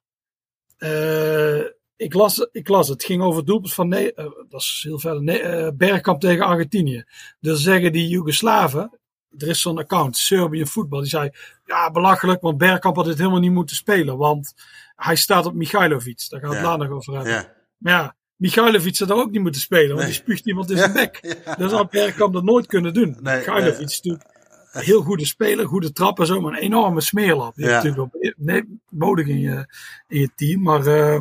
[0.78, 1.64] uh,
[1.96, 2.96] ik, las, ik las het.
[2.96, 6.44] Het ging over doelpunt van, nee, uh, dat is heel verder, nee, uh, Bergkamp tegen
[6.44, 7.04] Argentinië.
[7.40, 8.98] Dus zeggen die Joegoslaven,
[9.38, 11.30] er is zo'n account, Serbië voetbal, die zei,
[11.64, 14.54] ja, belachelijk, want Bergkamp had dit helemaal niet moeten spelen, want
[14.96, 16.26] hij staat op Michailovic.
[16.28, 16.70] Daar gaan we het ja.
[16.70, 17.32] later nog over hebben.
[17.32, 17.52] Ja.
[17.78, 20.06] Maar ja, Michailovic had er ook niet moeten spelen, want Nee.
[20.06, 21.18] die spuugt iemand in zijn bek.
[21.44, 21.54] ja.
[21.54, 23.16] Dus had Bergkamp dat nooit kunnen doen.
[23.20, 24.24] Nee, Michailovic is natuurlijk
[24.72, 27.52] een heel goede speler, goede trap en zo, maar een enorme smeerlap.
[27.56, 27.68] Ja.
[27.68, 29.74] natuurlijk wel nodig in je,
[30.08, 31.18] in je team, maar uh,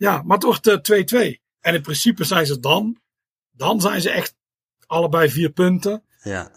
[0.00, 1.14] ja, maar het wordt 2-2.
[1.14, 3.00] Uh, en in principe zijn ze dan,
[3.50, 4.34] dan zijn ze echt
[4.86, 6.04] allebei vier punten.
[6.22, 6.50] Ja.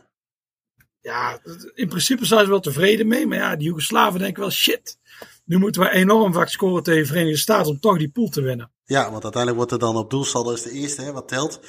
[1.02, 1.40] Ja,
[1.74, 4.98] in principe zijn ze wel tevreden mee, maar ja, die Joegoslaven denken wel shit.
[5.46, 8.42] Nu moeten we enorm vaak scoren tegen de Verenigde Staten om toch die pool te
[8.42, 8.72] winnen.
[8.86, 11.60] Ja, want uiteindelijk wordt er dan op doelsaldo is de eerste, hè, wat telt.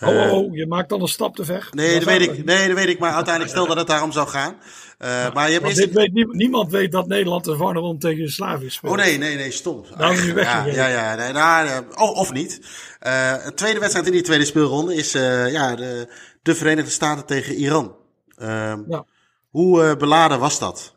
[0.00, 1.68] Oh, oh, oh, je maakt dan een stap te ver.
[1.70, 2.44] Nee, dat weet ik.
[2.44, 2.98] Nee, dat weet ik.
[2.98, 4.56] Maar uiteindelijk stel dat het daarom zou gaan.
[4.98, 5.92] Uh, ja, maar je hebt eerst...
[5.92, 8.92] weet nie, niemand weet dat Nederland de rond tegen Joegoslavië speelt.
[8.92, 9.84] Oh nee, nee, nee, stom.
[9.96, 10.40] Nou, nu.
[10.40, 11.14] Ja, ja, ja.
[11.14, 12.60] Nee, nou, of, of niet.
[13.06, 16.12] Uh, een tweede wedstrijd in die tweede speelronde is uh, ja, de,
[16.42, 17.96] de Verenigde Staten tegen Iran.
[18.38, 19.04] ja.
[19.50, 20.95] Hoe beladen was dat?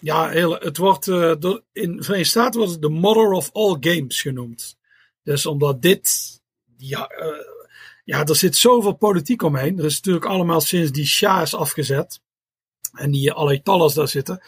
[0.00, 3.50] Ja, heel, het wordt uh, door, in de Verenigde Staten wordt het de mother of
[3.52, 4.76] all games genoemd.
[5.22, 6.40] Dus omdat dit,
[6.76, 7.26] ja, uh,
[8.04, 9.78] ja, er zit zoveel politiek omheen.
[9.78, 12.20] Er is natuurlijk allemaal sinds die Shah is afgezet
[12.92, 14.42] en die Ayatollahs daar zitten,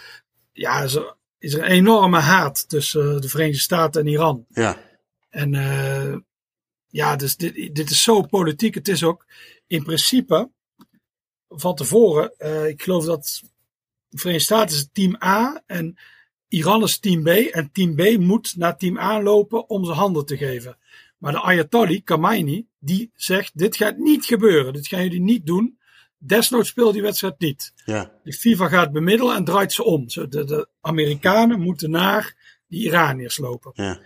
[0.53, 4.46] ja, is er, is er een enorme haat tussen uh, de Verenigde Staten en Iran.
[4.48, 4.78] Ja.
[5.28, 6.16] En uh,
[6.86, 8.74] ja, dus dit, dit is zo politiek.
[8.74, 9.26] Het is ook
[9.66, 10.51] in principe
[11.48, 13.42] van tevoren, uh, ik geloof dat
[14.11, 15.98] de Verenigde Staten is team A en
[16.48, 17.28] Iran is team B.
[17.28, 20.78] En team B moet naar team A lopen om ze handen te geven.
[21.18, 24.72] Maar de Ayatollah, Khamenei, die zegt, dit gaat niet gebeuren.
[24.72, 25.78] Dit gaan jullie niet doen.
[26.18, 27.72] Desnoods speelt die wedstrijd niet.
[27.84, 28.12] Ja.
[28.24, 30.06] De FIFA gaat bemiddelen en draait ze om.
[30.06, 32.34] De, de Amerikanen moeten naar
[32.68, 33.72] die Iraniërs lopen.
[33.74, 34.00] Ja.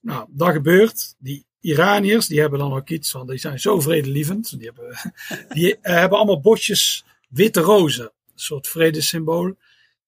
[0.00, 1.14] Nou, dat gebeurt.
[1.18, 4.58] Die Iraniërs, die hebben dan ook iets van, die zijn zo vredelievend.
[4.58, 5.12] Die hebben,
[5.56, 8.12] die hebben allemaal bosjes witte rozen.
[8.40, 9.54] Een soort vredessymbool.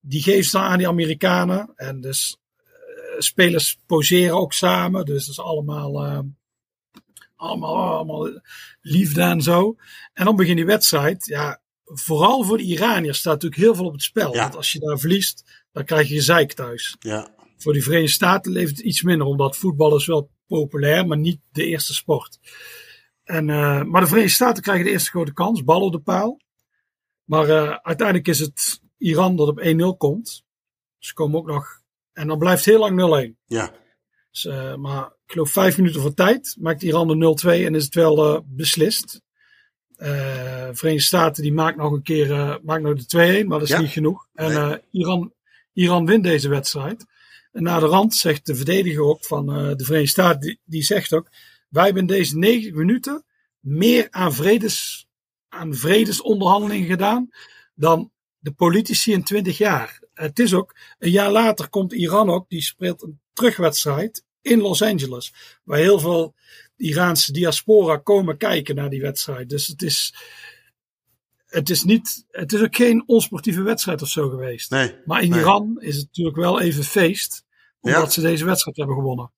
[0.00, 1.72] Die geven ze dan aan die Amerikanen.
[1.76, 2.72] En dus eh,
[3.18, 5.04] spelers poseren ook samen.
[5.04, 6.18] Dus dat is allemaal, eh,
[7.36, 8.40] allemaal, allemaal
[8.80, 9.76] liefde en zo.
[10.12, 11.26] En dan begint die wedstrijd.
[11.26, 14.34] Ja, vooral voor de Iraniërs staat natuurlijk heel veel op het spel.
[14.34, 14.42] Ja.
[14.42, 16.96] Want als je daar verliest, dan krijg je gezeik thuis.
[16.98, 17.34] Ja.
[17.56, 21.40] Voor die Verenigde Staten leeft het iets minder, omdat voetbal is wel populair, maar niet
[21.52, 22.38] de eerste sport.
[23.24, 26.40] En, eh, maar de Verenigde Staten krijgen de eerste grote kans, bal op de paal.
[27.32, 30.44] Maar eh, uiteindelijk is het Iran dat op 1-0 komt.
[30.98, 31.80] Ze komen ook nog.
[32.12, 33.36] En dan blijft heel lang 0-1.
[33.46, 33.72] Ja.
[34.30, 37.84] Dus, eh, maar ik geloof vijf minuten voor tijd maakt Iran de 0-2 en is
[37.84, 39.22] het wel eh, beslist.
[39.96, 43.80] Verenigde Staten die maakt nog een keer maakt nog de 2-1, maar dat is Ja.
[43.80, 44.28] niet genoeg.
[44.34, 45.32] En Iran,
[45.72, 47.04] Iran wint deze wedstrijd.
[47.52, 51.12] En na de rand zegt de verdediger ook van de Verenigde Staten, die, die zegt
[51.12, 51.28] ook,
[51.68, 53.24] wij hebben in deze 90 minuten
[53.60, 55.06] meer aan, vredes,
[55.52, 57.30] aan vredesonderhandelingen gedaan
[57.74, 60.00] dan de politici in 20 jaar.
[60.14, 64.82] Het is ook, een jaar later komt Iran ook, die speelt een terugwedstrijd in Los
[64.82, 65.32] Angeles.
[65.64, 66.34] Waar heel veel
[66.76, 69.48] Iraanse diaspora komen kijken naar die wedstrijd.
[69.48, 70.14] Dus het is,
[71.46, 74.70] het is niet, het is ook geen onsportieve wedstrijd of zo geweest.
[74.70, 74.94] Nee.
[75.04, 75.40] Maar in nee.
[75.40, 77.44] Iran is het natuurlijk wel even feest,
[77.80, 78.10] omdat Ja.
[78.10, 79.32] ze deze wedstrijd hebben gewonnen.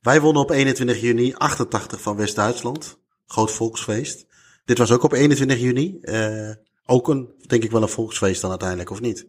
[0.00, 2.98] Wij wonnen op 21 juni 88 van West-Duitsland.
[3.26, 4.26] Groot volksfeest.
[4.64, 5.98] Dit was ook op 21 juni.
[6.00, 6.50] Eh,
[6.86, 9.26] ook een, denk ik wel een volksfeest dan uiteindelijk, of niet?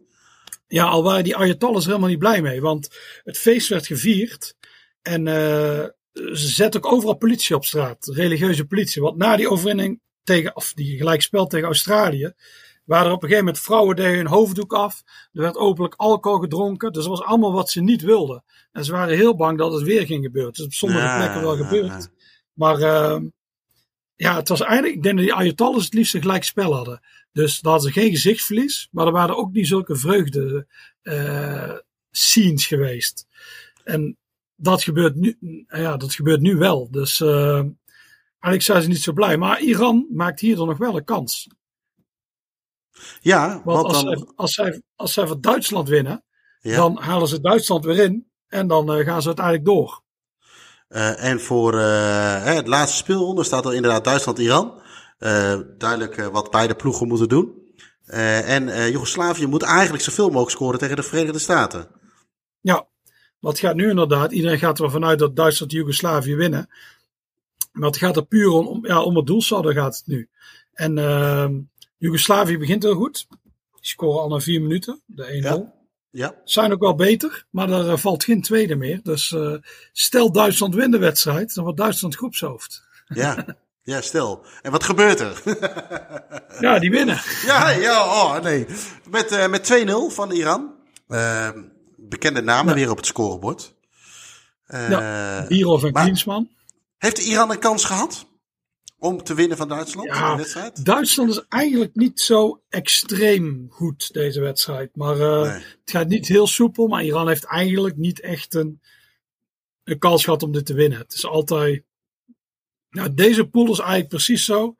[0.68, 2.88] Ja, al waren die Ayatollahs er helemaal niet blij mee, want
[3.24, 4.54] het feest werd gevierd
[5.02, 9.02] en eh, ze zetten ook overal politie op straat, religieuze politie.
[9.02, 12.32] Want na die overwinning tegen, of die gelijkspel tegen Australië,
[12.84, 15.02] waren er op een gegeven moment vrouwen deden hun hoofddoek af.
[15.32, 18.44] Er werd openlijk alcohol gedronken, dus dat was allemaal wat ze niet wilden.
[18.72, 20.50] En ze waren heel bang dat het weer ging gebeuren.
[20.50, 21.86] Het is op sommige Ja, plekken wel gebeurd.
[21.86, 22.08] ja.
[22.52, 23.20] Maar eh,
[24.16, 27.00] ja, het was eigenlijk, ik denk dat die Ayatollahs het liefst een gelijk spel hadden.
[27.32, 30.66] Dus daar hadden ze geen gezichtsverlies, maar er waren ook niet zulke vreugde
[31.02, 31.74] eh,
[32.10, 33.26] scenes geweest.
[33.84, 34.16] En
[34.56, 35.36] dat gebeurt nu,
[35.68, 36.90] ja, dat gebeurt nu wel.
[36.90, 37.62] Dus eh,
[38.40, 39.36] eigenlijk zijn ze niet zo blij.
[39.36, 41.48] Maar Iran maakt hier dan nog wel een kans.
[43.20, 44.16] Ja, Want als, dan...
[44.16, 46.24] zij, als, zij, als zij van Duitsland winnen,
[46.60, 46.76] ja.
[46.76, 48.30] dan halen ze Duitsland weer in.
[48.48, 50.02] En dan eh, gaan ze uiteindelijk door.
[50.88, 54.82] Eh, en voor eh, het laatste speelronde staat er inderdaad Duitsland-Iran.
[55.18, 57.64] Eh, duidelijk wat beide ploegen moeten doen.
[58.06, 61.88] En Joegoslavië moet eigenlijk zoveel mogelijk scoren tegen de Verenigde Staten.
[62.60, 62.86] Ja,
[63.40, 64.32] wat gaat nu inderdaad?
[64.32, 66.70] Iedereen gaat ervan uit dat Duitsland en Joegoslavië winnen.
[67.72, 70.28] Maar het gaat er puur om, ja, om het doelsaldo gaat het nu.
[70.72, 71.54] En ehm
[71.98, 73.26] Joegoslavië begint heel goed.
[73.28, 73.40] Die
[73.80, 75.28] scoren al na vier minuten, de 1-0.
[75.42, 75.75] Ja.
[76.16, 79.00] Ja, Zijn ook wel beter, maar er eh, valt geen tweede meer.
[79.02, 79.54] Dus eh,
[79.92, 82.86] stel Duitsland wint de wedstrijd, dan wordt Duitsland groepshoofd.
[83.08, 83.44] ja,
[83.82, 84.44] ja, stel.
[84.62, 85.42] En wat gebeurt er?
[86.60, 87.20] Ja, die winnen.
[87.46, 88.66] ja, ja, oh nee.
[89.10, 90.74] Met, eh, met 2-0 van Iran.
[91.08, 91.48] Eh,
[91.96, 93.74] bekende namen weer op het scorebord.
[94.66, 96.48] Eh, Ja, Bierhoff en Klinsman.
[96.98, 98.26] Heeft Iran een kans gehad
[98.98, 100.84] om te winnen van Duitsland in de Ja, wedstrijd?
[100.84, 104.96] Duitsland is eigenlijk niet zo extreem goed deze wedstrijd.
[104.96, 105.50] Maar eh, Nee.
[105.52, 106.86] het gaat niet heel soepel.
[106.86, 108.80] Maar Iran heeft eigenlijk niet echt een,
[109.84, 110.98] een kans gehad om dit te winnen.
[110.98, 111.82] Het is altijd.
[112.90, 114.76] Nou, deze pool is eigenlijk precies zo.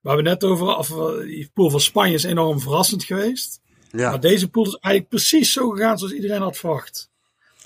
[0.00, 0.66] Waar we net over.
[0.76, 3.60] Of, eh, die pool van Spanje is enorm verrassend geweest.
[3.90, 7.10] Ja, Maar deze pool is eigenlijk precies zo gegaan zoals iedereen had verwacht.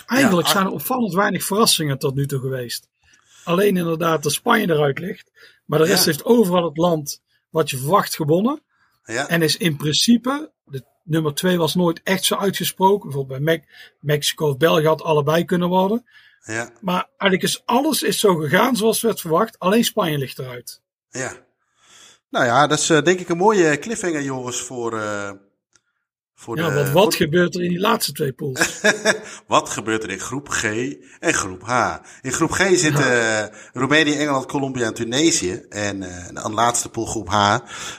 [0.06, 2.88] Eigenlijk Ja, zijn er opvallend weinig verrassingen tot nu toe geweest.
[3.44, 5.30] Alleen inderdaad dat Spanje eruit ligt.
[5.68, 6.10] Maar de rest Ja.
[6.10, 8.62] heeft overal het land wat je verwacht gewonnen.
[9.04, 13.08] ja, En is in principe, de nummer twee was nooit echt zo uitgesproken.
[13.08, 13.64] Bijvoorbeeld bij Me-
[14.00, 16.06] Mexico of België had allebei kunnen worden.
[16.44, 19.58] ja, Maar eigenlijk is alles is zo gegaan zoals werd verwacht.
[19.58, 20.80] Alleen Spanje ligt eruit.
[21.10, 21.46] ja.
[22.30, 25.30] Nou ja, dat is eh, denk ik een mooie cliffhanger, Joris, voor, eh,
[26.40, 26.74] voor Ja, de...
[26.74, 28.80] want wat voor- gebeurt er in die laatste twee pools?
[29.46, 30.64] Wat gebeurt er in groep G
[31.18, 31.96] en groep H?
[32.22, 35.52] In groep G zitten eh, Roemenië, Engeland, Colombia en Tunesië.
[35.68, 37.56] En eh de laatste pool groep H.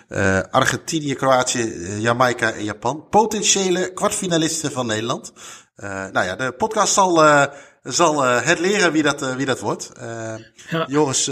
[0.08, 3.08] eh, Argentinië, Kroatië, Jamaica en Japan.
[3.10, 5.34] Potentiële kwartfinalisten van Nederland.
[5.76, 7.24] Nou ja, de podcast zal,
[7.84, 9.92] zal eh, het leren wie dat, wie dat wordt.
[10.70, 10.86] Ja.
[10.88, 11.28] Joris,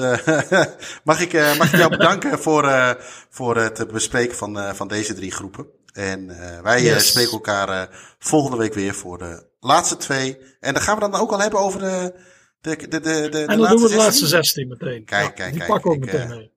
[1.09, 2.97] mag, ik, mag ik jou bedanken voor,
[3.29, 5.76] voor het bespreken van, van deze drie groepen.
[5.97, 10.37] En eh, wij eh, spreken elkaar eh, volgende week weer voor de laatste twee.
[10.59, 12.13] En dan gaan we dan ook al hebben over de,
[12.59, 12.99] de, de, de,
[13.29, 15.05] de En dan laatste doen we de laatste 16 meteen.
[15.05, 15.71] Kijk, kijk, die kijk.
[15.71, 16.53] Pak ook meteen mee.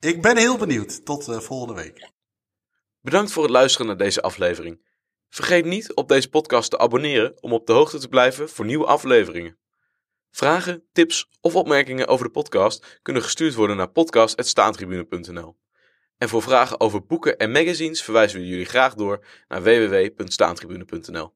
[0.00, 1.04] Ik ben heel benieuwd.
[1.04, 2.10] Tot volgende week.
[3.00, 4.80] Bedankt voor het luisteren naar deze aflevering.
[5.28, 8.86] Vergeet niet op deze podcast te abonneren om op de hoogte te blijven voor nieuwe
[8.86, 9.58] afleveringen.
[10.30, 15.59] Vragen, tips of opmerkingen over de podcast kunnen gestuurd worden naar podcast.staantribune.nl.
[16.20, 21.32] En voor vragen over boeken en magazines verwijzen we jullie graag door naar www.staantribune.nl.